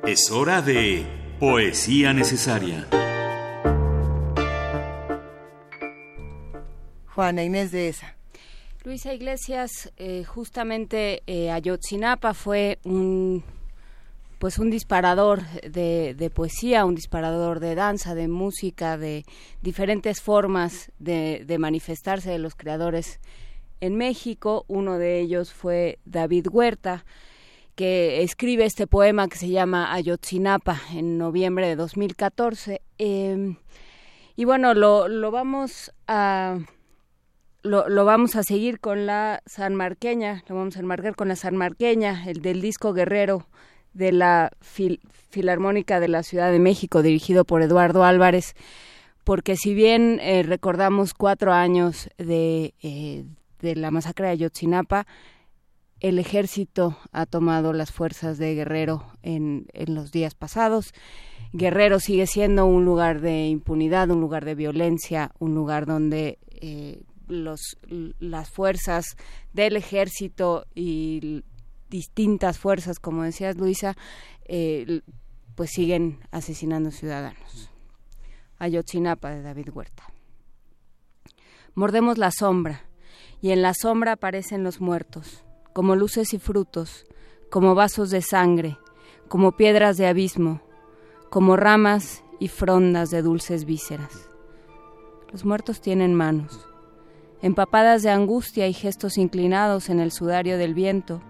[0.06, 1.06] Es hora de
[1.38, 2.86] Poesía Necesaria.
[7.14, 8.16] Juana Inés de esa.
[8.82, 13.44] Luisa Iglesias, eh, justamente eh, Ayotzinapa fue un
[14.40, 19.26] pues un disparador de, de poesía, un disparador de danza, de música, de
[19.60, 23.20] diferentes formas de, manifestarse de los creadores
[23.82, 24.64] en México.
[24.66, 27.04] Uno de ellos fue David Huerta,
[27.74, 32.80] que escribe este poema que se llama Ayotzinapa en noviembre de 2014.
[32.96, 33.56] Eh,
[34.36, 36.58] y bueno, lo, lo vamos a
[37.62, 42.24] lo, lo, vamos a seguir con la sanmarqueña, lo vamos a enmarcar con la sanmarqueña,
[42.26, 43.46] el del disco Guerrero
[43.92, 45.00] de la Fil
[45.30, 48.54] Filarmónica de la Ciudad de México, dirigido por Eduardo Álvarez,
[49.24, 53.24] porque si bien eh, recordamos cuatro años de, eh,
[53.60, 55.06] de la masacre de Ayotzinapa,
[56.00, 60.94] el ejército ha tomado las fuerzas de Guerrero en, en, los días pasados.
[61.52, 67.02] Guerrero sigue siendo un lugar de impunidad, un lugar de violencia, un lugar donde eh,
[67.28, 67.76] los,
[68.18, 69.16] las fuerzas
[69.52, 71.42] del ejército y
[71.90, 73.96] distintas fuerzas, como decías Luisa,
[74.46, 75.02] eh,
[75.54, 77.70] pues siguen asesinando ciudadanos.
[78.58, 80.04] Ayotzinapa de David Huerta.
[81.74, 82.84] Mordemos la sombra
[83.42, 87.06] y en la sombra aparecen los muertos como luces y frutos,
[87.50, 88.78] como vasos de sangre,
[89.28, 90.60] como piedras de abismo,
[91.30, 94.28] como ramas y frondas de dulces vísceras.
[95.30, 96.66] Los muertos tienen manos,
[97.40, 101.22] empapadas de angustia y gestos inclinados en el sudario del viento.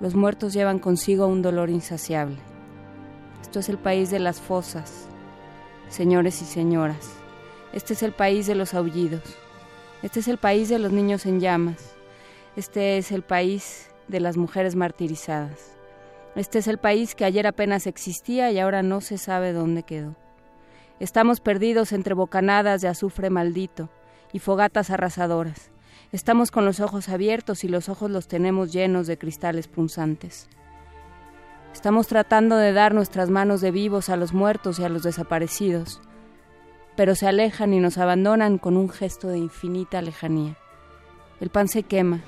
[0.00, 2.36] Los muertos llevan consigo un dolor insaciable.
[3.42, 5.08] Esto es el país de las fosas,
[5.88, 7.10] señores y señoras.
[7.72, 9.22] Este es el país de los aullidos.
[10.04, 11.96] Este es el país de los niños en llamas.
[12.54, 15.72] Este es el país de las mujeres martirizadas.
[16.36, 20.14] Este es el país que ayer apenas existía y ahora no se sabe dónde quedó.
[21.00, 23.88] Estamos perdidos entre bocanadas de azufre maldito
[24.32, 25.72] y fogatas arrasadoras.
[26.10, 30.48] Estamos con los ojos abiertos y los ojos los tenemos llenos de cristales punzantes.
[31.74, 36.00] Estamos tratando de dar nuestras manos de vivos a los muertos y a los desaparecidos,
[36.96, 40.56] pero se alejan y nos abandonan con un gesto de infinita lejanía.
[41.42, 42.22] El pan se quema,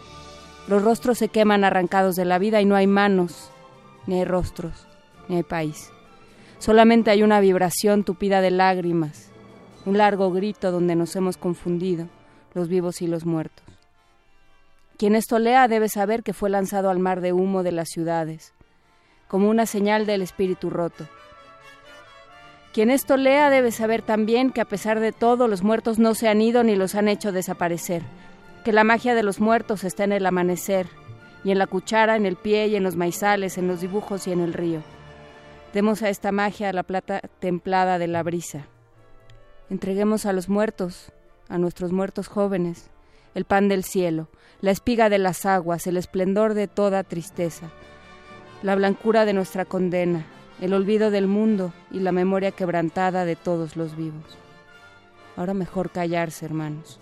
[0.68, 3.50] los rostros se queman arrancados de la vida y no hay manos,
[4.06, 4.88] ni hay rostros,
[5.26, 5.90] ni hay país.
[6.58, 9.30] Solamente hay una vibración tupida de lágrimas,
[9.86, 12.08] un largo grito donde nos hemos confundido,
[12.52, 13.69] los vivos y los muertos.
[15.00, 18.52] Quien esto lea debe saber que fue lanzado al mar de humo de las ciudades,
[19.28, 21.06] como una señal del espíritu roto.
[22.74, 26.28] Quien esto lea debe saber también que a pesar de todo los muertos no se
[26.28, 28.02] han ido ni los han hecho desaparecer,
[28.62, 30.86] que la magia de los muertos está en el amanecer,
[31.44, 34.32] y en la cuchara, en el pie y en los maizales, en los dibujos y
[34.32, 34.82] en el río.
[35.72, 38.66] Demos a esta magia la plata templada de la brisa.
[39.70, 41.10] Entreguemos a los muertos,
[41.48, 42.90] a nuestros muertos jóvenes,
[43.34, 44.28] el pan del cielo,
[44.60, 47.70] la espiga de las aguas, el esplendor de toda tristeza,
[48.62, 50.26] la blancura de nuestra condena,
[50.60, 54.38] el olvido del mundo y la memoria quebrantada de todos los vivos.
[55.36, 57.00] Ahora mejor callarse, hermanos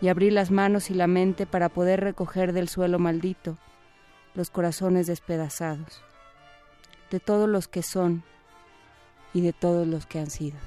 [0.00, 3.56] y abrir las manos y la mente para poder recoger del suelo maldito
[4.34, 6.02] los corazones despedazados,
[7.10, 8.22] de todos los que son
[9.32, 10.58] y de todos los que han sido.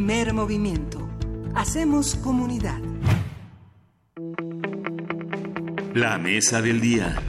[0.00, 1.10] Primer movimiento.
[1.54, 2.80] Hacemos comunidad.
[5.92, 7.22] La mesa del día.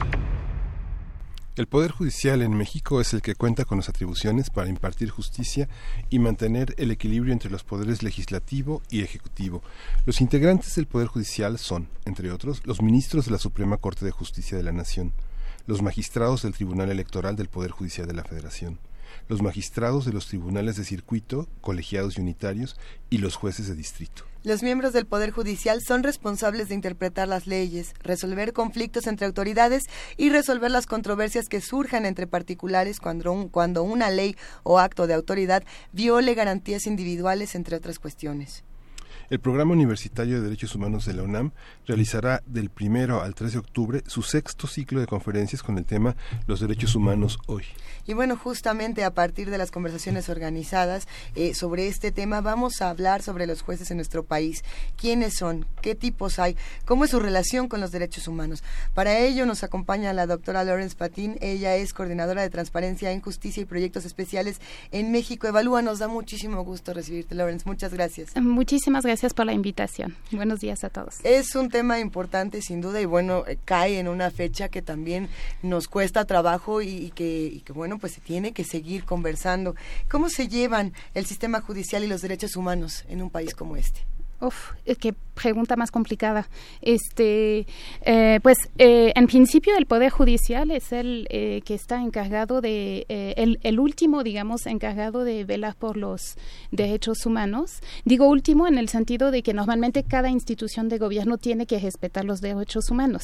[1.54, 5.68] El Poder Judicial en México es el que cuenta con las atribuciones para impartir justicia
[6.08, 9.62] y mantener el equilibrio entre los poderes legislativo y ejecutivo.
[10.06, 14.12] Los integrantes del Poder Judicial son, entre otros, los ministros de la Suprema Corte de
[14.12, 15.12] Justicia de la Nación,
[15.66, 18.78] los magistrados del Tribunal Electoral del Poder Judicial de la Federación,
[19.28, 22.76] los magistrados de los tribunales de circuito, colegiados y unitarios
[23.10, 24.24] y los jueces de distrito.
[24.44, 29.84] Los miembros del Poder Judicial son responsables de interpretar las leyes, resolver conflictos entre autoridades
[30.16, 35.14] y resolver las controversias que surjan entre particulares cuando, cuando una ley o acto de
[35.14, 35.62] autoridad
[35.92, 38.64] viole garantías individuales, entre otras cuestiones.
[39.32, 41.52] El Programa Universitario de Derechos Humanos de la UNAM
[41.86, 46.16] realizará del primero al 3 de octubre su sexto ciclo de conferencias con el tema
[46.46, 47.64] Los derechos humanos hoy.
[48.06, 52.90] Y bueno, justamente a partir de las conversaciones organizadas eh, sobre este tema, vamos a
[52.90, 54.64] hablar sobre los jueces en nuestro país.
[55.00, 55.64] ¿Quiénes son?
[55.80, 56.54] ¿Qué tipos hay?
[56.84, 58.62] ¿Cómo es su relación con los derechos humanos?
[58.92, 61.38] Para ello nos acompaña la doctora Lawrence Patín.
[61.40, 64.60] Ella es coordinadora de Transparencia en Justicia y Proyectos Especiales
[64.90, 65.46] en México.
[65.46, 67.64] Evalúa, nos da muchísimo gusto recibirte, Lawrence.
[67.66, 68.36] Muchas gracias.
[68.36, 70.16] Muchísimas gracias por la invitación.
[70.32, 71.20] Buenos días a todos.
[71.22, 75.28] Es un tema importante, sin duda, y bueno, eh, cae en una fecha que también
[75.62, 79.76] nos cuesta trabajo y, que, y que, bueno, pues se tiene que seguir conversando.
[80.10, 84.00] ¿Cómo se llevan el sistema judicial y los derechos humanos en un país como este?
[84.42, 86.48] Uf, qué pregunta más complicada.
[86.80, 87.64] Este,
[88.00, 93.06] eh, pues, eh, en principio el poder judicial es el eh, que está encargado de,
[93.08, 96.36] el, el, último, digamos, encargado de velar por los
[96.72, 97.80] derechos humanos.
[98.04, 102.24] Digo último en el sentido de que normalmente cada institución de gobierno tiene que respetar
[102.24, 103.22] los derechos humanos.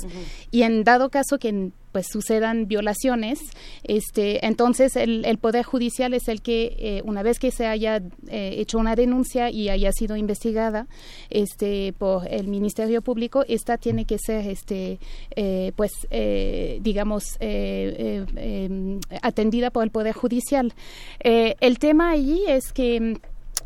[0.52, 3.40] Y en dado caso que pues sucedan violaciones,
[3.82, 8.00] este, entonces el, el poder judicial es el que una vez que se haya
[8.30, 10.86] hecho una denuncia y haya sido investigada,
[11.30, 14.98] este por el Ministerio Público esta tiene que ser este
[15.34, 20.72] eh, pues eh, digamos eh, em, atendida por el Poder Judicial.
[21.20, 23.18] El tema allí es que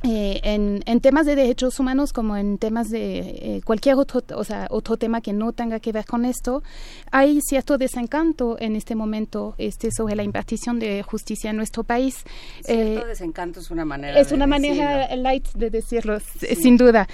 [0.04, 4.42] eh, en, en, temas de derechos humanos como en temas de eh, cualquier otro, o
[4.42, 6.64] sea, otro tema que no tenga que ver con esto,
[7.12, 12.24] hay cierto desencanto en este momento este, sobre la impartición de justicia en nuestro país.
[12.62, 14.18] Cierto eh, desencanto es una manera.
[14.18, 17.06] Es una manera light de decirlo, sin duda.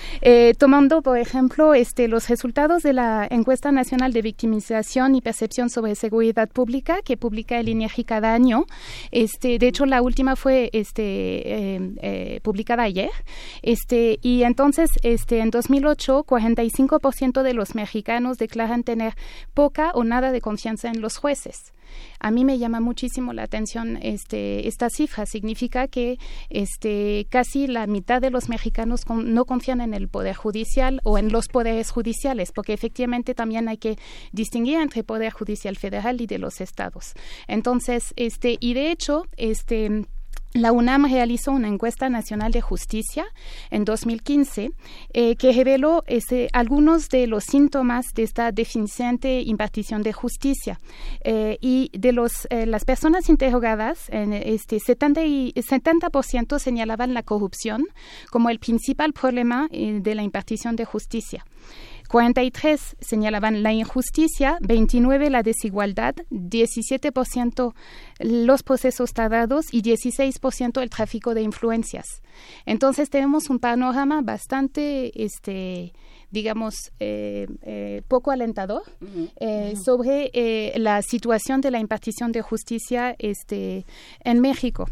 [0.58, 5.94] tomando, por ejemplo, este, los resultados de la encuesta nacional de victimización y percepción sobre
[5.94, 8.64] seguridad pública que publica el INEGI cada año.
[9.10, 13.10] Este, de hecho, la última fue este, publicada ayer.
[13.62, 19.14] Este, y entonces, este, en 2008, 45% de los mexicanos declaran tener
[19.54, 21.72] poca o nada de confianza en los jueces.
[22.20, 25.26] A mí me llama muchísimo la atención este, esta cifra.
[25.26, 26.18] Significa que
[26.50, 31.30] este, casi la mitad de los mexicanos no confían en el poder judicial o en
[31.30, 33.96] los poderes judiciales, porque efectivamente también hay que
[34.32, 37.14] distinguir entre poder judicial federal y de los estados.
[37.46, 40.06] Entonces, este, y de hecho, este
[40.54, 43.26] la UNAM realizó una encuesta nacional de justicia
[43.70, 44.72] en 2015
[45.12, 50.80] eh, que reveló este, algunos de los síntomas de esta deficiente impartición de justicia.
[51.22, 57.22] Eh, y de los, eh, las personas interrogadas, en este 70, y, 70% señalaban la
[57.22, 57.84] corrupción
[58.30, 61.44] como el principal problema de la impartición de justicia.
[62.08, 67.74] 43 señalaban la injusticia, 29 la desigualdad, 17%
[68.20, 72.22] los procesos tardados y 16% el tráfico de influencias.
[72.66, 75.92] Entonces tenemos un panorama bastante este,
[76.30, 78.82] digamos, eh, eh, poco alentador
[79.40, 80.30] eh, sobre
[80.76, 83.84] la situación de la impartición de justicia este,
[84.24, 84.88] en México.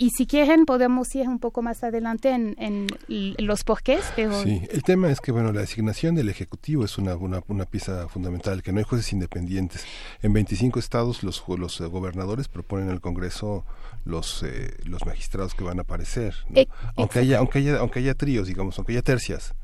[0.00, 2.86] Y si quieren, podemos ir un poco más adelante en,
[3.36, 4.02] los porqués.
[4.16, 4.42] Pero...
[4.42, 8.08] Sí, el tema es que, bueno, la designación del Ejecutivo es una, una, una pieza
[8.08, 9.84] fundamental, que no hay jueces independientes.
[10.22, 13.66] En 25 estados los, los gobernadores proponen al Congreso
[14.06, 14.42] los
[14.84, 16.34] los magistrados que van a aparecer
[16.96, 19.54] aunque haya aunque haya aunque haya tríos digamos aunque haya tercias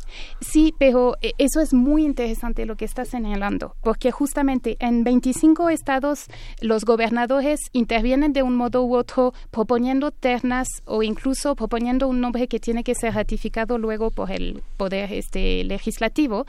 [0.40, 5.70] Sí, pero eh, eso es muy interesante lo que está señalando, porque justamente en 25
[5.70, 6.26] estados
[6.60, 12.48] los gobernadores intervienen de un modo u otro proponiendo ternas o incluso proponiendo un nombre
[12.48, 16.46] que tiene que ser ratificado luego por el poder este legislativo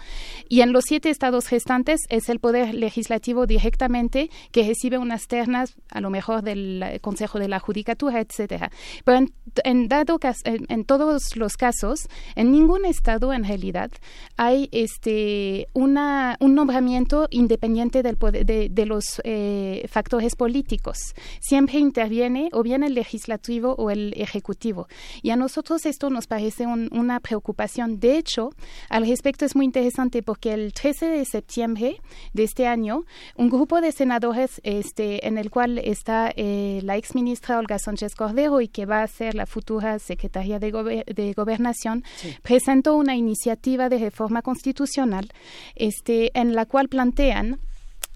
[0.50, 5.76] y en los siete estados restantes es el poder legislativo directamente que recibe unas ternas
[5.90, 8.72] a lo mejor del Consejo de la Judicatura, etcétera.
[9.04, 9.28] Pero
[9.64, 13.92] en, dado en, en todos los casos en ningún estado en realidad
[14.36, 20.98] hay este una, un nombramiento independiente del poder, de, los eh, factores políticos.
[21.40, 24.88] Siempre interviene o bien el legislativo o el ejecutivo.
[25.22, 28.00] Y a nosotros esto nos parece una preocupación.
[28.00, 28.52] De hecho,
[28.90, 32.02] al respecto es muy interesante porque el 13 de septiembre
[32.34, 33.06] de este año,
[33.36, 38.16] un grupo de senadores este, en el cual está eh, la ex ministra Olga Sánchez
[38.16, 42.04] Cordero y que va a ser la futura secretaria de, de Gobernación,
[42.44, 45.30] presentó una iniciativa iniciativa de reforma constitucional
[45.76, 47.60] este, en la cual plantean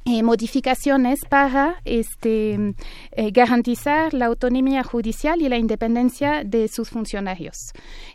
[0.04, 2.74] eh, modificaciones para este,
[3.12, 7.56] eh, garantizar la autonomía judicial y la independencia de sus funcionarios.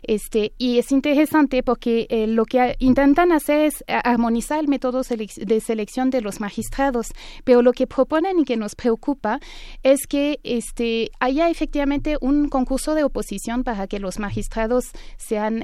[0.03, 5.59] Este, y es interesante porque eh, lo que intentan hacer es armonizar el método de
[5.61, 7.07] selección de los magistrados,
[7.45, 9.39] pero lo que proponen y que nos preocupa
[9.81, 15.63] es que este, haya efectivamente un concurso de oposición para que los magistrados sean,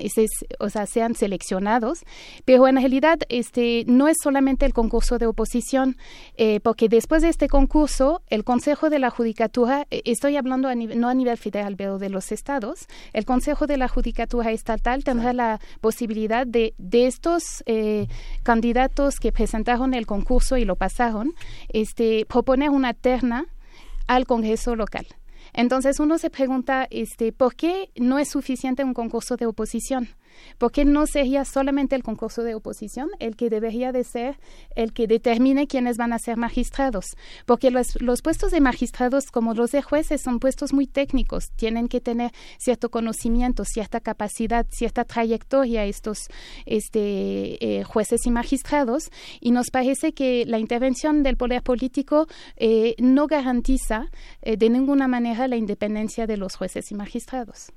[0.87, 1.99] sean seleccionados,
[2.45, 5.97] pero en realidad este, no es solamente el concurso de oposición,
[6.35, 11.09] eh, porque después de este concurso, el Consejo de la Judicatura, eh, estoy hablando no
[11.09, 15.59] a nivel federal, pero de los estados, el Consejo de la Judicatura Estatal tendrá la
[15.81, 18.07] posibilidad de, de estos eh,
[18.43, 21.33] candidatos que presentaron el concurso y lo pasaron,
[21.69, 23.45] este, proponer una terna
[24.07, 25.07] al Congreso local.
[25.53, 30.09] Entonces uno se pregunta, este, ¿por qué no es suficiente un concurso de oposición?
[30.57, 34.39] ¿Por qué no sería solamente el concurso de oposición el que debería de ser
[34.75, 37.05] el que determine quiénes van a ser magistrados?
[37.45, 41.51] Porque los, los puestos de magistrados, como los de jueces, son puestos muy técnicos.
[41.55, 46.27] Tienen que tener cierto conocimiento, cierta capacidad, cierta trayectoria estos
[46.65, 49.09] este, eh, jueces y magistrados.
[49.39, 52.27] Y nos parece que la intervención del poder político
[52.57, 54.09] eh, no garantiza
[54.41, 57.71] eh, de ninguna manera la independencia de los jueces y magistrados.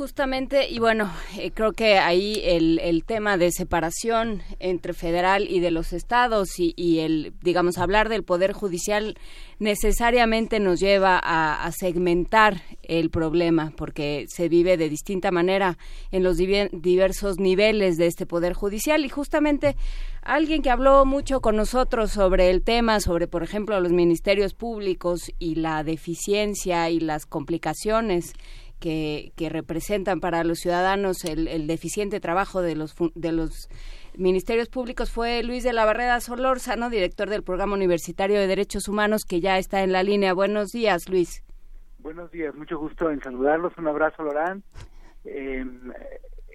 [0.00, 5.60] Justamente, y bueno, eh, creo que ahí el, el, tema de separación entre federal y
[5.60, 9.18] de los estados y, el, digamos, hablar del poder judicial
[9.58, 15.76] necesariamente nos lleva a, segmentar el problema, porque se vive de distinta manera
[16.12, 19.04] en los diversos niveles de este poder judicial.
[19.04, 19.76] Y justamente
[20.22, 25.30] alguien que habló mucho con nosotros sobre el tema, sobre, por ejemplo, los ministerios públicos
[25.38, 28.32] y la deficiencia y las complicaciones
[28.80, 33.68] que, representan para los ciudadanos el, deficiente trabajo de los, de los
[34.16, 39.24] ministerios públicos fue Luis de la Barrera Solórzano, director del Programa Universitario de Derechos Humanos,
[39.24, 40.34] que ya está en la línea.
[40.34, 41.44] Buenos días, Luis.
[41.98, 43.76] Buenos días, mucho gusto en saludarlos.
[43.76, 44.62] Un abrazo, Lorán.
[45.24, 45.64] Eh,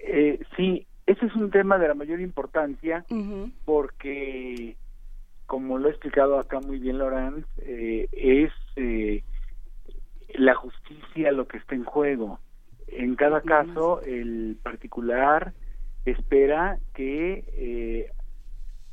[0.04, 3.04] eh, sí, ese es un tema de la mayor importancia
[3.64, 4.76] porque,
[5.46, 8.52] como lo ha explicado acá muy bien Lorán, eh, es
[10.38, 12.38] la justicia lo que está en juego.
[12.88, 15.52] En cada caso, el particular
[16.04, 18.10] espera que eh,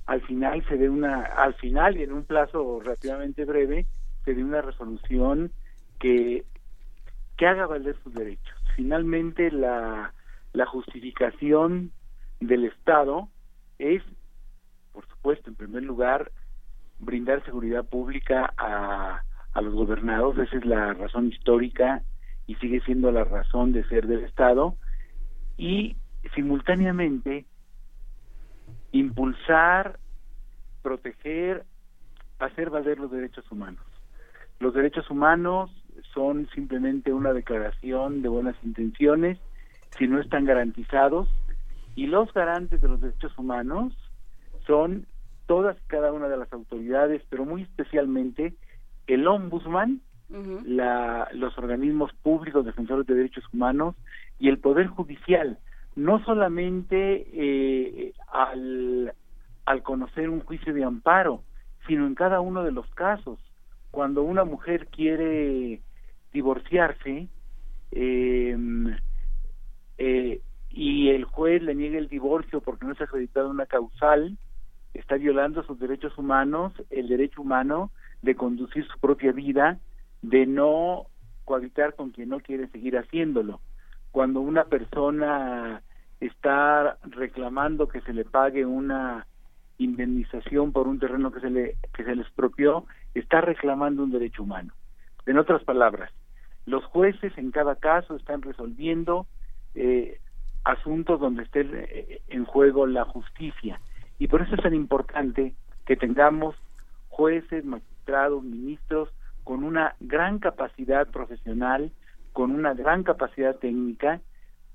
[0.06, 3.86] al final se dé una, al final y en un plazo relativamente breve,
[4.26, 5.52] se dé una resolución
[6.00, 6.44] que,
[7.38, 8.58] que haga valer sus derechos.
[8.76, 10.14] Finalmente, la,
[10.54, 11.92] la justificación
[12.40, 13.30] del Estado
[13.78, 14.02] es,
[14.92, 16.32] por supuesto, en primer lugar,
[17.00, 19.22] brindar seguridad pública a,
[19.54, 22.02] a los gobernados, esa es la razón histórica
[22.48, 24.76] y sigue siendo la razón de ser del Estado,
[25.58, 25.96] y
[26.36, 27.46] simultáneamente
[28.92, 30.00] impulsar,
[30.82, 31.66] proteger,
[32.40, 33.84] hacer valer los derechos humanos.
[34.60, 35.72] Los derechos humanos
[36.14, 39.40] son simplemente una declaración de buenas intenciones
[39.98, 41.30] si no están garantizados
[41.96, 43.94] y los garantes de los derechos humanos
[44.66, 45.06] son
[45.46, 48.56] todas y cada una de las autoridades, pero muy especialmente
[49.08, 50.02] el ombudsman,
[50.66, 53.96] la, los organismos públicos defensores de derechos humanos
[54.40, 55.60] y el poder judicial,
[55.96, 59.14] no solamente eh, al,
[59.66, 61.44] al conocer un juicio de amparo,
[61.88, 63.40] sino en cada uno de los casos.
[63.92, 65.82] Cuando una mujer quiere
[66.32, 67.28] divorciarse
[67.92, 68.58] eh,
[70.00, 74.38] eh, y el juez le niega el divorcio porque no se ha acreditado una causal,
[74.96, 77.92] está violando sus derechos humanos, el derecho humano
[78.24, 79.78] de conducir su propia vida,
[80.22, 81.08] de no
[81.46, 83.60] cohabitar con quien no quiere seguir haciéndolo.
[84.12, 85.84] Cuando una persona
[86.20, 89.28] está reclamando que se le pague una
[89.78, 94.44] indemnización por un terreno que se le que se le expropió, está reclamando un derecho
[94.44, 94.74] humano.
[95.26, 96.12] En otras palabras,
[96.66, 99.28] los jueces en cada caso están resolviendo
[99.76, 100.20] eh,
[100.64, 103.82] asuntos donde esté eh, en juego la justicia
[104.18, 105.56] y por eso es tan importante
[105.86, 106.56] que tengamos
[107.10, 107.66] jueces,
[108.42, 109.10] ministros
[109.44, 111.92] con una gran capacidad profesional,
[112.32, 114.22] con una gran capacidad técnica,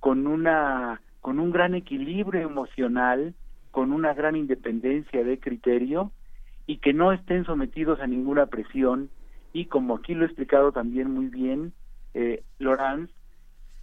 [0.01, 3.35] con una con un gran equilibrio emocional,
[3.71, 6.13] con una gran independencia de criterio
[6.67, 9.11] y que no estén sometidos a ninguna presión.
[9.53, 11.73] Y como aquí lo he explicado también muy bien
[12.15, 13.11] eh, Lorenz,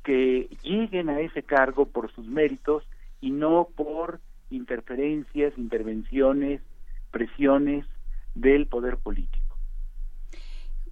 [0.04, 2.84] que lleguen a ese cargo por sus méritos
[3.22, 6.62] y no por interferencias, intervenciones,
[7.12, 7.86] presiones
[8.36, 9.58] del poder político.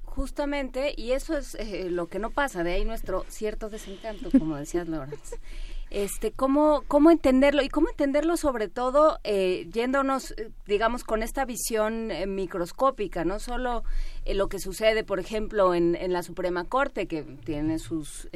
[0.03, 4.55] Justamente, y eso es eh, lo que no pasa, de ahí nuestro cierto desencanto, como
[4.55, 5.33] decías, Lorenz.
[5.93, 7.61] Este, ¿cómo, ¿Cómo entenderlo?
[7.61, 13.37] Y cómo entenderlo sobre todo eh, yéndonos, eh, digamos, con esta visión eh, microscópica, no
[13.37, 13.83] solo
[14.25, 18.27] lo que sucede, por ejemplo, en, en, la Suprema Corte, que tiene sus,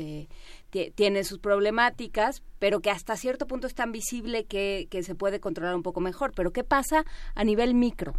[0.93, 5.39] tiene sus problemáticas, pero que hasta cierto punto es tan visible que, que se puede
[5.39, 6.33] controlar un poco mejor.
[6.35, 8.13] Pero ¿qué pasa a nivel micro?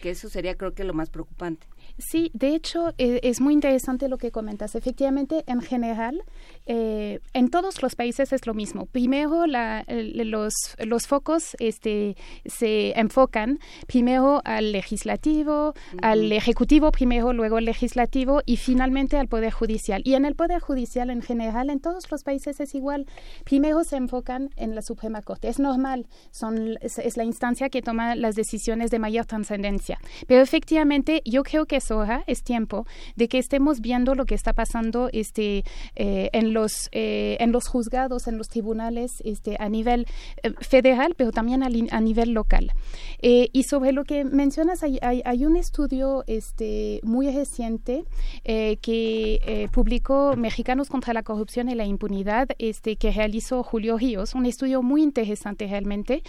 [0.00, 1.66] Que eso sería creo que lo más preocupante.
[2.00, 4.74] Sí, de hecho eh, es muy interesante lo que comentas.
[4.74, 6.22] Efectivamente, en general,
[6.66, 8.86] eh, en todos los países es lo mismo.
[8.86, 12.16] Primero la, los, los focos este,
[12.46, 19.52] se enfocan primero al legislativo, al ejecutivo primero, luego al legislativo y finalmente al Poder
[19.52, 20.02] Judicial.
[20.04, 23.06] Y en el Poder Judicial en general, en todos los países es igual.
[23.44, 25.48] Primero se enfocan en la Suprema Corte.
[25.48, 29.98] Es normal, son, es, es la instancia que toma las decisiones de mayor trascendencia.
[30.26, 31.89] Pero efectivamente, yo creo que es
[32.26, 32.86] es tiempo
[33.16, 35.64] de que estemos viendo lo que está pasando este,
[35.96, 40.06] eh, en, los, eh, en los juzgados, en los tribunales este, a nivel
[40.42, 42.72] eh, federal, pero también a, a nivel local.
[43.20, 48.04] y sobre lo que mencionas, hay, hay, un estudio este, muy reciente
[48.44, 54.46] que publicó Mexicanos contra la Corrupción y la Impunidad, este, que realizó Julio Ríos, un
[54.46, 56.22] estudio muy interesante realmente,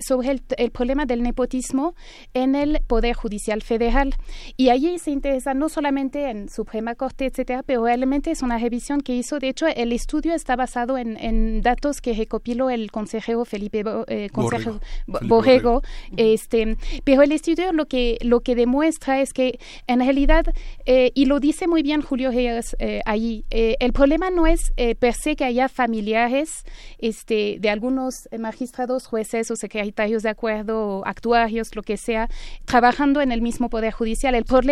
[0.00, 1.94] sobre el, el problema del nepotismo
[2.34, 4.14] en el Poder Judicial Federal.
[4.56, 9.00] Y allí se interesa no solamente en Suprema Corte, etcétera, pero realmente es una revisión
[9.00, 9.38] que hizo.
[9.38, 14.30] De hecho, el estudio está basado en, en datos que recopiló el consejero Felipe eh,
[14.32, 15.82] consejero Borrego.
[16.16, 20.46] Este, pero el estudio lo que, lo que demuestra es que en realidad,
[20.86, 24.72] eh, y lo dice muy bien Julio Reyes eh, allí, eh, el problema no es
[24.98, 26.64] per se que haya familiares
[26.98, 32.28] este, de algunos magistrados, jueces o secretarios de acuerdo, o actuarios, lo que sea,
[32.64, 34.34] trabajando en el mismo Poder Judicial.
[34.34, 34.69] El problema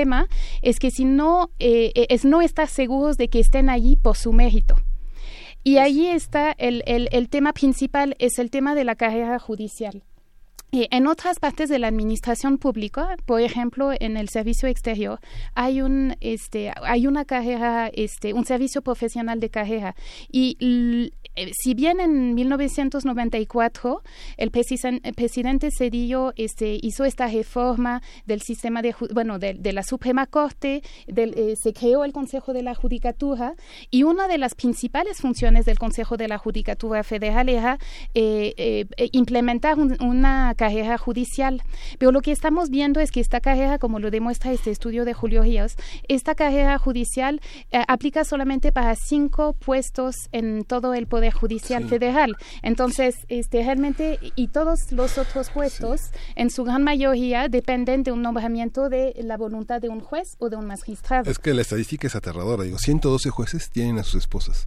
[0.62, 4.32] es que si no, eh, es no estar seguros de que estén allí por su
[4.32, 4.76] mérito.
[5.64, 10.02] Y allí está el, el, el tema principal, es el tema de la carrera judicial.
[10.70, 15.18] Y en otras partes de la administración pública, por ejemplo, en el servicio exterior,
[15.54, 19.94] hay un este hay una carrera este un servicio profesional de carrera.
[20.30, 24.02] Y eh, si bien en 1994
[24.36, 30.82] el, presidente Cedillo este, hizo esta reforma del sistema de, bueno, de, la Suprema Corte,
[31.06, 33.54] eh, se creó el Consejo de la Judicatura
[33.90, 37.78] y una de las principales funciones del Consejo de la Judicatura Federal era
[38.14, 41.62] eh, implementar una carrera judicial.
[41.98, 45.14] Pero lo que estamos viendo es que esta carrera, como lo demuestra este estudio de
[45.14, 45.76] Julio Ríos,
[46.08, 47.40] esta carrera judicial
[47.72, 52.36] aplica solamente para cinco puestos en todo el poder judicial federal.
[52.62, 58.20] Entonces, este, realmente, y todos los otros puestos, en su gran mayoría, dependen de un
[58.20, 61.30] nombramiento de la voluntad de un juez o de un magistrado.
[61.30, 62.64] Es que la estadística es aterradora.
[62.64, 64.66] Digo, 112 jueces tienen a sus esposas,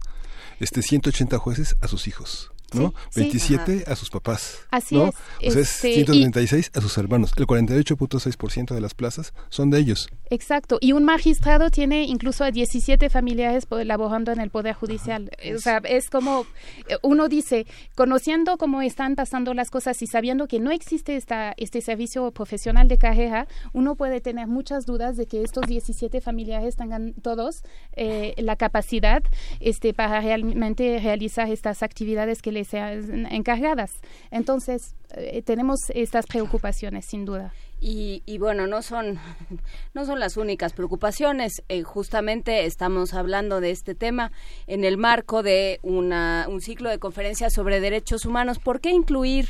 [0.58, 2.50] este 180 jueces a sus hijos.
[2.74, 2.94] ¿No?
[3.14, 4.58] 27 a sus papás.
[4.70, 5.12] Así ¿no?
[5.40, 5.56] es.
[5.56, 7.32] O sea, 136 este, a sus hermanos.
[7.36, 10.08] El 48.6% de las plazas son de ellos.
[10.32, 10.78] Exacto.
[10.80, 15.30] Y un magistrado tiene incluso a 17 familiares elaborando en el Poder Judicial.
[15.54, 16.46] o sea, es como
[16.88, 21.52] eh, uno dice, conociendo cómo están pasando las cosas y sabiendo que no existe esta,
[21.58, 26.76] este servicio profesional de carrera, uno puede tener muchas dudas de que estos 17 familiares
[26.76, 27.62] tengan todos
[27.94, 29.22] eh, la capacidad
[29.60, 33.90] este, para realmente realizar estas actividades que les sean encargadas.
[34.30, 37.52] Entonces, eh, tenemos estas preocupaciones, sin duda.
[37.84, 39.18] Y, y, bueno, no son,
[39.94, 41.64] no son las únicas preocupaciones.
[41.68, 44.30] Eh, justamente estamos hablando de este tema
[44.68, 48.60] en el marco de una, un ciclo de conferencias sobre derechos humanos.
[48.60, 49.46] ¿Por qué incluir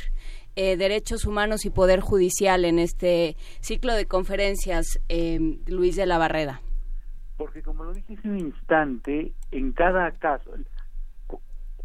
[0.55, 4.99] eh, derechos humanos y poder judicial en este ciclo de conferencias,
[5.67, 6.61] Luis de la Barreda?
[7.37, 10.51] Porque como lo dije hace un instante, en cada caso,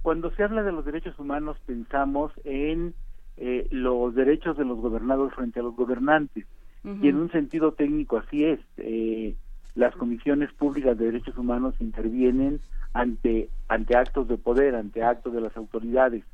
[0.01, 2.95] cuando se habla de los derechos humanos pensamos en
[3.41, 6.47] eh, los derechos de los gobernados frente a los gobernantes.
[6.85, 8.61] Y en un sentido técnico así es.
[8.79, 9.35] Eh,
[9.75, 12.61] las comisiones públicas de derechos humanos intervienen
[12.95, 16.25] ante, ante actos de poder, ante actos de las autoridades.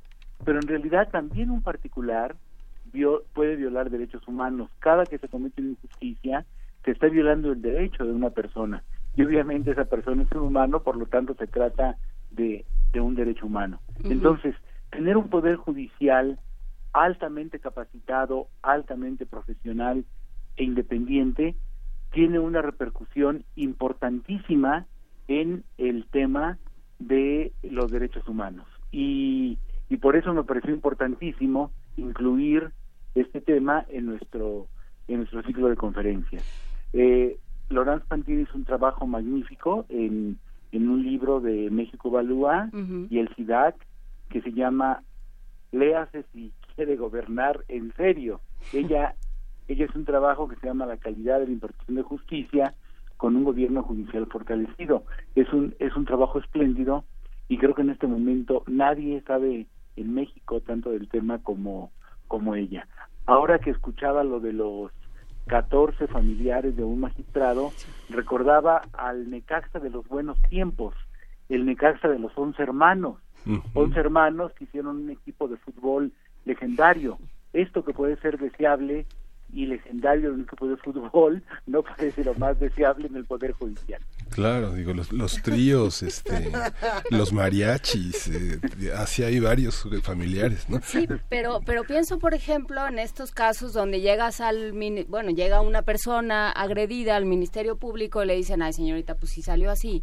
[0.45, 2.37] Pero en realidad también un particular
[3.33, 4.71] puede violar derechos humanos.
[4.79, 6.45] Cada que se comete una injusticia,
[6.85, 8.83] se está violando el derecho de una persona.
[9.17, 11.97] Y obviamente esa persona es un humano, por lo tanto se trata
[12.31, 13.81] de, un derecho humano.
[14.05, 14.55] Entonces,
[14.91, 16.39] tener un poder judicial
[16.95, 20.05] altamente capacitado, altamente profesional
[20.57, 21.55] e independiente,
[22.13, 24.87] tiene una repercusión importantísima
[25.29, 26.59] en el tema
[26.99, 28.67] de los derechos humanos.
[28.91, 29.59] Y,
[29.91, 32.71] y por eso me pareció importantísimo incluir
[33.15, 34.69] este tema en nuestro,
[35.09, 36.43] en nuestro ciclo de conferencias.
[36.93, 37.37] Eh,
[37.69, 40.39] Laurence Pantini hizo un trabajo magnífico en
[40.75, 42.69] en un libro de México Balúa
[43.09, 43.77] y el SIDAC
[44.29, 45.03] que se llama
[45.71, 48.41] Léase si quiere gobernar en serio.
[48.73, 49.15] Ella,
[49.69, 52.75] ella es un trabajo que se llama La calidad de la impartición de justicia
[53.17, 55.05] con un gobierno judicial fortalecido.
[55.35, 57.05] Es un, es un trabajo espléndido
[57.49, 61.93] y creo que en este momento nadie sabe en México tanto del tema como,
[62.29, 62.87] como ella.
[63.27, 64.93] Ahora que escuchaba lo de los
[65.47, 67.71] 14 familiares de un magistrado,
[68.11, 70.95] recordaba al Necaxa de los buenos tiempos,
[71.49, 73.19] el Necaxa de los 11 hermanos,
[73.75, 76.13] 11 hermanos que hicieron un equipo de fútbol
[76.45, 77.19] legendario.
[77.53, 79.07] Esto que puede ser deseable
[79.55, 83.25] y legendario en un equipo de fútbol no puede ser lo más deseable en el
[83.25, 84.01] Poder Judicial.
[84.31, 86.51] Claro, digo, los, los tríos, este,
[87.11, 88.61] los mariachis, eh,
[88.97, 90.81] así hay varios familiares, ¿no?
[90.83, 94.73] Sí, pero, pero pienso, por ejemplo, en estos casos donde llegas al,
[95.09, 99.43] bueno, llega una persona agredida al Ministerio Público y le dicen, ay señorita, pues si
[99.43, 100.03] salió así,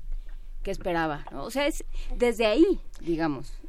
[0.63, 1.25] ¿qué esperaba?
[1.33, 1.83] O sea, es
[2.15, 3.61] desde ahí, digamos.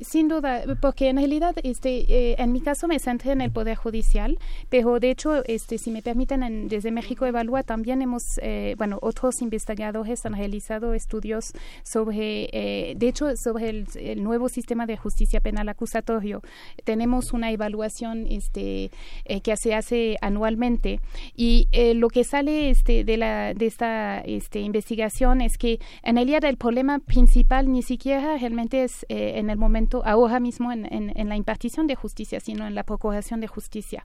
[0.00, 3.76] Sin duda, porque en realidad, este, eh, en mi caso me centré en el Poder
[3.76, 4.38] Judicial,
[4.70, 9.42] pero de hecho, este, si me permiten, desde México Evalúa también hemos, eh, bueno, otros
[9.42, 11.52] investigadores han realizado estudios
[11.82, 16.42] sobre, eh, de hecho, sobre el, nuevo sistema de justicia penal acusatorio.
[16.84, 18.90] Tenemos una evaluación este,
[19.42, 21.00] que se hace anualmente
[21.36, 26.44] y lo que sale este, de, la, de esta este, investigación es que en realidad
[26.44, 31.36] el problema principal ni siquiera realmente es en el momento, ahora mismo en, en, la
[31.36, 34.04] impartición de justicia, sino en la procuración de justicia.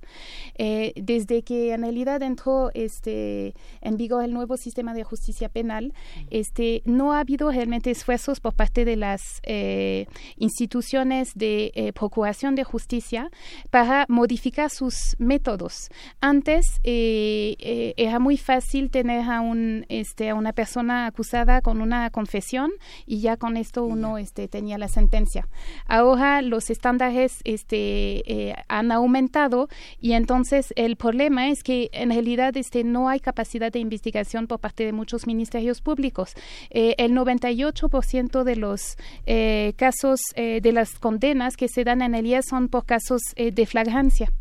[0.56, 5.94] Eh, desde que en realidad entró este, en vigor el nuevo sistema de justicia penal,
[6.30, 12.56] este, no ha habido realmente esfuerzos por parte de las eh, instituciones de eh, procuración
[12.56, 13.30] de justicia
[13.70, 15.90] para modificar sus métodos.
[16.22, 22.72] Antes era muy fácil tener a, un, este, a una persona acusada con una confesión
[23.06, 25.48] y ya con esto uno este, tenía la sentencia.
[25.88, 29.68] Ahora los estándares este, eh, han aumentado
[30.00, 34.60] y entonces el problema es que en realidad este, no hay capacidad de investigación por
[34.60, 36.34] parte de muchos ministerios públicos.
[36.70, 42.26] Eh, el 98% de los eh, casos de las condenas que se dan en el
[42.26, 44.32] IE son por casos de flagrancia.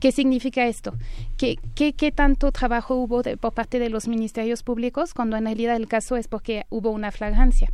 [0.00, 0.94] ¿Qué significa esto?
[1.36, 5.88] ¿Qué, qué, tanto trabajo hubo por parte de los ministerios públicos cuando en realidad el
[5.88, 7.72] caso es porque hubo una flagrancia?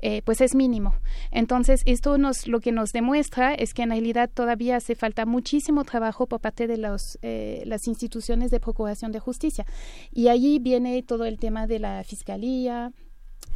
[0.00, 0.94] Eh, pues es mínimo.
[1.30, 5.84] Entonces, esto nos, lo que nos demuestra es que en realidad todavía hace falta muchísimo
[5.84, 9.64] trabajo por parte de los, eh, las instituciones de procuración de justicia.
[10.12, 12.92] Y allí viene todo el tema de la fiscalía,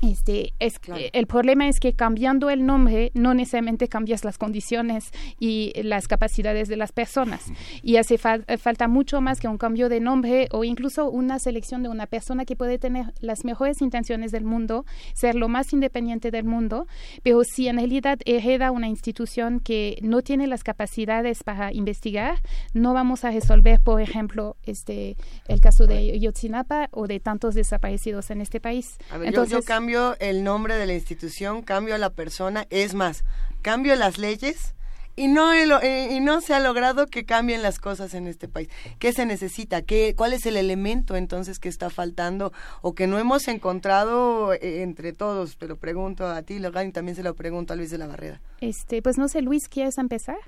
[0.02, 0.75] este, es,
[1.12, 6.68] el problema es que cambiando el nombre no necesariamente cambias las condiciones y las capacidades
[6.68, 7.44] de las personas.
[7.83, 11.89] Y hace falta mucho más que un cambio de nombre o incluso una selección de
[11.89, 14.84] una persona que puede tener las mejores intenciones del mundo,
[15.15, 16.86] ser lo más independiente del mundo,
[17.23, 22.41] pero si en realidad hereda una institución que no tiene las capacidades para investigar,
[22.75, 25.16] no vamos a resolver, por ejemplo, este,
[25.49, 28.99] el caso de Yotzinapa o de tantos desaparecidos en este país.
[29.23, 33.23] Entonces, cambio el nombre de la institución, cambio a la persona, es más,
[33.62, 34.74] cambio las leyes
[35.15, 38.68] y no, eh, y no se ha logrado que cambien las cosas en este país.
[38.98, 39.82] ¿Qué se necesita?
[39.82, 44.82] ¿Qué, ¿Cuál es el elemento entonces que está faltando o que no hemos encontrado eh,
[44.82, 45.56] entre todos?
[45.56, 48.08] Te lo pregunto a ti, Logan, y también se lo pregunto a Luis de la
[48.08, 48.40] Barrera.
[48.60, 50.39] Este, pues no sé, Luis, ¿quieres empezar?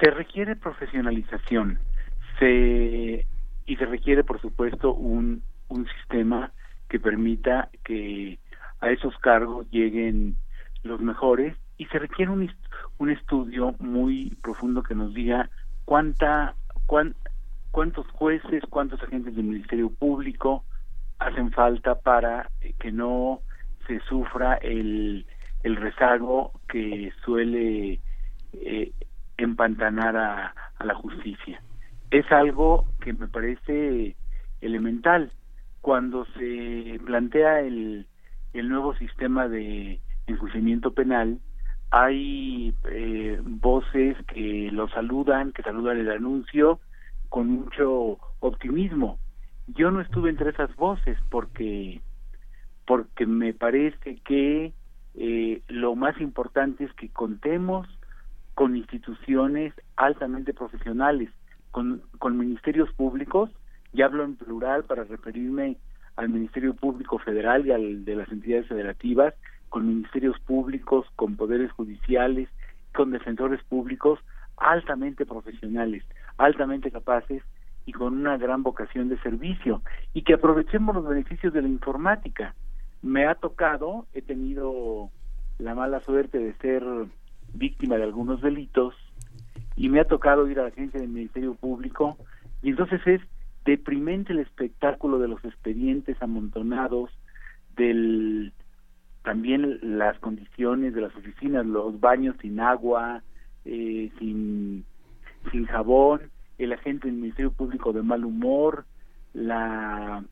[0.00, 1.80] Se requiere profesionalización
[2.38, 3.26] se,
[3.66, 6.52] y se requiere, por supuesto, un, un sistema
[6.88, 8.38] que permita que
[8.80, 10.36] a esos cargos lleguen
[10.82, 12.50] los mejores y se requiere un,
[12.98, 15.48] un estudio muy profundo que nos diga
[15.84, 16.54] cuánta
[16.86, 20.64] cuántos jueces, cuántos agentes del Ministerio Público
[21.18, 23.40] hacen falta para que no
[23.86, 25.26] se sufra el,
[25.62, 28.00] el rezago que suele
[28.52, 28.92] eh,
[29.38, 31.60] empantanar a, a la justicia.
[32.10, 34.14] Es algo que me parece
[34.60, 35.32] elemental
[35.84, 38.06] cuando se plantea el,
[38.54, 41.40] el nuevo sistema de enjuiciamiento penal,
[41.90, 46.80] hay eh, voces que lo saludan, que saludan el anuncio
[47.28, 49.18] con mucho optimismo.
[49.66, 52.00] Yo no estuve entre esas voces porque
[52.86, 54.72] porque me parece que
[55.16, 57.86] eh, lo más importante es que contemos
[58.54, 61.28] con instituciones altamente profesionales,
[61.72, 63.50] con, con ministerios públicos
[63.94, 65.76] y hablo en plural para referirme
[66.16, 69.34] al Ministerio Público Federal y al de las entidades federativas,
[69.68, 72.48] con ministerios públicos, con poderes judiciales,
[72.92, 74.18] con defensores públicos
[74.56, 76.04] altamente profesionales,
[76.38, 77.42] altamente capaces
[77.86, 79.82] y con una gran vocación de servicio
[80.12, 82.54] y que aprovechemos los beneficios de la informática.
[83.02, 85.10] Me ha tocado, he tenido
[85.58, 86.82] la mala suerte de ser
[87.52, 88.94] víctima de algunos delitos
[89.76, 92.16] y me ha tocado ir a la agencia del Ministerio Público
[92.62, 93.20] y entonces es
[93.64, 97.10] deprimente el espectáculo de los expedientes amontonados,
[97.76, 98.52] del
[99.22, 103.22] también las condiciones de las oficinas, los baños sin agua,
[103.64, 104.84] eh, sin,
[105.50, 108.84] sin jabón, el agente del Ministerio Público de mal humor,
[109.32, 110.22] la,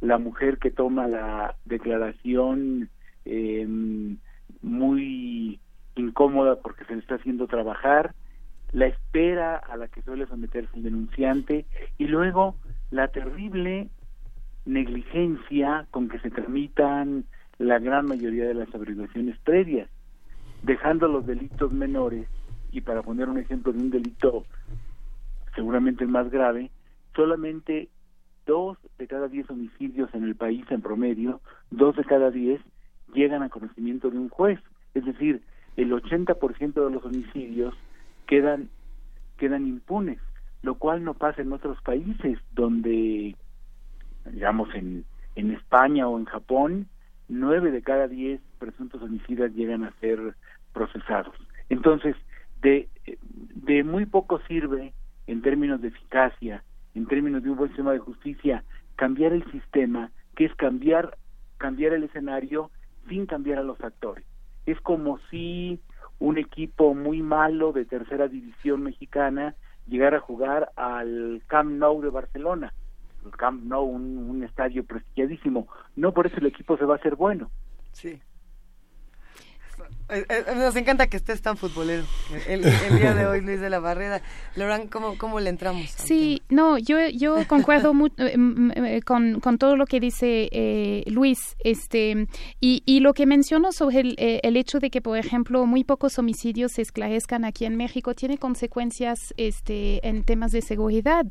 [0.00, 2.90] la mujer que toma la declaración
[3.24, 3.66] eh,
[4.62, 5.60] muy
[5.94, 8.14] incómoda porque se le está haciendo trabajar,
[8.72, 11.66] la espera a la que suele someterse el denunciante
[11.96, 12.56] y luego
[12.90, 13.88] la terrible
[14.66, 17.24] negligencia con que se tramitan
[17.58, 19.88] la gran mayoría de las averiguaciones previas,
[20.62, 22.28] dejando los delitos menores,
[22.70, 24.44] y para poner un ejemplo de un delito
[25.54, 26.70] seguramente el más grave,
[27.16, 27.88] solamente
[28.46, 31.40] dos de cada diez homicidios en el país en promedio,
[31.70, 32.60] dos de cada diez
[33.12, 34.60] llegan a conocimiento de un juez.
[34.94, 35.42] Es decir,
[35.76, 37.74] el 80% de los homicidios
[38.28, 38.68] quedan,
[39.38, 40.20] quedan impunes,
[40.62, 43.34] lo cual no pasa en otros países donde,
[44.30, 46.86] digamos, en, en España o en Japón,
[47.28, 50.34] nueve de cada diez presuntos homicidas llegan a ser
[50.72, 51.34] procesados.
[51.70, 52.14] Entonces,
[52.60, 52.88] de,
[53.54, 54.92] de muy poco sirve
[55.26, 56.62] en términos de eficacia,
[56.94, 58.62] en términos de un buen sistema de justicia,
[58.96, 61.16] cambiar el sistema, que es cambiar,
[61.56, 62.70] cambiar el escenario
[63.08, 64.24] sin cambiar a los actores.
[64.66, 65.80] Es como si
[66.18, 69.54] un equipo muy malo de tercera división mexicana
[69.86, 72.72] llegara a jugar al Camp Nou de Barcelona.
[73.24, 75.68] El Camp Nou, un, un estadio prestigiadísimo.
[75.96, 77.50] No por eso el equipo se va a hacer bueno.
[77.92, 78.20] Sí.
[80.10, 82.04] Eh, eh, nos encanta que estés tan futbolero
[82.46, 84.22] el, día de hoy, Luis de la Barrera.
[84.56, 85.90] Loran, ¿cómo, cómo le entramos?
[85.90, 91.56] Sí, no, yo, yo concuerdo eh, con, con, todo lo que dice Luis.
[91.62, 92.26] este
[92.58, 96.18] y, y, lo que menciono sobre el, el, hecho de que, por ejemplo, muy pocos
[96.18, 101.26] homicidios se esclarezcan aquí en México tiene consecuencias este, en temas de seguridad.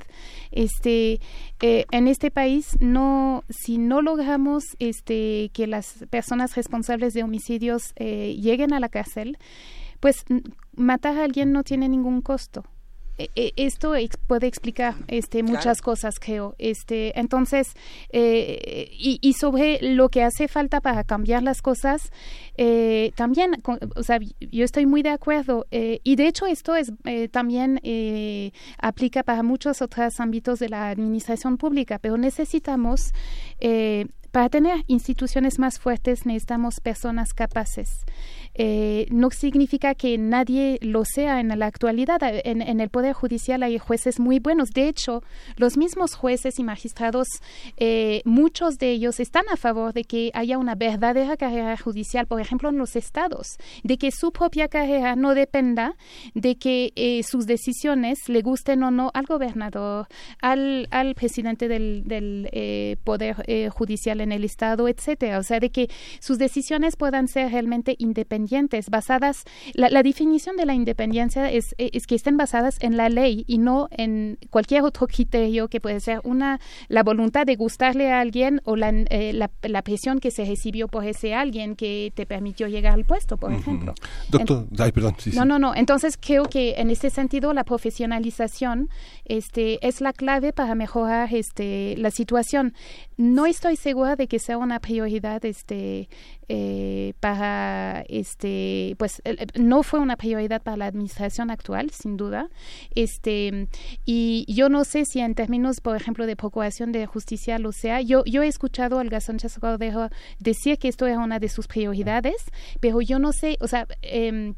[0.51, 1.19] Este,
[1.59, 8.66] en este país, no si no logramos este, que las personas responsables de homicidios lleguen
[8.73, 9.37] a la cárcel,
[9.99, 10.25] pues
[10.75, 12.63] matar a alguien no tiene ningún costo.
[13.19, 13.93] E, e, esto
[14.27, 17.73] puede explicar este muchas cosas creo este entonces
[18.11, 22.11] eh, y, sobre lo que hace falta para cambiar las cosas
[22.57, 23.53] eh, también
[23.95, 26.93] o sea yo estoy muy de acuerdo eh, y de hecho esto es
[27.31, 27.81] también
[28.77, 33.13] aplica para muchos otros ámbitos de la administración pública pero necesitamos
[34.31, 38.05] para tener instituciones más fuertes necesitamos personas capaces.
[38.57, 42.19] Eh, no significa que nadie lo sea en la actualidad.
[42.21, 44.69] En, el Poder Judicial hay jueces muy buenos.
[44.69, 45.21] De hecho,
[45.57, 47.27] los mismos jueces y magistrados,
[47.77, 52.41] eh, muchos de ellos están a favor de que haya una verdadera carrera judicial, por
[52.41, 55.95] ejemplo, en los estados, de que su propia carrera no dependa
[56.33, 60.07] de que eh, sus decisiones le gusten o no al gobernador,
[60.41, 63.35] al, al presidente del, del Poder
[63.69, 65.39] Judicial en el Estado, etcétera.
[65.39, 68.46] O sea, de que sus decisiones puedan ser realmente independientes,
[68.89, 69.43] basadas.
[69.73, 73.87] La, definición de la independencia es, es, que estén basadas en la ley y no
[73.91, 78.75] en cualquier otro criterio que puede ser una la voluntad de gustarle a alguien o
[78.75, 83.05] la, eh, la, presión que se recibió por ese alguien que te permitió llegar al
[83.05, 83.93] puesto, por ejemplo.
[84.29, 85.15] Doctor, ay, perdón.
[85.33, 85.75] no, no, no.
[85.75, 88.89] Entonces creo que en ese sentido la profesionalización
[89.27, 92.73] este, es la clave para mejorar este, la situación.
[93.17, 96.09] No estoy segura de que sea una prioridad este
[96.49, 99.21] eh, para este pues
[99.59, 102.47] no fue una prioridad para la administración actual sin duda
[102.95, 103.67] este
[104.05, 107.99] y yo no sé si en términos por ejemplo de procuración de justicia lo sea
[107.99, 110.07] yo yo he escuchado al Sánchez Cordero
[110.39, 112.37] decir que esto era una de sus prioridades
[112.79, 114.53] pero yo no sé o sea eh,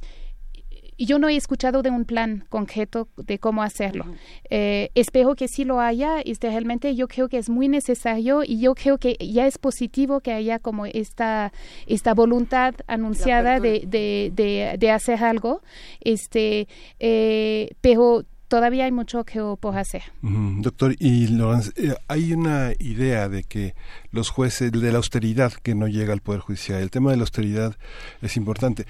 [1.00, 4.06] y yo no he escuchado de un plan concreto de cómo hacerlo.
[4.50, 6.20] Eh, espero que sí lo haya.
[6.20, 10.20] Este, realmente yo creo que es muy necesario y yo creo que ya es positivo
[10.20, 11.54] que haya como esta,
[11.88, 15.62] esta voluntad anunciada de, de, de, hacer algo.
[16.02, 16.68] Este,
[17.00, 20.04] eh, pero todavía hay mucho que por hacer.
[20.22, 23.74] doctor, y Lorenz, eh, hay una idea de que
[24.12, 27.24] los jueces, de la austeridad que no llega al Poder Judicial, el tema de la
[27.24, 27.78] austeridad
[28.22, 28.86] es importante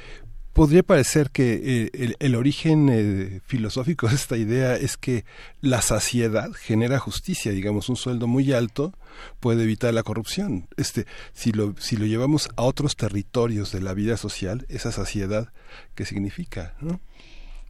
[0.60, 5.24] podría parecer que eh, el, origen eh, filosófico de esta idea es que
[5.62, 8.92] la saciedad genera justicia, digamos, un sueldo muy alto
[9.40, 10.68] puede evitar la corrupción.
[10.76, 15.54] Este, si lo, si lo llevamos a otros territorios de la vida social, esa saciedad,
[15.96, 16.76] ¿qué significa?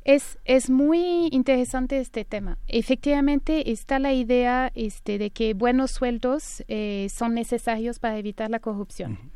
[0.04, 2.58] Es, es muy interesante este tema.
[2.68, 8.58] Efectivamente está la idea este, de que buenos sueldos eh, son necesarios para evitar la
[8.58, 9.30] corrupción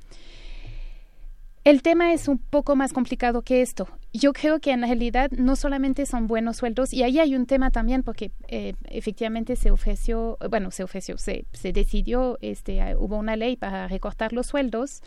[1.64, 3.88] El tema es un poco más complicado que esto.
[4.12, 7.72] Yo creo que en realidad no solamente son buenos sueldos, y ahí hay un tema
[7.72, 13.38] también porque eh, efectivamente se ofreció, bueno, se ofreció, se, se decidió, este, hubo una
[13.38, 15.02] ley para recortar los sueldos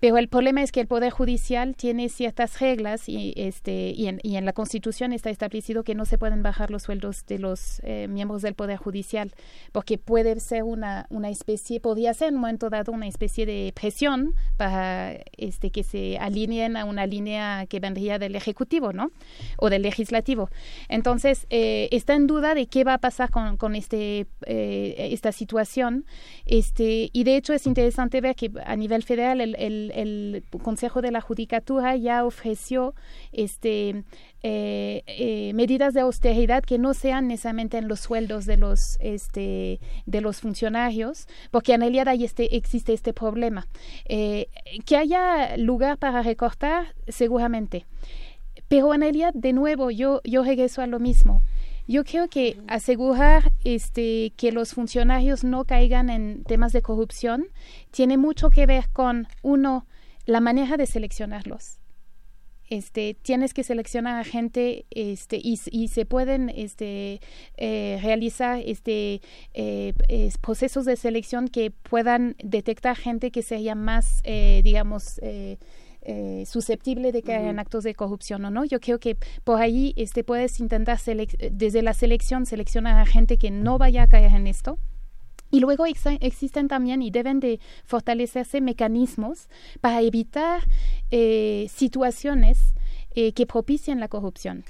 [0.00, 4.20] pero el problema es que el Poder Judicial tiene ciertas reglas y, este, y, en,
[4.22, 7.80] y en la Constitución está establecido que no se pueden bajar los sueldos de los
[7.84, 9.32] eh, miembros del Poder Judicial,
[9.72, 13.72] porque puede ser una, una especie, podría ser en un momento dado una especie de
[13.74, 19.10] presión para este, que se alineen a una línea que vendría del Ejecutivo, ¿no?
[19.56, 20.50] O del Legislativo.
[20.88, 25.32] Entonces, eh, está en duda de qué va a pasar con, con este, eh, esta
[25.32, 26.04] situación.
[26.46, 29.83] Este, y de hecho es interesante ver que a nivel federal el el
[30.62, 32.94] Consejo de la Judicatura ya ofreció
[33.32, 34.04] este
[34.42, 39.80] eh, eh, medidas de austeridad que no sean necesariamente en los sueldos de los este
[40.06, 43.66] de los funcionarios porque en realidad este, existe este problema.
[44.06, 44.48] Eh,
[44.86, 47.86] que haya lugar para recortar seguramente.
[48.68, 51.42] Pero en realidad de nuevo yo yo regreso a lo mismo
[51.86, 57.46] yo creo que asegurar este, que los funcionarios no caigan en temas de corrupción
[57.90, 59.86] tiene mucho que ver con, uno,
[60.26, 61.78] la manera de seleccionarlos.
[62.70, 67.20] Este, tienes que seleccionar a gente este, y, se pueden este,
[67.58, 69.20] eh, realizar este,
[69.52, 69.92] eh,
[70.40, 75.20] procesos de selección que puedan detectar gente que sea más, eh, digamos,
[76.06, 78.64] eh, susceptible de caer en actos de corrupción o no.
[78.64, 83.50] Yo creo que por ahí este, puedes intentar desde la selección seleccionar a gente que
[83.50, 84.78] no vaya a caer en esto.
[85.50, 89.48] Y luego existen también y deben de fortalecerse mecanismos
[89.80, 90.62] para evitar
[91.10, 92.58] eh, situaciones
[93.14, 94.64] eh, que propician la corrupción.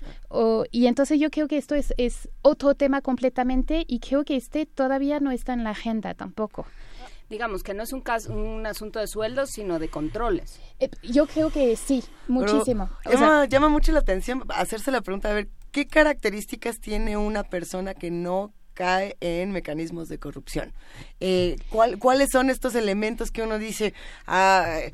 [0.71, 4.67] y entonces yo creo que esto es, es otro tema completamente y creo que este
[4.67, 6.67] todavía no está en la agenda tampoco
[7.35, 10.61] digamos que no es un caso, un asunto de sueldos, sino de controles.
[10.79, 12.89] Eh, yo creo que sí, muchísimo.
[13.49, 18.13] llama, mucho la atención hacerse la pregunta, a ver, ¿qué características tiene una persona que
[18.13, 20.73] no cae en mecanismos de corrupción.
[21.21, 21.57] Eh,
[22.01, 23.95] ¿Cuáles son estos elementos que uno dice,
[24.27, 24.93] ah, eh,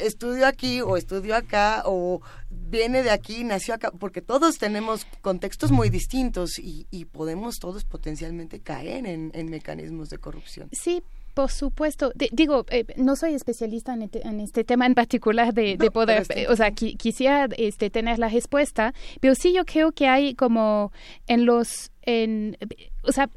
[0.00, 3.90] estudio aquí o estudio acá o viene de aquí, nació acá?
[3.90, 10.16] Porque todos tenemos contextos muy distintos y, podemos todos potencialmente caer en, en mecanismos de
[10.16, 10.70] corrupción.
[10.72, 11.02] Sí,
[11.38, 12.10] por supuesto.
[12.32, 16.72] digo, eh, no soy especialista este, en, este tema en particular de, poder, o sea,
[16.72, 20.90] quisiera este, tener la respuesta, pero sí yo creo que hay como
[21.28, 22.58] en los, en,
[23.04, 23.30] o sea,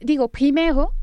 [0.00, 0.94] digo, primero,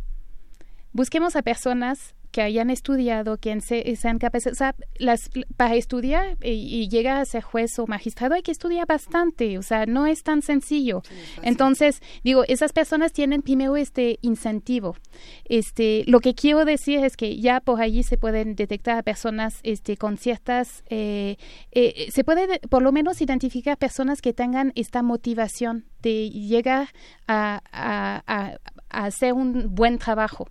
[0.94, 6.36] busquemos a personas que hayan estudiado, que se, sean capaces, o sea, las, para estudiar
[6.44, 10.22] y, llegar a ser juez o magistrado hay que estudiar bastante, o sea, no es
[10.22, 11.02] tan sencillo.
[11.44, 14.98] Entonces, digo, esas personas tienen primero este incentivo.
[15.46, 19.96] Este, lo que quiero decir es que ya por allí se pueden detectar personas este,
[19.96, 21.38] con ciertas, eh,
[21.72, 26.90] eh, se puede por lo menos identificar personas que tengan esta motivación de llegar
[27.28, 30.48] a, a hacer un buen trabajo.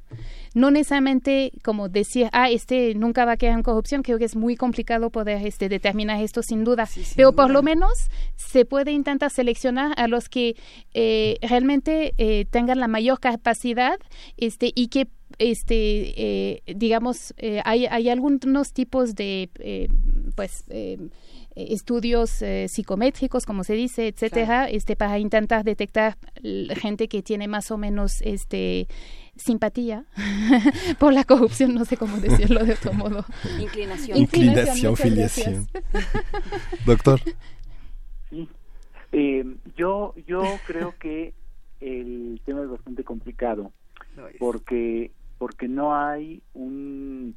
[0.54, 4.36] No necesariamente como decir, ah, este nunca va a quedar en corrupción, creo que es
[4.36, 7.92] muy complicado poder este, determinar esto sin duda, pero por lo menos
[8.36, 10.56] se puede intentar seleccionar a los que
[10.92, 13.98] eh, realmente eh, tengan la mayor capacidad
[14.36, 15.08] este, y que
[15.38, 15.74] este
[16.16, 17.34] eh, digamos
[17.64, 19.50] hay, hay algunos tipos de
[20.36, 20.64] pues
[21.54, 26.16] estudios eh, psicométricos, como se dice, etcétera, este, para intentar detectar
[26.76, 28.88] gente que tiene más o menos este
[29.36, 30.04] simpatía
[30.98, 33.24] por la corrupción, no sé cómo decirlo de otro modo.
[33.60, 34.18] Inclinación.
[34.18, 35.66] Inclinación, filiación.
[36.86, 37.20] Doctor.
[38.30, 38.48] Sí.
[39.12, 39.44] Eh,
[39.76, 41.34] yo, yo creo que
[41.80, 43.72] el tema es bastante complicado
[44.38, 47.36] porque porque no hay un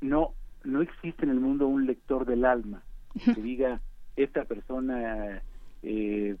[0.00, 0.34] no
[0.64, 2.82] no existe en el mundo un lector del alma
[3.24, 3.80] que diga
[4.16, 5.42] esta persona
[5.82, 6.36] eh,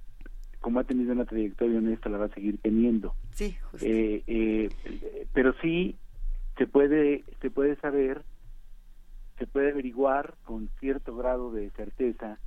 [0.60, 4.70] como ha tenido una trayectoria honesta la va a seguir teniendo sí eh, eh,
[5.32, 5.96] pero sí
[6.56, 8.22] se puede se puede saber
[9.38, 12.38] se puede averiguar con cierto grado de certeza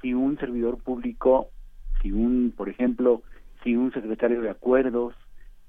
[0.00, 1.50] si un servidor público
[2.00, 3.22] si un por ejemplo
[3.62, 5.14] si un secretario de acuerdos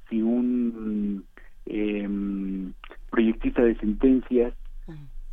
[0.10, 1.26] si un
[1.66, 2.74] em,
[3.12, 4.54] proyectista de sentencias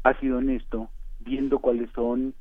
[0.03, 0.91] ha sido honesto
[1.21, 2.35] viendo cuáles son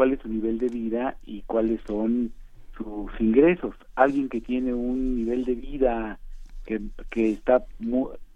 [0.00, 2.32] cuál es su nivel de vida y cuáles son
[2.74, 3.74] sus ingresos.
[3.96, 6.18] Alguien que tiene un nivel de vida
[6.64, 6.80] que,
[7.10, 7.62] que está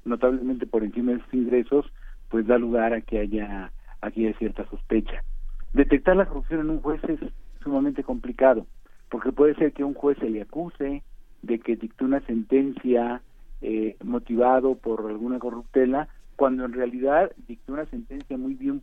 [0.05, 1.87] notablemente por encima de sus ingresos,
[2.29, 5.25] pues da lugar a que haya, aquí cierta sospecha.
[5.73, 7.19] Detectar la corrupción en un juez es
[7.63, 8.67] sumamente complicado,
[9.09, 11.03] porque puede ser que un juez se le acuse
[11.41, 13.23] de que dictó una sentencia
[13.63, 18.83] eh, motivado por alguna corruptela, cuando en realidad dictó una sentencia muy bien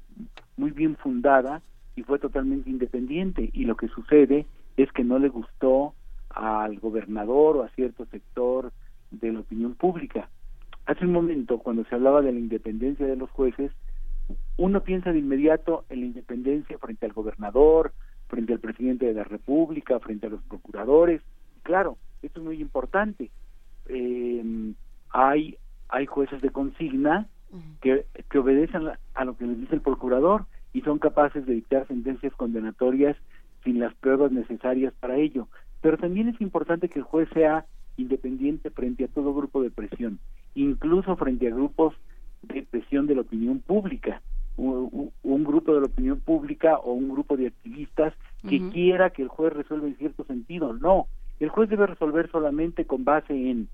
[0.57, 1.61] muy bien fundada
[1.95, 4.45] y fue totalmente independiente y lo que sucede
[4.77, 5.93] es que no le gustó
[6.29, 8.71] al gobernador o a cierto sector
[9.11, 10.29] de la opinión pública.
[10.85, 13.71] Hace un momento, cuando se hablaba de la independencia de los jueces,
[14.57, 17.93] uno piensa de inmediato en la independencia frente al gobernador,
[18.27, 21.21] frente al presidente de la República, frente a los procuradores.
[21.63, 23.29] Claro, esto es muy importante.
[23.87, 24.73] Eh,
[25.09, 25.57] hay,
[25.89, 27.27] hay jueces de consigna
[27.81, 31.87] que, que obedecen a lo que les dice el procurador y son capaces de dictar
[31.87, 33.17] sentencias condenatorias
[33.63, 35.47] sin las pruebas necesarias para ello.
[35.81, 37.65] Pero también es importante que el juez sea
[37.97, 40.19] independiente frente a todo grupo de presión,
[40.55, 41.95] incluso frente a grupos
[42.41, 44.21] de presión de la opinión pública,
[44.57, 48.13] un, grupo de la opinión pública o un grupo de activistas
[48.47, 50.73] que quiera que el juez resuelva en cierto sentido.
[50.73, 51.07] No,
[51.39, 53.69] el juez debe resolver solamente con base en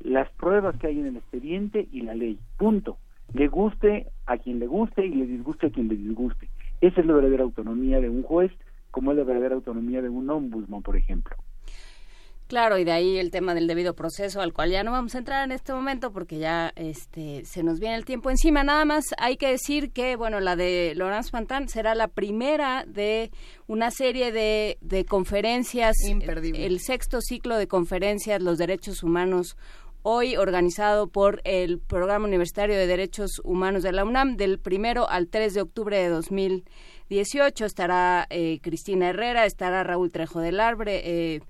[0.00, 2.38] las pruebas que hay en el expediente y la ley.
[2.56, 2.98] Punto.
[3.32, 6.48] Le guste a quien le guste y le disguste a quien le disguste.
[6.80, 8.52] Esa es la verdadera autonomía de un juez,
[8.90, 11.36] como es la verdadera autonomía de un ombudsman, por ejemplo.
[12.46, 15.18] Claro, y de ahí el tema del debido proceso, al cual ya no vamos a
[15.18, 18.62] entrar en este momento porque ya este, se nos viene el tiempo encima.
[18.62, 23.30] Nada más hay que decir que, bueno, la de Laurence Fantan será la primera de
[23.66, 26.66] una serie de, de conferencias, Imperdible.
[26.66, 29.56] el sexto ciclo de conferencias, los derechos humanos
[30.06, 35.28] hoy organizado por el Programa Universitario de Derechos Humanos de la UNAM del primero al
[35.28, 37.64] 3 de octubre de 2018.
[37.64, 41.00] Estará eh, Cristina Herrera, estará Raúl Trejo del Arbre.
[41.04, 41.40] Eh,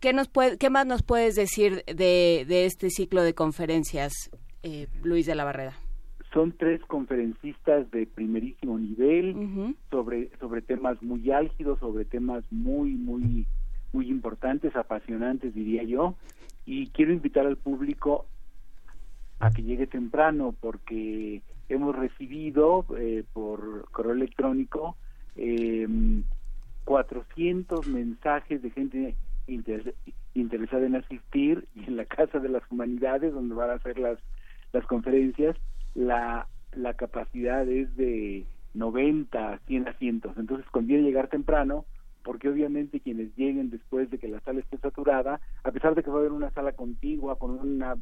[0.00, 4.12] ¿qué, nos puede, ¿Qué más nos puedes decir de, de este ciclo de conferencias,
[4.62, 5.72] eh, Luis de la Barrera?
[6.34, 13.46] Son tres conferencistas de primerísimo nivel sobre, sobre temas muy álgidos, sobre temas muy, muy,
[13.94, 16.16] muy importantes, apasionantes, diría yo
[16.68, 18.26] y quiero invitar al público
[19.40, 21.40] a que llegue temprano porque
[21.70, 24.94] hemos recibido eh, por correo electrónico
[25.36, 25.88] eh,
[26.84, 29.14] 400 mensajes de gente
[30.34, 34.18] interesada en asistir y en la Casa de las Humanidades donde van a hacer las,
[34.74, 35.56] las conferencias.
[35.94, 40.36] La, la capacidad es de 90 100 asientos.
[40.36, 41.86] Entonces conviene llegar temprano
[42.28, 46.10] porque obviamente quienes lleguen después de que la sala esté saturada, a pesar de que
[46.10, 47.96] va a haber una sala contigua con una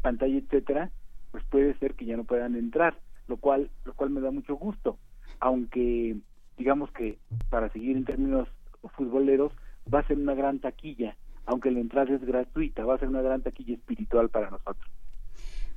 [0.00, 0.90] pantalla, etcétera,
[1.30, 2.96] pues puede ser que ya no puedan entrar,
[3.28, 4.96] lo cual lo cual me da mucho gusto,
[5.40, 6.16] aunque
[6.56, 7.18] digamos que
[7.50, 8.48] para seguir en términos
[8.96, 9.52] futboleros
[9.92, 11.14] va a ser una gran taquilla,
[11.44, 14.90] aunque la entrada es gratuita, va a ser una gran taquilla espiritual para nosotros.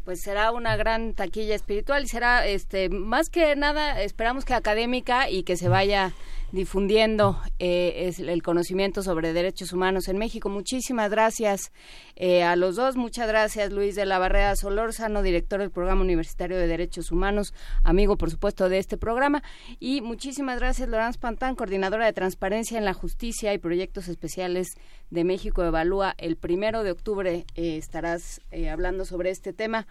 [0.06, 5.30] Pues será una gran taquilla espiritual y será este más que nada esperamos que académica
[5.30, 6.14] y que se vaya
[6.52, 10.50] difundiendo eh, el conocimiento sobre derechos humanos en México.
[10.50, 11.72] Muchísimas gracias
[12.16, 12.96] eh, a los dos.
[12.96, 17.54] Muchas gracias Luis de la Barrera Solórzano, director del Programa Universitario de Derechos Humanos,
[17.84, 19.44] amigo por supuesto de este programa.
[19.80, 24.70] Y muchísimas gracias Laurence Pantán, coordinadora de Transparencia en la Justicia y Proyectos Especiales
[25.10, 26.16] de México Evalúa.
[26.18, 29.88] El primero de octubre eh, estarás hablando sobre este tema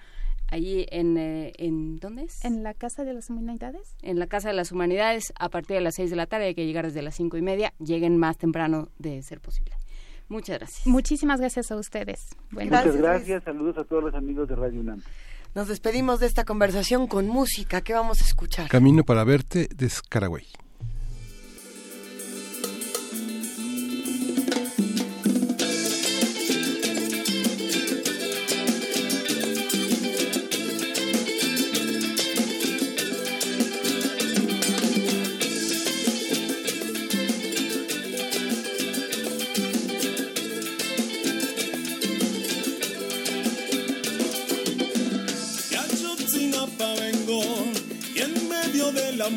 [0.51, 2.45] allí en, eh, en ¿dónde es?
[2.45, 3.95] En la Casa de las Humanidades.
[4.03, 6.55] En la Casa de las Humanidades a partir de las seis de la tarde, hay
[6.55, 9.73] que llegar desde las cinco y media, lleguen más temprano de ser posible.
[10.29, 10.87] Muchas gracias.
[10.87, 12.29] Muchísimas gracias a ustedes.
[12.51, 15.03] Muchas gracias, saludos a todos los amigos de Radio UNAM.
[15.55, 17.81] Nos despedimos de esta conversación con música.
[17.81, 18.69] ¿Qué vamos a escuchar?
[18.69, 20.45] Camino para verte de Scaragüey.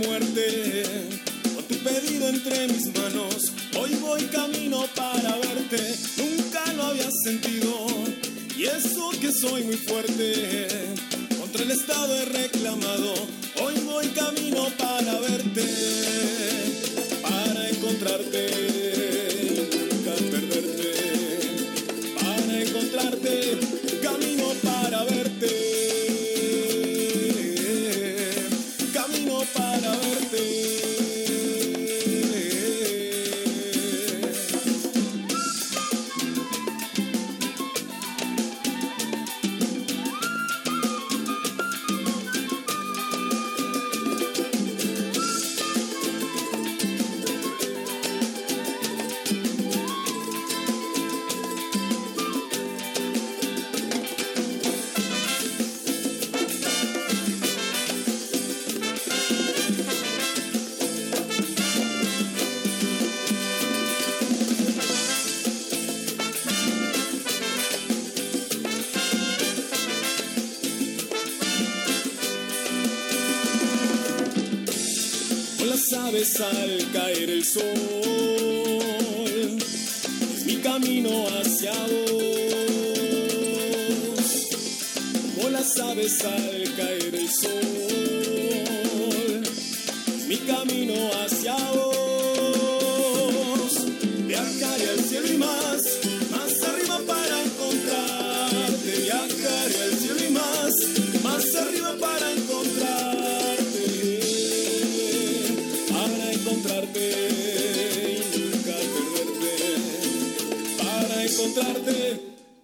[0.01, 5.95] Con tu pedido entre mis manos, hoy voy camino para verte.
[6.17, 7.85] Nunca lo había sentido,
[8.57, 10.67] y eso que soy muy fuerte.
[11.39, 13.13] Contra el Estado he reclamado,
[13.61, 15.65] hoy voy camino para verte.
[17.21, 18.70] Para encontrarte,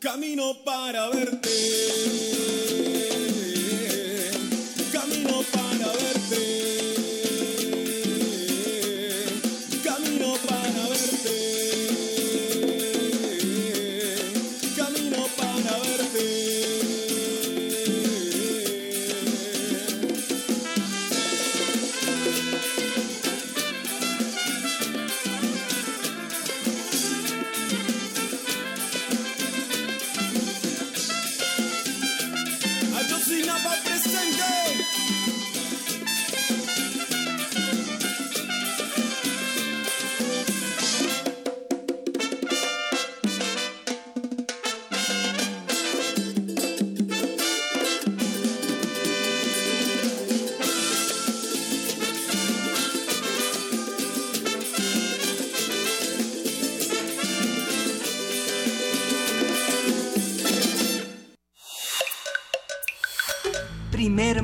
[0.08, 1.86] camino para verte.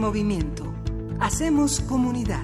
[0.03, 0.65] Movimiento.
[1.21, 2.43] Hacemos comunidad.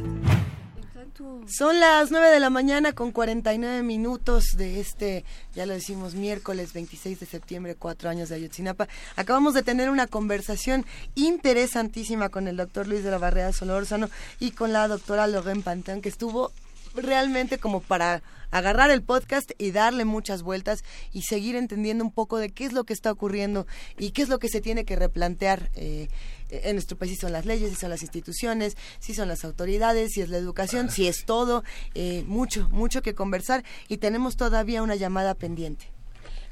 [1.46, 6.72] Son las 9 de la mañana con 49 minutos de este, ya lo decimos, miércoles
[6.72, 8.88] 26 de septiembre, cuatro años de Ayotzinapa.
[9.18, 14.52] Acabamos de tener una conversación interesantísima con el doctor Luis de la Barrera Solórzano y
[14.52, 16.54] con la doctora Lorraine Pantán, que estuvo
[16.96, 18.22] realmente como para
[18.52, 22.74] agarrar el podcast y darle muchas vueltas y seguir entendiendo un poco de qué es
[22.74, 26.08] lo que está ocurriendo y qué es lo que se tiene que replantear eh,
[26.50, 30.12] en nuestro país, si son las leyes, si son las instituciones, si son las autoridades,
[30.14, 31.64] si es la educación, si es todo,
[31.94, 35.86] eh, mucho, mucho que conversar y tenemos todavía una llamada pendiente.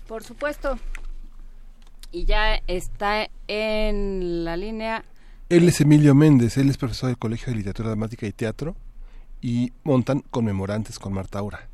[0.07, 0.79] Por supuesto.
[2.11, 5.03] Y ya está en la línea.
[5.49, 8.75] Él es Emilio Méndez, él es profesor del Colegio de Literatura Dramática y Teatro
[9.41, 11.67] y montan conmemorantes con Marta Aura.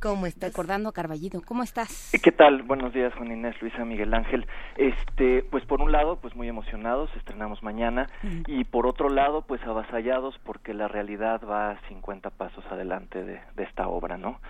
[0.00, 0.50] ¿Cómo estás?
[0.50, 1.42] Recordando Carballido.
[1.44, 2.10] ¿Cómo estás?
[2.22, 2.62] ¿Qué tal?
[2.62, 4.46] Buenos días, Juan Inés, Luisa, Miguel Ángel.
[4.78, 8.08] Este, pues por un lado, pues muy emocionados, estrenamos mañana,
[8.46, 13.62] y por otro lado, pues avasallados porque la realidad va 50 pasos adelante de, de
[13.62, 14.40] esta obra, ¿no?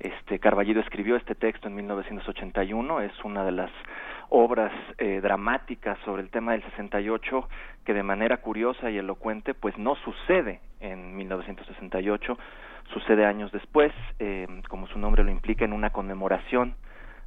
[0.00, 3.70] Este, Carballido escribió este texto en 1981, es una de las
[4.28, 7.48] obras eh, dramáticas sobre el tema del 68
[7.84, 12.38] que de manera curiosa y elocuente pues no sucede en 1968,
[12.92, 16.74] sucede años después, eh, como su nombre lo implica, en una conmemoración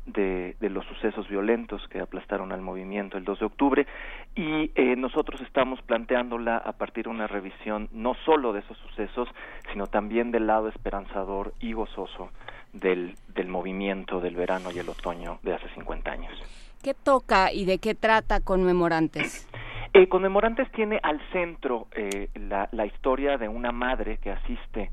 [0.06, 3.88] de, de, los sucesos violentos que aplastaron al movimiento el 2 de octubre
[4.36, 9.30] y eh, nosotros estamos planteándola a partir de una revisión no solo de esos sucesos,
[9.72, 12.32] sino también del lado esperanzador y gozoso
[12.74, 16.69] del, del movimiento del verano y el otoño de hace 50 años.
[16.84, 19.48] ¿Qué toca y de qué trata Conmemorantes?
[19.94, 24.92] Eh, Conmemorantes tiene al centro eh, la, la, historia de una madre que asiste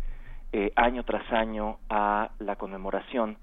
[0.52, 3.36] eh, año tras año a la conmemoración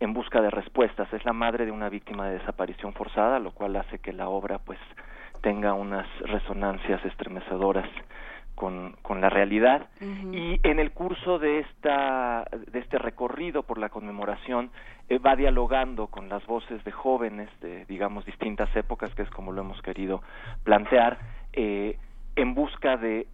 [0.00, 1.10] en busca de respuestas.
[1.12, 4.58] Es la madre de una víctima de desaparición forzada, lo cual hace que la obra
[4.58, 4.78] pues
[5.42, 7.88] tenga unas resonancias estremecedoras
[8.56, 10.34] con, con la realidad uh -huh.
[10.34, 14.70] y en el curso de esta de este recorrido por la conmemoración
[15.08, 19.52] eh, va dialogando con las voces de jóvenes de digamos distintas épocas que es como
[19.52, 20.22] lo hemos querido
[20.64, 21.18] plantear
[21.52, 21.98] eh,
[22.36, 23.26] en busca de,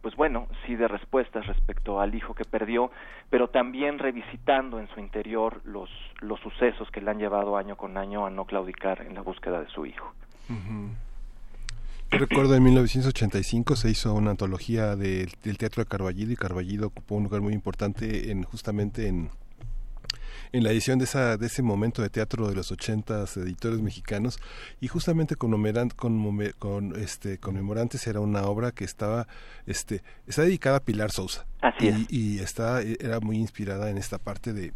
[0.00, 2.90] pues bueno, sí de respuestas respecto al hijo que perdió,
[3.30, 5.90] pero también revisitando en su interior los,
[6.20, 9.60] los sucesos que le han llevado año con año a no claudicar en la búsqueda
[9.60, 10.12] de su hijo.
[12.10, 16.86] Yo recuerdo en 1985 se hizo una antología de, del teatro de Carballido y Carballido
[16.86, 19.30] ocupó un lugar muy importante en justamente en
[20.52, 24.38] en la edición de esa de ese momento de teatro de los ochentas editores mexicanos
[24.80, 29.26] y justamente conmemoran, con, con este conmemorantes era una obra que estaba
[29.66, 32.12] este está dedicada a Pilar Sousa Así y, es.
[32.12, 34.72] y está era muy inspirada en esta parte de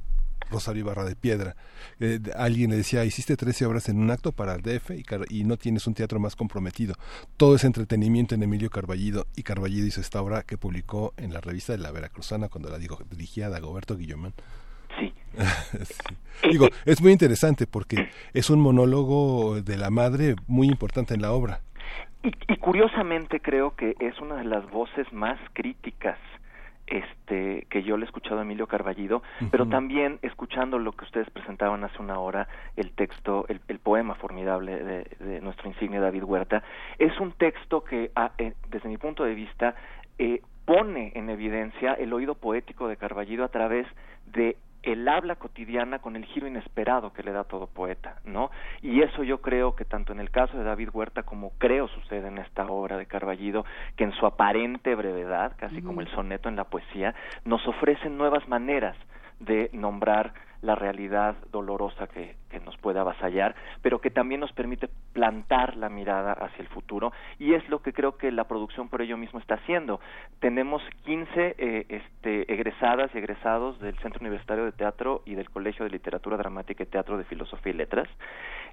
[0.52, 1.56] Rosario Ibarra de Piedra.
[1.98, 5.44] Eh, alguien le decía, hiciste 13 obras en un acto para el DF y, y,
[5.44, 6.94] no tienes un teatro más comprometido.
[7.36, 11.40] Todo es entretenimiento en Emilio Carballido y Carballido hizo esta obra que publicó en la
[11.40, 14.34] revista de la Veracruzana cuando la dijo, dirigía a Dagoberto Guillomán.
[16.42, 16.50] Sí.
[16.50, 21.32] Digo, es muy interesante porque es un monólogo de la madre muy importante en la
[21.32, 21.60] obra.
[22.22, 26.18] y, curiosamente creo que es una de las voces más críticas
[26.86, 31.30] este que yo le he escuchado a Emilio Carballido, pero también escuchando lo que ustedes
[31.30, 36.62] presentaban hace una hora, el texto, el, poema formidable de, nuestro insigne David Huerta,
[36.98, 39.74] es un texto que, ah, eh, desde mi punto de vista,
[40.18, 43.86] eh, pone en evidencia el oído poético de Carballido a través
[44.26, 48.50] de el habla cotidiana con el giro inesperado que le da todo poeta, ¿no?
[48.80, 52.28] Y eso yo creo que tanto en el caso de David Huerta como creo sucede
[52.28, 53.64] en esta obra de Carballido,
[53.96, 58.46] que en su aparente brevedad, casi como el soneto en la poesía, nos ofrecen nuevas
[58.48, 58.96] maneras
[59.40, 60.32] de nombrar
[60.62, 66.32] la realidad dolorosa que, nos puede avasallar, pero que también nos permite plantar la mirada
[66.32, 69.54] hacia el futuro y es lo que creo que la producción por ello mismo está
[69.54, 70.00] haciendo.
[70.38, 75.84] Tenemos 15 eh, este, egresadas y egresados del Centro Universitario de Teatro y del Colegio
[75.84, 78.08] de Literatura Dramática y Teatro de Filosofía y Letras,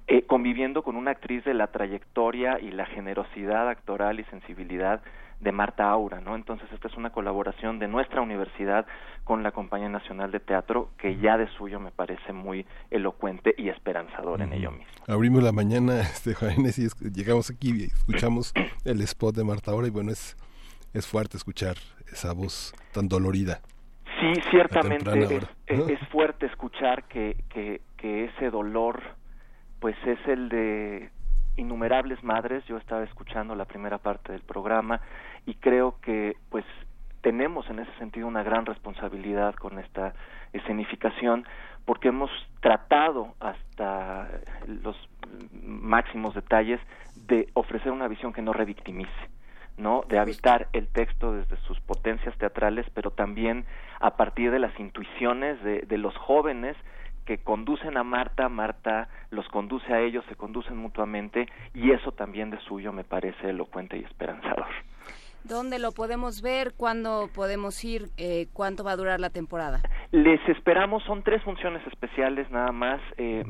[0.06, 5.00] eh, conviviendo con una actriz de la trayectoria y la generosidad actoral y sensibilidad
[5.40, 6.36] de Marta Aura, ¿no?
[6.36, 8.86] Entonces esta es una colaboración de nuestra universidad
[9.24, 13.70] con la Compañía Nacional de Teatro que ya de suyo me parece muy elocuente y
[13.70, 14.92] esperanzador en ello mismo.
[15.08, 16.34] Abrimos la mañana, este,
[17.00, 18.52] y llegamos aquí y escuchamos
[18.84, 20.36] el spot de Marta Aura y bueno, es,
[20.92, 21.76] es fuerte escuchar
[22.12, 23.60] esa voz tan dolorida.
[24.20, 29.00] Sí, ciertamente es, es, fuerte escuchar que, que, que ese dolor
[29.80, 31.10] pues es el de
[31.56, 35.00] innumerables madres, yo estaba escuchando la primera parte del programa
[35.46, 36.64] y creo que pues
[37.22, 40.14] tenemos en ese sentido una gran responsabilidad con esta
[40.52, 41.46] escenificación
[41.84, 44.28] porque hemos tratado hasta
[44.66, 44.96] los
[45.62, 46.80] máximos detalles
[47.26, 49.10] de ofrecer una visión que no revictimice,
[49.76, 50.02] ¿no?
[50.08, 53.64] De habitar el texto desde sus potencias teatrales, pero también
[54.00, 56.76] a partir de las intuiciones de, de los jóvenes
[57.24, 62.50] que conducen a Marta, Marta los conduce a ellos, se conducen mutuamente y eso también
[62.50, 64.66] de suyo me parece elocuente y esperanzador.
[65.44, 66.74] ¿Dónde lo podemos ver?
[66.76, 68.10] ¿Cuándo podemos ir?
[68.18, 69.80] Eh, ¿Cuánto va a durar la temporada?
[70.10, 73.00] Les esperamos, son tres funciones especiales nada más.
[73.16, 73.44] Eh,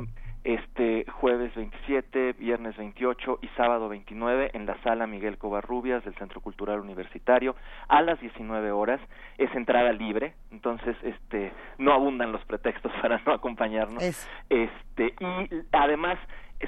[0.45, 6.41] este jueves 27, viernes 28 y sábado 29 en la sala Miguel Covarrubias del Centro
[6.41, 7.55] Cultural Universitario
[7.89, 9.01] a las 19 horas.
[9.39, 14.03] Es entrada libre, entonces este no abundan los pretextos para no acompañarnos.
[14.49, 16.19] Este y además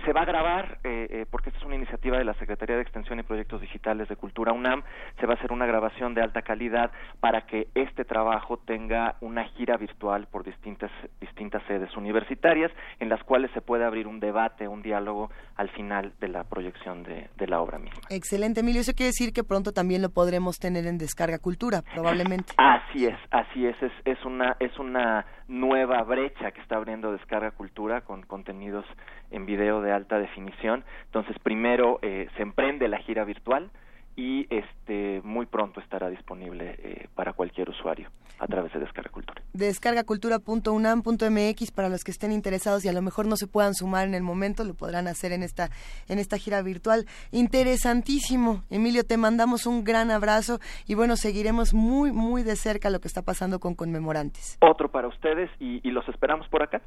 [0.04, 2.82] se va a grabar, eh, eh, porque esta es una iniciativa de la Secretaría de
[2.82, 4.82] Extensión y Proyectos Digitales de Cultura UNAM,
[5.20, 6.90] se va a hacer una grabación de alta calidad
[7.20, 10.90] para que este trabajo tenga una gira virtual por distintas,
[11.20, 16.12] distintas sedes universitarias, en las cuales se puede abrir un debate, un diálogo al final
[16.20, 18.00] de la proyección de, la obra misma.
[18.08, 18.80] Excelente, Emilio.
[18.80, 22.54] Eso quiere decir que pronto también lo podremos tener en Descarga Cultura, probablemente.
[22.56, 23.76] Así es, así es.
[23.82, 28.86] Es, es, una, es una nueva brecha que está abriendo Descarga Cultura con contenidos
[29.30, 30.82] en video de alta definición.
[31.04, 33.70] Entonces, primero eh, se emprende la gira virtual
[34.16, 39.42] y este muy pronto estará disponible eh, para cualquier usuario a través de Descarga Cultura.
[39.52, 44.14] Descargacultura.unam.mx para los que estén interesados y a lo mejor no se puedan sumar en
[44.14, 45.70] el momento, lo podrán hacer en esta
[46.08, 47.06] en esta gira virtual.
[47.30, 48.64] Interesantísimo.
[48.70, 53.08] Emilio, te mandamos un gran abrazo y bueno, seguiremos muy muy de cerca lo que
[53.08, 54.58] está pasando con conmemorantes.
[54.60, 56.82] Otro para ustedes y, y los esperamos por acá.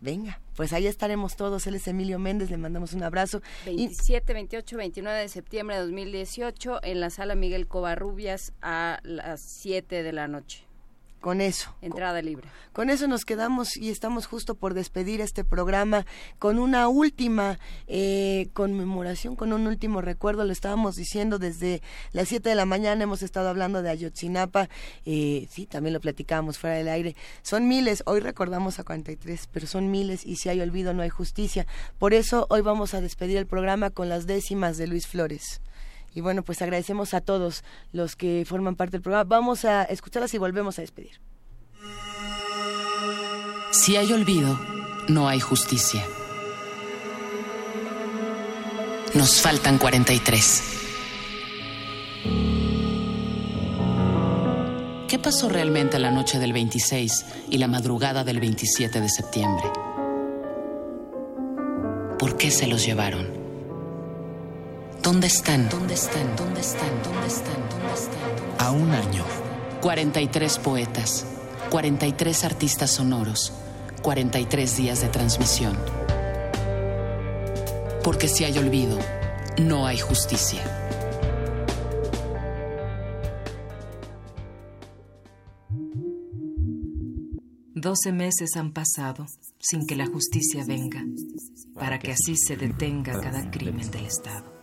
[0.00, 1.66] Venga, pues ahí estaremos todos.
[1.66, 3.42] Él es Emilio Méndez, le mandamos un abrazo.
[3.66, 10.02] 27, 28, 29 de septiembre de 2018 en la sala Miguel Covarrubias a las 7
[10.02, 10.69] de la noche.
[11.20, 11.74] Con eso.
[11.82, 12.48] Entrada libre.
[12.72, 16.06] Con eso nos quedamos y estamos justo por despedir este programa
[16.38, 17.58] con una última
[17.88, 20.44] eh, conmemoración, con un último recuerdo.
[20.44, 21.82] Lo estábamos diciendo desde
[22.12, 24.70] las 7 de la mañana, hemos estado hablando de Ayotzinapa.
[25.04, 27.14] Eh, sí, también lo platicábamos fuera del aire.
[27.42, 31.10] Son miles, hoy recordamos a 43, pero son miles y si hay olvido no hay
[31.10, 31.66] justicia.
[31.98, 35.60] Por eso hoy vamos a despedir el programa con las décimas de Luis Flores.
[36.14, 39.24] Y bueno, pues agradecemos a todos los que forman parte del programa.
[39.24, 41.20] Vamos a escucharlas y volvemos a despedir.
[43.70, 44.58] Si hay olvido,
[45.08, 46.04] no hay justicia.
[49.14, 50.78] Nos faltan 43.
[55.08, 59.64] ¿Qué pasó realmente la noche del 26 y la madrugada del 27 de septiembre?
[62.18, 63.39] ¿Por qué se los llevaron?
[65.02, 65.70] ¿Dónde están?
[65.70, 66.36] ¿Dónde están?
[66.36, 67.02] ¿Dónde están?
[67.02, 67.68] ¿Dónde están?
[67.70, 68.20] ¿Dónde están?
[68.58, 69.24] A un año.
[69.80, 71.24] 43 poetas,
[71.70, 73.50] 43 artistas sonoros,
[74.02, 75.74] 43 días de transmisión.
[78.04, 78.98] Porque si hay olvido,
[79.56, 80.62] no hay justicia.
[87.74, 89.24] Doce meses han pasado
[89.58, 91.02] sin que la justicia venga,
[91.74, 94.59] para que así se detenga cada crimen del Estado.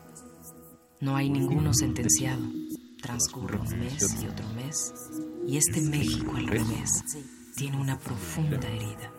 [1.00, 2.42] No hay ninguno sentenciado.
[3.02, 4.94] Transcurre un mes y otro mes,
[5.46, 7.04] y este México al revés
[7.56, 9.14] tiene una profunda herida,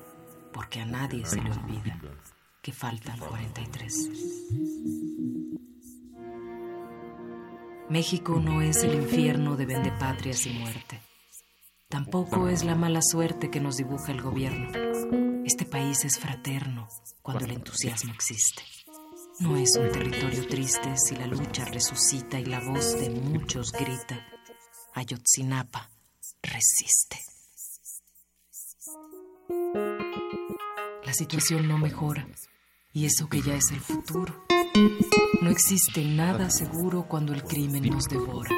[0.52, 2.00] porque a nadie se le olvida
[2.60, 4.10] que faltan 43.
[7.88, 11.00] México no es el infierno de vendepatrias y muerte.
[11.88, 14.68] Tampoco es la mala suerte que nos dibuja el gobierno.
[15.46, 16.88] Este país es fraterno
[17.22, 18.62] cuando el entusiasmo existe.
[19.40, 24.26] No es un territorio triste si la lucha resucita y la voz de muchos grita,
[24.94, 25.90] Ayotzinapa
[26.42, 27.18] resiste.
[31.04, 32.26] La situación no mejora
[32.92, 34.44] y eso que ya es el futuro.
[35.40, 38.50] No existe nada seguro cuando el crimen nos devora.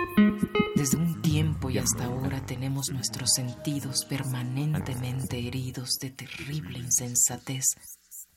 [0.75, 7.67] Desde un tiempo y hasta ahora tenemos nuestros sentidos permanentemente heridos de terrible insensatez,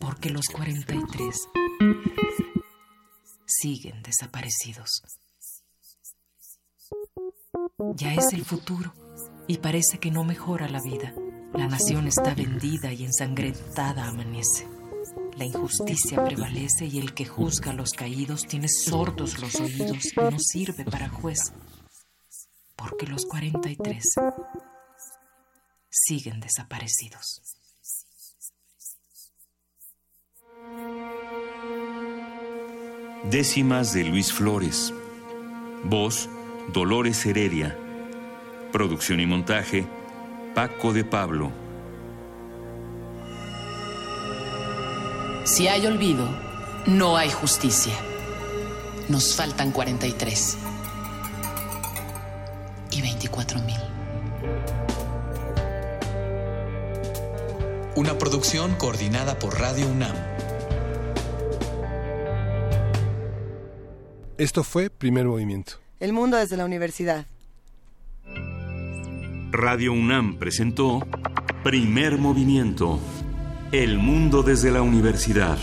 [0.03, 1.49] porque los 43
[3.45, 5.01] siguen desaparecidos.
[7.95, 8.93] Ya es el futuro
[9.48, 11.14] y parece que no mejora la vida.
[11.53, 14.67] La nación está vendida y ensangrentada amanece.
[15.38, 20.19] La injusticia prevalece y el que juzga a los caídos tiene sordos los oídos y
[20.19, 21.53] no sirve para juez.
[22.75, 24.03] Porque los 43
[25.90, 27.52] siguen desaparecidos.
[33.24, 34.93] Décimas de Luis Flores.
[35.85, 36.30] Voz,
[36.74, 37.77] Dolores Heredia.
[38.74, 39.85] Producción y montaje,
[40.53, 41.50] Paco de Pablo.
[45.45, 46.27] Si hay olvido,
[46.85, 47.93] no hay justicia.
[49.08, 50.58] Nos faltan 43.
[52.92, 53.80] Y 24 mil.
[57.95, 60.33] Una producción coordinada por Radio UNAM.
[64.40, 65.74] Esto fue Primer Movimiento.
[66.00, 67.28] El mundo desde la universidad.
[69.52, 71.06] Radio UNAM presentó
[71.64, 73.00] Primer Movimiento.
[73.72, 75.60] El mundo desde la universidad.